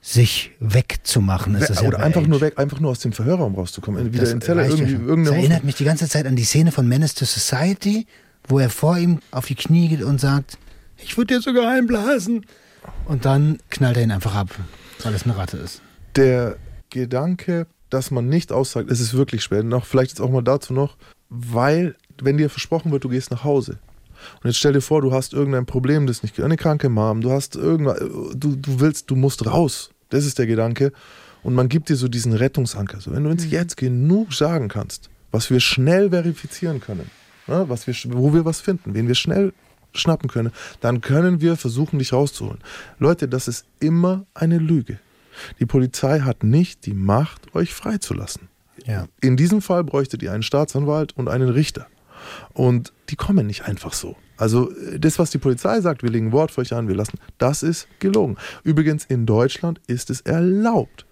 [0.00, 1.54] sich wegzumachen.
[1.54, 2.28] Ist das ja oder bei einfach Age.
[2.28, 4.12] nur weg, einfach nur aus dem Verhörraum rauszukommen.
[4.12, 6.44] Wieder Das in Zelle, ja irgendwie, irgendeine Das erinnert mich die ganze Zeit an die
[6.44, 8.06] Szene von Menace to Society,
[8.46, 10.58] wo er vor ihm auf die Knie geht und sagt,
[10.98, 12.44] ich würde dir sogar einblasen.
[13.06, 14.50] Und dann knallt er ihn einfach ab,
[15.02, 15.80] weil es eine Ratte ist.
[16.16, 16.56] der
[16.90, 19.62] Gedanke, dass man nicht aussagt, es ist wirklich schwer.
[19.62, 20.96] Noch, vielleicht jetzt auch mal dazu noch,
[21.28, 23.78] weil, wenn dir versprochen wird, du gehst nach Hause.
[24.42, 27.30] Und jetzt stell dir vor, du hast irgendein Problem, das nicht eine kranke Mom, du
[27.30, 29.90] hast irgendwas, du, du willst, du musst raus.
[30.10, 30.92] Das ist der Gedanke.
[31.42, 33.00] Und man gibt dir so diesen Rettungsanker.
[33.00, 37.10] So, wenn du uns jetzt genug sagen kannst, was wir schnell verifizieren können,
[37.46, 39.52] ne, was wir, wo wir was finden, wen wir schnell
[39.92, 42.58] schnappen können, dann können wir versuchen, dich rauszuholen.
[42.98, 44.98] Leute, das ist immer eine Lüge.
[45.58, 48.48] Die Polizei hat nicht die Macht, euch freizulassen.
[48.86, 49.06] Ja.
[49.20, 51.86] In diesem Fall bräuchtet ihr einen Staatsanwalt und einen Richter.
[52.52, 54.16] Und die kommen nicht einfach so.
[54.36, 57.18] Also äh, das, was die Polizei sagt, wir legen Wort für euch an, wir lassen,
[57.38, 58.36] das ist gelogen.
[58.62, 61.06] Übrigens, in Deutschland ist es erlaubt,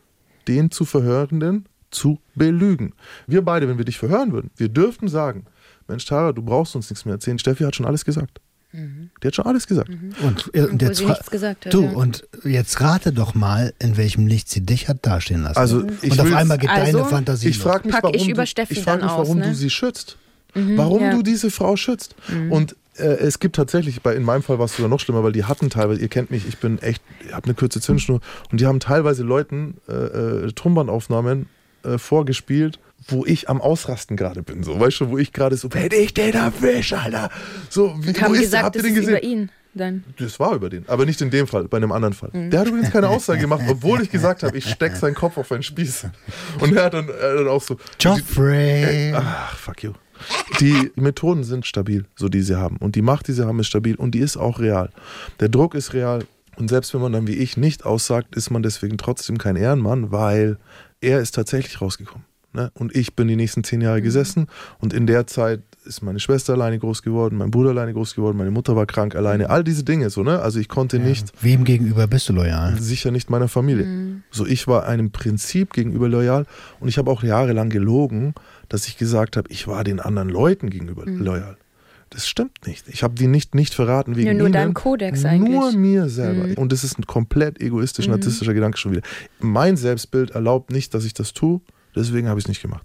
[0.49, 2.95] den zu Verhörenden zu belügen.
[3.27, 5.47] Wir beide, wenn wir dich verhören würden, wir dürften sagen,
[5.89, 7.39] Mensch, Tara, du brauchst uns nichts mehr erzählen.
[7.39, 8.41] Steffi hat schon alles gesagt.
[8.75, 9.91] Die hat schon alles gesagt.
[10.23, 11.91] Und, äh, und jetzt gesagt hat, Du, ja.
[11.91, 15.59] und jetzt rate doch mal, in welchem Licht sie dich hat dastehen lassen.
[15.59, 18.43] Also, ich und auf einmal geht Also, deine Fantasie Ich frage mich, warum, ich über
[18.43, 19.49] du, Steffi ich frag mich, aus, warum ne?
[19.49, 20.17] du sie schützt.
[20.55, 21.11] Warum ja.
[21.13, 22.15] du diese Frau schützt.
[22.51, 25.33] Und äh, es gibt tatsächlich, bei, in meinem Fall war es sogar noch schlimmer, weil
[25.33, 28.61] die hatten teilweise, ihr kennt mich, ich bin echt, ich habe eine kurze Zündschnur und
[28.61, 31.47] die haben teilweise Leuten äh, äh, Tonbandaufnahmen
[31.85, 32.79] äh, vorgespielt,
[33.09, 34.63] wo ich am Ausrasten gerade bin.
[34.63, 37.31] So, weißt du, wo ich gerade so, wenn ich den erwisch, Alter.
[37.69, 39.11] So, wie, Und wo haben ist gesagt, Habt ihr das den gesehen?
[39.11, 40.05] über ihn dann.
[40.19, 42.31] Das war über den, aber nicht in dem Fall, bei einem anderen Fall.
[42.35, 45.51] Der hat übrigens keine Aussage gemacht, obwohl ich gesagt habe, ich steck seinen Kopf auf
[45.51, 46.09] einen Spieß.
[46.61, 47.79] Und er hat dann, er hat dann auch so.
[47.99, 49.15] Joffrey.
[49.15, 49.93] Ach, fuck you.
[50.61, 52.77] Die Methoden sind stabil, so die sie haben.
[52.77, 54.91] Und die Macht, die sie haben, ist stabil und die ist auch real.
[55.41, 56.25] Der Druck ist real.
[56.57, 60.13] Und selbst wenn man dann wie ich nicht aussagt, ist man deswegen trotzdem kein Ehrenmann,
[60.13, 60.59] weil
[61.01, 62.25] er ist tatsächlich rausgekommen.
[62.53, 62.71] Ne?
[62.75, 64.47] Und ich bin die nächsten zehn Jahre gesessen
[64.79, 68.37] und in der Zeit ist meine Schwester alleine groß geworden, mein Bruder alleine groß geworden,
[68.39, 70.41] meine Mutter war krank alleine, all diese Dinge so, ne?
[70.41, 72.79] Also ich konnte nicht Wem gegenüber bist du loyal?
[72.81, 74.23] sicher nicht meiner Familie.
[74.31, 76.47] So, ich war einem Prinzip gegenüber loyal
[76.81, 78.35] und ich habe auch jahrelang gelogen,
[78.69, 81.57] dass ich gesagt habe, ich war den anderen Leuten gegenüber loyal.
[82.11, 82.89] Das stimmt nicht.
[82.89, 85.77] Ich habe die nicht, nicht verraten wegen Ja, nur ihnen, deinem Kodex Nur eigentlich.
[85.77, 86.61] mir selber.
[86.61, 89.01] Und das ist ein komplett egoistisch, narzisstischer Gedanke schon wieder.
[89.41, 91.63] Mein Selbstbild erlaubt nicht, dass ich das tue,
[91.97, 92.85] deswegen habe ich es nicht gemacht.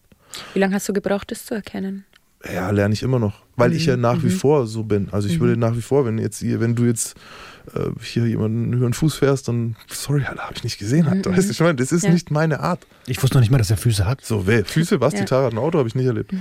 [0.54, 2.06] Wie lange hast du gebraucht, das zu erkennen?
[2.46, 5.10] Ja, lerne ich immer noch, weil ich ja nach wie vor so bin.
[5.12, 7.16] Also ich würde nach wie vor, wenn jetzt wenn du jetzt
[7.74, 11.08] äh, hier jemanden über den Fuß fährst, dann sorry, Alter, habe ich nicht gesehen.
[11.08, 11.32] Alter.
[11.36, 12.12] Weißt du, ich meine, das ist Ja.
[12.12, 12.86] nicht meine Art.
[13.08, 14.24] Ich wusste noch nicht mal, dass er Füße hat.
[14.24, 15.14] So, wer, Füße, was?
[15.14, 15.20] Ja.
[15.22, 16.32] Die Tara hat ein Auto, habe ich nicht erlebt.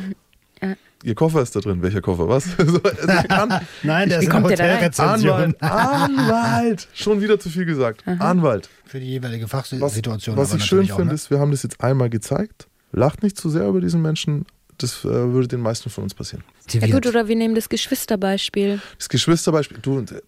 [0.62, 0.74] Ja.
[1.02, 1.82] Ihr Koffer ist da drin.
[1.82, 2.28] Welcher Koffer?
[2.28, 2.44] Was?
[2.58, 4.74] so, also kann, Nein, der ist kommt in der da rein?
[4.76, 5.54] Hotelrezension.
[5.60, 6.88] Anwalt, Anwalt.
[6.94, 8.06] Schon wieder zu viel gesagt.
[8.06, 8.68] Anwalt.
[8.84, 10.36] Für die jeweilige Was, Fachsituation.
[10.36, 11.14] was aber ich schön finde, ne?
[11.14, 12.66] ist, wir haben das jetzt einmal gezeigt.
[12.92, 14.46] Lacht nicht zu sehr über diesen Menschen.
[14.78, 16.44] Das äh, würde den meisten von uns passieren.
[16.70, 18.80] Ja gut, oder wir nehmen das Geschwisterbeispiel.
[18.98, 20.20] Das Geschwisterbeispiel, du, und, äh,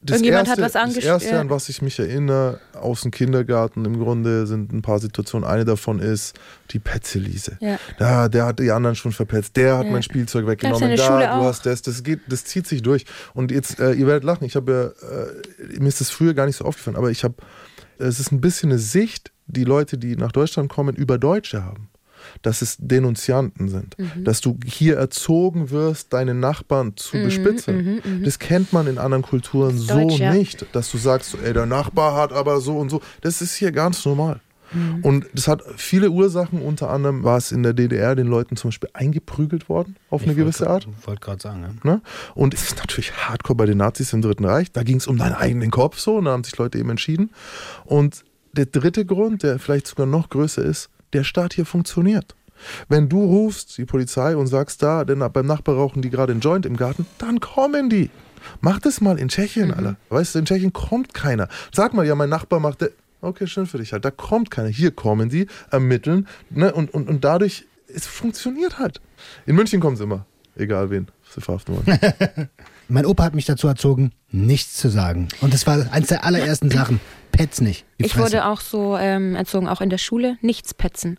[0.00, 3.84] das Irgendjemand erste, hat was Das erste, an was ich mich erinnere, aus dem Kindergarten
[3.84, 5.48] im Grunde sind ein paar Situationen.
[5.48, 6.38] Eine davon ist
[6.70, 7.58] die Petzelise.
[7.60, 7.80] Ja.
[7.98, 9.56] Da, der hat die anderen schon verpetzt.
[9.56, 9.90] Der hat Ja.
[9.90, 10.96] mein Spielzeug weggenommen.
[10.96, 11.44] Da, Schule du auch.
[11.46, 11.82] hast das.
[11.82, 13.06] Das geht, das zieht sich durch.
[13.34, 14.44] Und jetzt, äh, ihr werdet lachen.
[14.44, 17.34] Ich habe ja, äh, mir ist das früher gar nicht so aufgefallen, aber ich habe,
[17.98, 21.88] es ist ein bisschen eine Sicht, die Leute, die nach Deutschland kommen, über Deutsche haben.
[22.42, 23.98] Dass es Denunzianten sind.
[23.98, 24.24] Mhm.
[24.24, 28.22] Dass du hier erzogen wirst, deine Nachbarn zu bespitzeln.
[28.24, 30.32] Das kennt man in anderen Kulturen mhm, ist so deutsch, ja.
[30.32, 30.66] nicht.
[30.72, 33.00] Dass du sagst, ey, der Nachbar hat aber so und so.
[33.20, 34.40] Das ist hier ganz normal.
[34.72, 35.00] Mhm.
[35.02, 36.60] Und das hat viele Ursachen.
[36.60, 40.34] Unter anderem war es in der DDR den Leuten zum Beispiel eingeprügelt worden, auf eine
[40.34, 40.86] gewisse Art.
[41.00, 41.80] Ich wollte gerade sagen.
[41.84, 41.90] Ja.
[41.90, 42.02] Ne?
[42.34, 44.72] Und es ist natürlich hardcore bei den Nazis im Dritten Reich.
[44.72, 47.30] Da ging es um deinen eigenen Kopf so und da haben sich Leute eben entschieden.
[47.84, 52.34] Und der dritte Grund, der vielleicht sogar noch größer ist, der Staat hier funktioniert.
[52.88, 56.40] Wenn du rufst die Polizei und sagst da, denn beim Nachbar rauchen die gerade einen
[56.40, 58.10] Joint im Garten, dann kommen die.
[58.60, 59.96] Mach das mal in Tschechien, Alter.
[60.08, 61.48] Weißt du, in Tschechien kommt keiner.
[61.72, 62.90] Sag mal, ja, mein Nachbar macht der.
[63.20, 64.04] Okay, schön für dich halt.
[64.04, 64.68] Da kommt keiner.
[64.68, 66.72] Hier kommen die, ermitteln, ne?
[66.72, 69.00] Und, und, und dadurch, es funktioniert halt.
[69.46, 70.24] In München kommen sie immer.
[70.56, 72.48] Egal wen sie verhaften wollen.
[72.88, 75.28] Mein Opa hat mich dazu erzogen, nichts zu sagen.
[75.40, 77.00] Und das war eins der allerersten Sachen.
[77.38, 77.86] Petz nicht.
[77.98, 78.24] Die Ich Fresse.
[78.24, 81.18] wurde auch so ähm, erzogen, auch in der Schule, nichts petzen.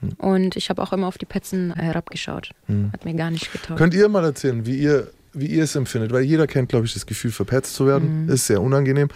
[0.00, 0.12] Hm.
[0.18, 2.50] Und ich habe auch immer auf die Petzen herabgeschaut.
[2.92, 3.76] Hat mir gar nicht getan.
[3.76, 6.12] Könnt ihr mal erzählen, wie ihr, wie ihr es empfindet?
[6.12, 8.28] Weil jeder kennt, glaube ich, das Gefühl, verpetzt zu werden.
[8.28, 9.08] Ist sehr unangenehm.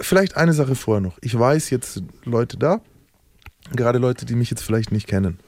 [0.00, 1.16] Vielleicht eine Sache vorher noch.
[1.22, 2.80] Ich weiß, jetzt Leute da,
[3.74, 5.38] gerade Leute, die mich jetzt vielleicht nicht kennen,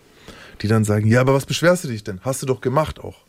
[0.62, 2.20] die dann sagen, ja, aber was beschwerst du dich denn?
[2.22, 3.25] Hast du doch gemacht auch.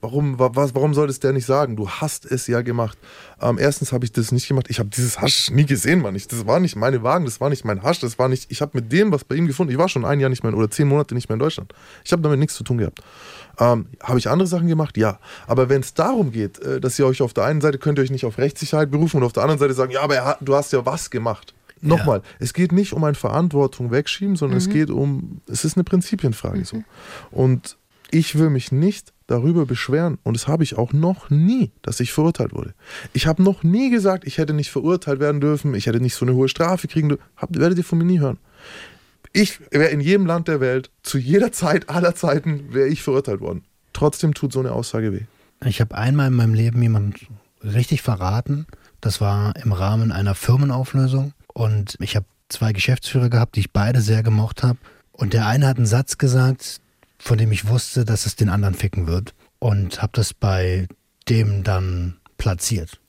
[0.00, 1.74] Warum, wa- was, warum soll das der nicht sagen?
[1.74, 2.96] Du hast es ja gemacht.
[3.40, 4.66] Ähm, erstens habe ich das nicht gemacht.
[4.68, 6.14] Ich habe dieses Hasch nie gesehen, Mann.
[6.14, 8.48] Ich, das war nicht meine Wagen, das war nicht mein Hasch, das war nicht.
[8.50, 9.72] Ich habe mit dem was bei ihm gefunden.
[9.72, 11.72] Ich war schon ein Jahr nicht mehr oder zehn Monate nicht mehr in Deutschland.
[12.04, 13.00] Ich habe damit nichts zu tun gehabt.
[13.58, 14.96] Ähm, habe ich andere Sachen gemacht?
[14.96, 15.18] Ja.
[15.48, 18.02] Aber wenn es darum geht, äh, dass ihr euch auf der einen Seite könnt ihr
[18.02, 20.38] euch nicht auf Rechtssicherheit berufen und auf der anderen Seite sagen, ja, aber er hat,
[20.42, 21.54] du hast ja was gemacht.
[21.80, 25.84] Nochmal, es geht nicht um ein Verantwortung wegschieben, sondern es geht um, es ist eine
[25.84, 26.82] Prinzipienfrage so.
[27.30, 27.76] Und
[28.10, 32.12] ich will mich nicht darüber beschweren und das habe ich auch noch nie, dass ich
[32.12, 32.74] verurteilt wurde.
[33.12, 36.26] Ich habe noch nie gesagt, ich hätte nicht verurteilt werden dürfen, ich hätte nicht so
[36.26, 37.22] eine hohe Strafe kriegen dürfen.
[37.50, 38.38] Werdet ihr von mir nie hören.
[39.32, 43.40] Ich wäre in jedem Land der Welt, zu jeder Zeit, aller Zeiten, wäre ich verurteilt
[43.40, 43.62] worden.
[43.92, 45.26] Trotzdem tut so eine Aussage weh.
[45.64, 47.14] Ich habe einmal in meinem Leben jemanden
[47.62, 48.66] richtig verraten.
[49.00, 51.32] Das war im Rahmen einer Firmenauflösung.
[51.52, 54.78] Und ich habe zwei Geschäftsführer gehabt, die ich beide sehr gemocht habe.
[55.12, 56.80] Und der eine hat einen Satz gesagt,
[57.18, 59.34] von dem ich wusste, dass es den anderen ficken wird.
[59.58, 60.86] Und habe das bei
[61.28, 63.00] dem dann platziert.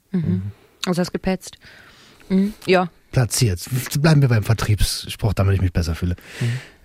[0.85, 1.57] Also hast gepetzt.
[2.29, 2.53] Mhm.
[2.65, 2.89] Ja.
[3.11, 3.61] Platziert.
[4.01, 6.15] Bleiben wir beim Vertriebsspruch, damit ich mich besser fühle.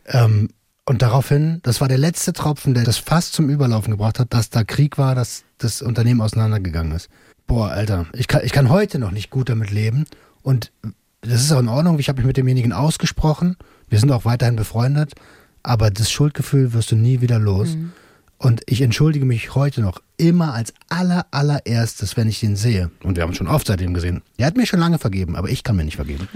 [0.07, 0.51] Ähm,
[0.87, 4.51] und daraufhin, das war der letzte Tropfen, der das fast zum Überlaufen gebracht hat, dass
[4.51, 7.09] da Krieg war, dass das Unternehmen auseinandergegangen ist.
[7.47, 10.05] Boah, Alter, ich kann, ich kann heute noch nicht gut damit leben.
[10.43, 10.73] Und
[11.23, 11.99] das ist auch in Ordnung.
[11.99, 13.57] Ich habe mich mit demjenigen ausgesprochen.
[13.89, 15.15] Wir sind auch weiterhin befreundet.
[15.65, 17.77] Aber das Schuldgefühl wirst du nie wieder los.
[18.39, 22.91] Und ich entschuldige mich heute noch immer als aller, allererstes, wenn ich den sehe.
[23.03, 24.23] Und wir haben uns schon oft seitdem gesehen.
[24.37, 26.29] Er hat mir schon lange vergeben, aber ich kann mir nicht vergeben.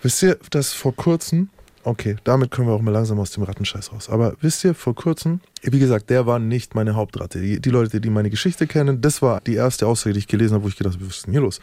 [0.00, 1.48] Wisst ihr, dass vor kurzem,
[1.82, 4.94] okay, damit können wir auch mal langsam aus dem Rattenscheiß raus, aber wisst ihr, vor
[4.94, 7.40] kurzem, wie gesagt, der war nicht meine Hauptratte.
[7.40, 10.54] Die, die Leute, die meine Geschichte kennen, das war die erste Aussage, die ich gelesen
[10.54, 11.60] habe, wo ich gedacht habe, was ist denn hier los?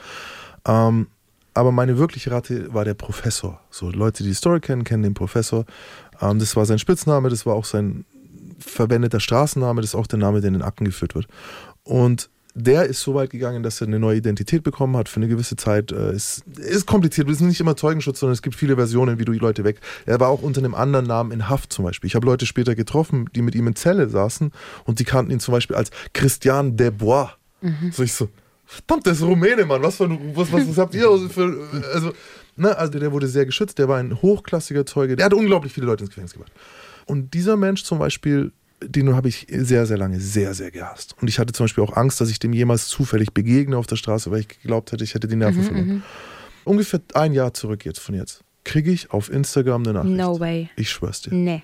[0.67, 1.07] Ähm,
[1.57, 3.59] aber meine wirkliche Ratte war der Professor.
[3.71, 5.65] So, Leute, die die Story kennen, kennen den Professor.
[6.21, 8.05] Ähm, das war sein Spitzname, das war auch sein
[8.59, 11.27] verwendeter Straßenname, das ist auch der Name, der in den Akten geführt wird.
[11.83, 15.27] Und der ist so weit gegangen, dass er eine neue Identität bekommen hat für eine
[15.27, 15.91] gewisse Zeit.
[15.91, 19.25] Äh, ist, ist kompliziert, es ist nicht immer Zeugenschutz, sondern es gibt viele Versionen, wie
[19.25, 19.79] du die Leute weg.
[20.07, 22.07] Er war auch unter einem anderen Namen in Haft zum Beispiel.
[22.07, 24.51] Ich habe Leute später getroffen, die mit ihm in Zelle saßen
[24.85, 27.29] und die kannten ihn zum Beispiel als Christian Desbois.
[27.91, 28.27] So ich so,
[28.65, 31.57] verdammt, der ist Rumäne, Mann, was, für, was, was, was habt ihr für,
[31.93, 32.11] also,
[32.57, 35.85] ne, also der wurde sehr geschützt, der war ein hochklassiger Zeuge, der hat unglaublich viele
[35.85, 36.51] Leute ins Gefängnis gebracht.
[37.05, 38.51] Und dieser Mensch zum Beispiel,
[38.83, 41.15] den habe ich sehr, sehr lange sehr, sehr gehasst.
[41.21, 43.95] Und ich hatte zum Beispiel auch Angst, dass ich dem jemals zufällig begegne auf der
[43.95, 46.03] Straße, weil ich geglaubt hätte, ich hätte die Nerven verloren.
[46.65, 50.17] Ungefähr ein Jahr zurück jetzt von jetzt kriege ich auf Instagram eine Nachricht.
[50.17, 50.69] No way.
[50.75, 51.33] Ich schwör's dir.
[51.33, 51.63] Nee.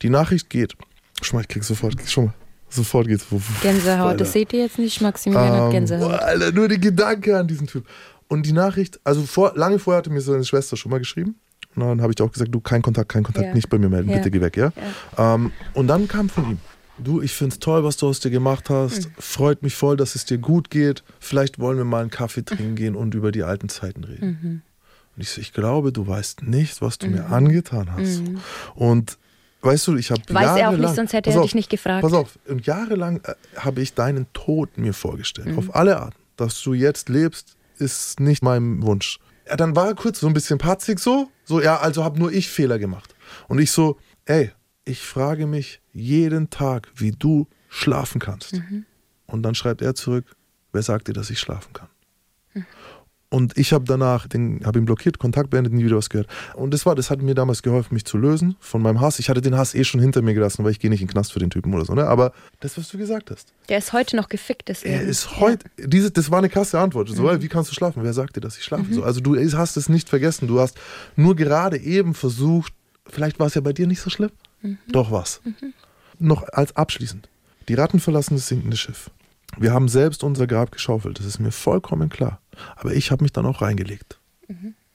[0.00, 0.74] Die Nachricht geht.
[1.20, 2.34] Schau mal, ich krieg sofort, schau mal,
[2.70, 3.26] sofort geht's.
[3.62, 4.06] Gänsehaut.
[4.12, 4.16] Alter.
[4.24, 5.00] Das seht ihr jetzt nicht.
[5.02, 6.08] Maximilian hat Ähm, Gänsehaut.
[6.08, 7.84] boah, Alter, nur der Gedanke an diesen Typ.
[8.28, 11.36] Und die Nachricht, also vor, lange vorher hatte mir seine Schwester schon mal geschrieben.
[11.74, 13.54] Und dann habe ich auch gesagt, du, kein Kontakt, kein Kontakt, Ja.
[13.54, 14.16] nicht bei mir melden, Ja.
[14.16, 14.72] bitte geh weg, ja?
[15.16, 16.58] Ähm, und dann kam von ihm,
[16.98, 19.04] du, ich find's toll, was du aus dir gemacht hast.
[19.04, 19.12] Hm.
[19.18, 21.04] Freut mich voll, dass es dir gut geht.
[21.20, 24.38] Vielleicht wollen wir mal einen Kaffee trinken gehen und über die alten Zeiten reden.
[24.42, 24.62] Mhm.
[25.16, 28.22] Und ich so, ich glaube, du weißt nicht, was du mir angetan hast.
[28.74, 29.18] Und
[29.62, 30.34] weißt du, ich habe Mhm.
[30.34, 32.02] Weiß er auch jahrelang- nicht, sonst hätte Pass er auf, dich nicht gefragt.
[32.02, 35.58] Pass auf, und jahrelang äh, habe ich deinen Tod mir vorgestellt, Mhm.
[35.58, 36.16] auf alle Arten.
[36.36, 39.18] Dass du jetzt lebst, ist nicht mein Wunsch.
[39.46, 42.32] Ja, dann war er kurz so ein bisschen patzig so, so, ja, also habe nur
[42.32, 43.14] ich Fehler gemacht.
[43.48, 44.52] Und ich so, ey,
[44.84, 48.54] ich frage mich jeden Tag, wie du schlafen kannst.
[48.54, 48.84] Mhm.
[49.26, 50.36] Und dann schreibt er zurück,
[50.72, 51.88] wer sagt dir, dass ich schlafen kann?
[53.30, 56.28] Und ich habe danach, den habe ihn blockiert, Kontakt beendet, nie wieder was gehört.
[56.54, 59.18] Und das war, das hat mir damals geholfen, mich zu lösen von meinem Hass.
[59.18, 61.12] Ich hatte den Hass eh schon hinter mir gelassen, weil ich gehe nicht in den
[61.12, 61.94] Knast für den Typen oder so.
[61.94, 62.06] Ne?
[62.06, 64.94] Aber das, was du gesagt hast, Der ist heute noch gefickt, deswegen.
[64.94, 67.10] er ist heute, diese, das war eine krasse Antwort.
[67.10, 67.42] So, Mhm.
[67.42, 68.02] wie kannst du schlafen?
[68.02, 68.86] Wer sagt dir, dass ich schlafe?
[68.94, 70.48] So, also du hast es nicht vergessen.
[70.48, 70.78] Du hast
[71.14, 72.72] nur gerade eben versucht,
[73.06, 74.30] vielleicht war es ja bei dir nicht so schlimm.
[74.62, 74.78] Mhm.
[74.90, 75.42] Doch was.
[76.18, 77.28] Noch als abschließend.
[77.68, 79.10] Die Ratten verlassen das sinkende Schiff.
[79.58, 81.18] Wir haben selbst unser Grab geschaufelt.
[81.18, 82.40] Das ist mir vollkommen klar.
[82.76, 84.20] Aber ich habe mich dann auch reingelegt.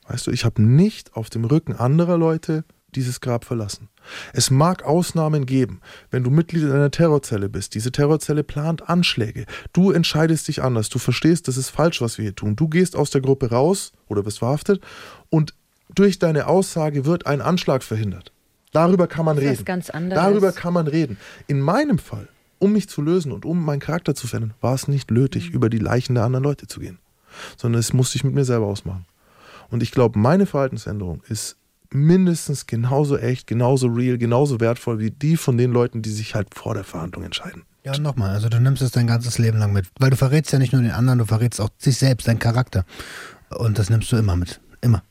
[0.07, 2.63] Weißt du, ich habe nicht auf dem Rücken anderer Leute
[2.95, 3.89] dieses Grab verlassen.
[4.33, 5.79] Es mag Ausnahmen geben,
[6.11, 7.73] wenn du Mitglied in einer Terrorzelle bist.
[7.73, 9.45] Diese Terrorzelle plant Anschläge.
[9.71, 10.89] Du entscheidest dich anders.
[10.89, 12.55] Du verstehst, das ist falsch, was wir hier tun.
[12.55, 14.81] Du gehst aus der Gruppe raus oder bist verhaftet
[15.29, 15.53] und
[15.95, 18.31] durch deine Aussage wird ein Anschlag verhindert.
[18.71, 19.65] Darüber kann man Das ist reden.
[19.65, 19.87] ganz.
[20.09, 21.17] Darüber kann man reden.
[21.47, 22.27] In meinem Fall,
[22.59, 25.55] um mich zu lösen und um meinen Charakter zu verändern, war es nicht nötig, Mhm.
[25.55, 26.97] über die Leichen der anderen Leute zu gehen,
[27.57, 29.05] sondern es musste ich mit mir selber ausmachen.
[29.69, 31.57] Und ich glaube, meine Verhaltensänderung ist
[31.93, 36.53] mindestens genauso echt, genauso real, genauso wertvoll wie die von den Leuten, die sich halt
[36.53, 37.63] vor der Verhandlung entscheiden.
[37.83, 39.87] Ja, nochmal, also du nimmst es dein ganzes Leben lang mit.
[39.99, 42.85] Weil du verrätst ja nicht nur den anderen, du verrätst auch sich selbst, deinen Charakter.
[43.49, 44.61] Und das nimmst du immer mit.
[44.81, 45.03] Immer.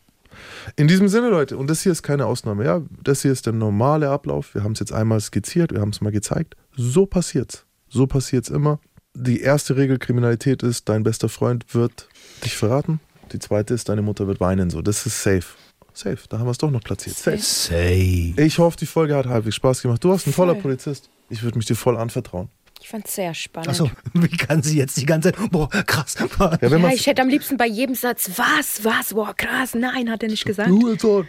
[0.76, 3.52] In diesem Sinne, Leute, und das hier ist keine Ausnahme, ja, das hier ist der
[3.52, 4.54] normale Ablauf.
[4.54, 6.56] Wir haben es jetzt einmal skizziert, wir haben es mal gezeigt.
[6.74, 7.66] So passiert's.
[7.88, 8.80] So passiert's immer.
[9.14, 12.08] Die erste Regel Kriminalität ist, dein bester Freund wird
[12.44, 13.00] dich verraten.
[13.32, 14.70] Die zweite ist, deine Mutter wird weinen.
[14.70, 15.44] So, das ist safe.
[15.94, 16.18] Safe.
[16.28, 17.16] Da haben wir es doch noch platziert.
[17.16, 17.38] Safe.
[17.38, 18.34] Say.
[18.36, 20.02] Ich hoffe, die Folge hat halbwegs Spaß gemacht.
[20.02, 20.62] Du warst ein toller Voll.
[20.62, 21.08] Polizist.
[21.28, 22.48] Ich würde mich dir voll anvertrauen.
[22.80, 23.68] Ich fand es sehr spannend.
[23.68, 25.50] Achso, wie kann sie jetzt die ganze Zeit.
[25.50, 26.16] Boah, krass.
[26.36, 26.52] Boah.
[26.60, 29.74] Ja, wenn Ja, man ich hätte am liebsten bei jedem Satz, was, was, boah, krass,
[29.74, 30.68] nein, hat er nicht gesagt.
[30.68, 31.26] Hurensohn.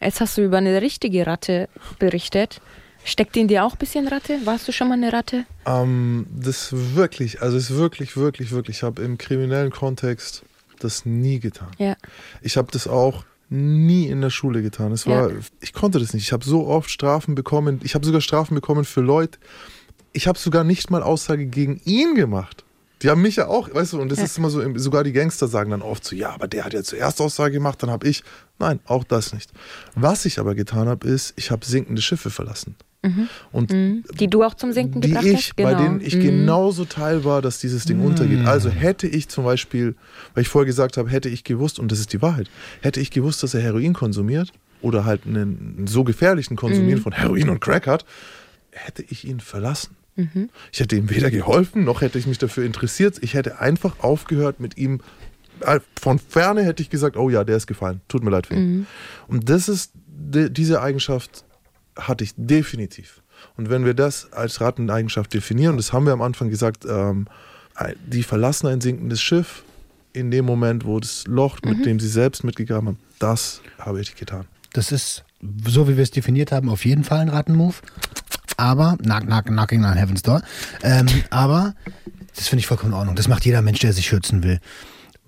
[0.00, 2.60] Jetzt hast du über eine richtige Ratte berichtet.
[3.04, 4.38] Steckt in dir auch ein bisschen Ratte?
[4.44, 5.44] Warst du schon mal eine Ratte?
[5.66, 8.78] Ähm, das wirklich, also es ist wirklich, wirklich, wirklich.
[8.78, 10.42] Ich habe im kriminellen Kontext
[10.84, 11.68] das nie getan.
[11.78, 11.96] Ja.
[12.42, 14.92] Ich habe das auch nie in der Schule getan.
[14.92, 15.36] Es war, Ja.
[15.60, 16.22] ich konnte das nicht.
[16.24, 17.80] Ich habe so oft Strafen bekommen.
[17.82, 19.38] Ich habe sogar Strafen bekommen für Leute.
[20.12, 22.64] Ich habe sogar nicht mal Aussage gegen ihn gemacht.
[23.02, 24.24] Die haben mich ja auch, weißt du, und das Ja.
[24.24, 26.82] ist immer so, sogar die Gangster sagen dann oft so, ja, aber der hat ja
[26.82, 28.22] zuerst Aussage gemacht, dann habe ich.
[28.58, 29.52] Nein, auch das nicht.
[29.94, 32.76] Was ich aber getan habe, ist, ich habe sinkende Schiffe verlassen.
[33.52, 34.04] Und Mhm.
[34.18, 35.56] Die du auch zum Sinken die gebracht ich, hast?
[35.56, 36.22] bei denen ich Mhm.
[36.22, 38.46] genauso teil war, dass dieses Ding untergeht.
[38.46, 39.94] Also hätte ich zum Beispiel,
[40.34, 42.48] weil ich vorher gesagt habe, hätte ich gewusst, und das ist die Wahrheit,
[42.80, 47.48] hätte ich gewusst, dass er Heroin konsumiert oder halt einen, so gefährlichen Konsumieren von Heroin
[47.50, 48.04] und Crack hat,
[48.70, 49.96] hätte ich ihn verlassen.
[50.70, 53.16] Ich hätte ihm weder geholfen, noch hätte ich mich dafür interessiert.
[53.20, 55.00] Ich hätte einfach aufgehört mit ihm.
[55.60, 58.00] äh, Von ferne hätte ich gesagt, oh ja, der ist gefallen.
[58.08, 58.86] Tut mir leid für ihn.
[59.26, 61.44] Und das ist, die, diese Eigenschaft
[61.96, 63.22] hatte ich definitiv.
[63.56, 67.26] Und wenn wir das als Ratteneigenschaft definieren, das haben wir am Anfang gesagt, ähm,
[68.06, 69.64] die verlassen ein sinkendes Schiff
[70.12, 74.14] in dem Moment, wo das Loch, mit dem sie selbst mitgegraben haben, das habe ich
[74.14, 74.46] getan.
[74.72, 75.24] Das ist,
[75.66, 77.82] so wie wir es definiert haben, auf jeden Fall ein Rattenmove.
[78.56, 80.42] Aber, knock, knock, knocking on heaven's door.
[80.82, 81.74] Ähm, aber,
[82.36, 83.16] das finde ich vollkommen in Ordnung.
[83.16, 84.60] Das macht jeder Mensch, der sich schützen will.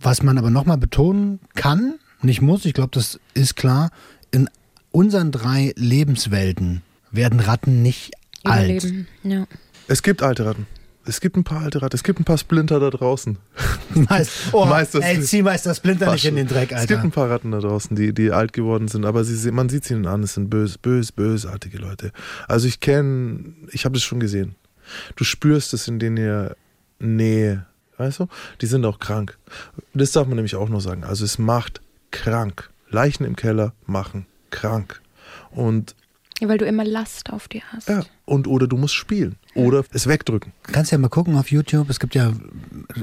[0.01, 3.91] Was man aber nochmal betonen kann, nicht muss, ich glaube, das ist klar,
[4.31, 4.49] in
[4.97, 6.80] unseren drei Lebenswelten
[7.11, 8.12] werden Ratten nicht
[8.44, 8.82] alt.
[8.82, 9.07] Überleben.
[9.24, 9.47] Ja.
[9.88, 10.66] Es gibt alte Ratten.
[11.05, 11.94] Es gibt ein paar alte Ratten.
[11.94, 13.36] Es gibt ein paar Splinter da draußen.
[13.94, 17.03] Meist, oh, Meister ey, zieh Meister Splinter nicht in den Dreck, Es gibt Alter.
[17.03, 19.92] ein paar Ratten da draußen, die, die alt geworden sind, aber sie, man sieht sie
[19.92, 22.11] ihnen an, es sind bös, bös, bösartige Leute.
[22.49, 24.55] Also ich kenne, ich habe das schon gesehen.
[25.14, 26.57] Du spürst es in denen ihr
[27.01, 27.66] Nähe,
[27.99, 28.28] weißt du?
[28.62, 29.36] Die sind auch krank.
[29.92, 31.05] Das darf man nämlich auch noch sagen.
[31.05, 31.82] Also es macht
[32.12, 32.70] krank.
[32.88, 35.01] Leichen im Keller machen krank.
[35.51, 35.94] Und
[36.40, 37.89] Ja, Weil du immer Last auf dir hast.
[37.89, 40.52] ja, und oder du musst spielen oder es wegdrücken.
[40.64, 41.89] Kannst ja mal gucken auf YouTube.
[41.89, 42.32] Es gibt ja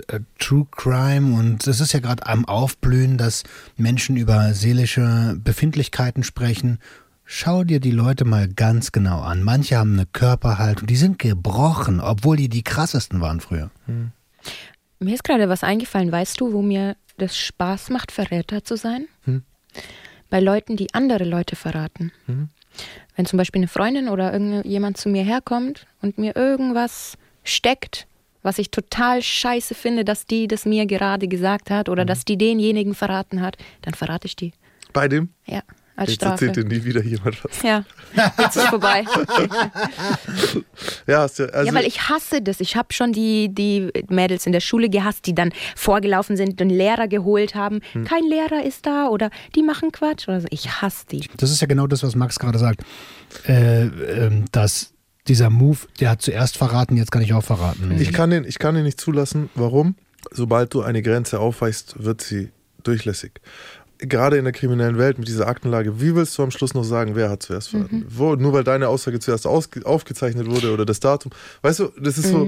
[0.08, 3.44] äh, True Crime und es ist ja gerade am Aufblühen, dass
[3.76, 6.80] Menschen über seelische Befindlichkeiten sprechen.
[7.26, 9.42] Schau dir die Leute mal ganz genau an.
[9.44, 13.72] Manche haben eine Körperhaltung, die sind gebrochen, obwohl die die krassesten waren früher.
[15.00, 16.12] Mir ist gerade was eingefallen.
[16.12, 19.08] Weißt du, wo mir das Spaß macht, Verräter zu sein?
[19.24, 19.44] Hm.
[20.34, 22.12] Bei Leuten, die andere Leute verraten.
[22.26, 22.50] Mhm.
[23.16, 28.08] Wenn zum Beispiel eine Freundin oder irgendjemand zu mir herkommt und mir irgendwas steckt,
[28.42, 31.92] was ich total scheiße finde, dass die das mir gerade gesagt hat Mhm.
[31.92, 34.54] oder dass die denjenigen verraten hat, dann verrate ich die.
[34.92, 35.30] Bei dem?
[35.46, 35.62] Ja.
[35.96, 36.48] Als Jetzt Strafe.
[36.48, 37.62] erzählt dir nie wieder jemand was.
[37.62, 37.84] Ja,
[38.40, 39.06] jetzt ist vorbei.
[41.08, 42.60] Ja, also, ja, weil ich hasse das.
[42.60, 46.70] Ich habe schon die, die Mädels in der Schule gehasst, die dann vorgelaufen sind und
[46.70, 47.82] Lehrer geholt haben.
[47.92, 48.06] Hm.
[48.06, 50.28] Kein Lehrer ist da oder die machen Quatsch.
[50.28, 50.48] Oder so.
[50.50, 51.30] Ich hasse die.
[51.38, 52.82] Das ist ja genau das, was Max gerade sagt.
[53.48, 54.94] Äh, ähm, dass
[55.28, 57.96] dieser Move, der hat zuerst verraten, jetzt kann ich auch verraten.
[58.00, 59.50] Ich kann, den, ich kann den nicht zulassen.
[59.56, 59.96] Warum?
[60.32, 62.52] Sobald du eine Grenze aufweichst, wird sie
[62.84, 63.34] durchlässig.
[64.08, 67.16] Gerade in der kriminellen Welt mit dieser Aktenlage, wie willst du am Schluss noch sagen,
[67.16, 68.06] wer hat zuerst verraten?
[68.10, 71.32] Wo, nur weil deine Aussage zuerst ausge, aufgezeichnet wurde oder das Datum.
[71.62, 72.48] Weißt du, das ist so,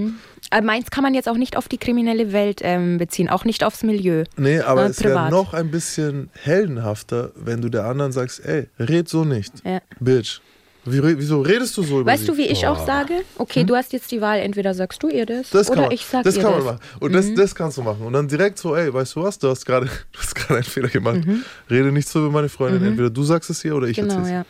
[0.49, 3.63] Aber meins kann man jetzt auch nicht auf die kriminelle Welt ähm, beziehen, auch nicht
[3.63, 4.25] aufs Milieu.
[4.37, 8.67] nee, aber Äh, es wäre noch ein bisschen heldenhafter, wenn du der anderen sagst, ey,
[8.79, 9.53] red so nicht.
[9.65, 9.79] Ja.
[9.99, 10.41] Bitch.
[10.85, 12.27] Wie, wieso redest du so über Weißt sie?
[12.31, 13.13] du, wie ich auch sage?
[13.37, 15.59] Okay, du hast jetzt die Wahl, entweder sagst du ihr das, Hm?
[15.59, 16.59] Das kann oder man, ich sag das ihr kann das.
[16.61, 16.65] Mhm.
[16.65, 16.85] man machen.
[16.99, 18.01] Und das, das kannst du machen.
[18.05, 19.89] Und dann direkt so, ey, weißt du was, du hast gerade
[20.49, 21.25] einen Fehler gemacht.
[21.25, 21.43] Mhm.
[21.69, 22.83] Rede nicht so über meine Freundin.
[22.85, 24.29] Entweder du sagst es ihr oder ich Genau, erzähl's.
[24.29, 24.45] ja.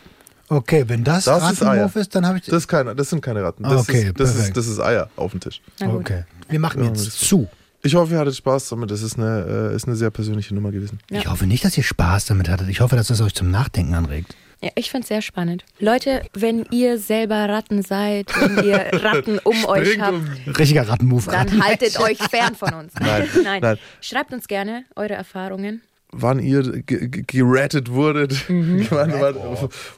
[0.48, 1.62] Okay, wenn das, Das ist.
[1.64, 2.46] Rattenwurf ist, dann habe ich.
[2.46, 3.64] Das, ist keine, das sind keine Ratten.
[3.64, 4.58] Das, Okay, ist, das, ist, perfekt.
[4.58, 5.62] das ist Eier auf dem Tisch.
[5.82, 6.24] Okay.
[6.50, 7.48] Wir machen Ja, jetzt das- zu.
[7.82, 8.90] Ich hoffe, ihr hattet Spaß damit.
[8.92, 11.00] Das ist eine, äh, ist eine sehr persönliche Nummer gewesen.
[11.12, 11.20] Ja.
[11.20, 12.68] Ich hoffe nicht, dass ihr Spaß damit hattet.
[12.70, 14.36] Ich hoffe, dass es euch zum Nachdenken anregt.
[14.62, 15.64] Ja, ich find's sehr spannend.
[15.80, 20.18] Leute, wenn ihr selber Ratten seid, wenn ihr Ratten um euch habt,
[20.58, 21.28] Richtiger Rattenmove.
[21.32, 22.94] dann haltet euch fern von uns.
[23.00, 23.78] Nein, nein.
[24.02, 25.82] Schreibt uns gerne eure Erfahrungen.
[26.12, 28.46] Wann ihr ge- ge- gerettet wurdet.
[28.50, 28.88] Mhm.
[28.90, 29.36] wann, wann,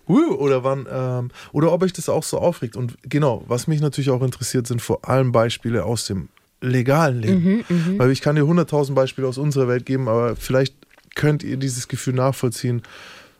[0.07, 2.75] oder wann, ähm, oder ob euch das auch so aufregt.
[2.75, 6.29] Und genau, was mich natürlich auch interessiert, sind vor allem Beispiele aus dem
[6.61, 7.63] legalen Leben.
[7.69, 10.73] Mhm, Weil ich kann dir 100.000 Beispiele aus unserer Welt geben, aber vielleicht
[11.13, 12.81] könnt ihr dieses Gefühl nachvollziehen.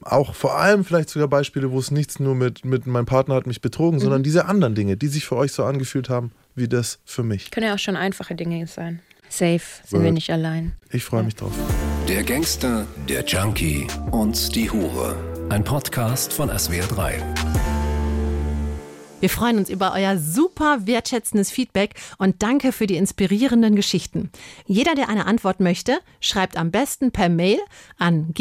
[0.02, 3.48] Auch vor allem vielleicht sogar Beispiele, wo es nichts nur mit, mit mein Partner hat
[3.48, 4.02] mich betrogen, Mhm.
[4.04, 7.52] sondern diese anderen Dinge, die sich für euch so angefühlt haben, wie das für mich.
[7.52, 9.02] Können ja auch schon einfache Dinge sein.
[9.30, 10.14] Safe sind wir Word.
[10.14, 10.74] nicht allein.
[10.92, 11.52] Ich freue mich drauf.
[12.08, 15.16] Der Gangster, der Junkie und die Hure.
[15.50, 17.16] Ein Podcast von SWR3.
[19.20, 24.30] Wir freuen uns über euer super wertschätzendes Feedback und danke für die inspirierenden Geschichten.
[24.68, 27.58] Jeder, der eine Antwort möchte, schreibt am besten per Mail
[27.98, 28.32] an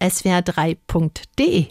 [0.00, 1.68] gj.swr3.de.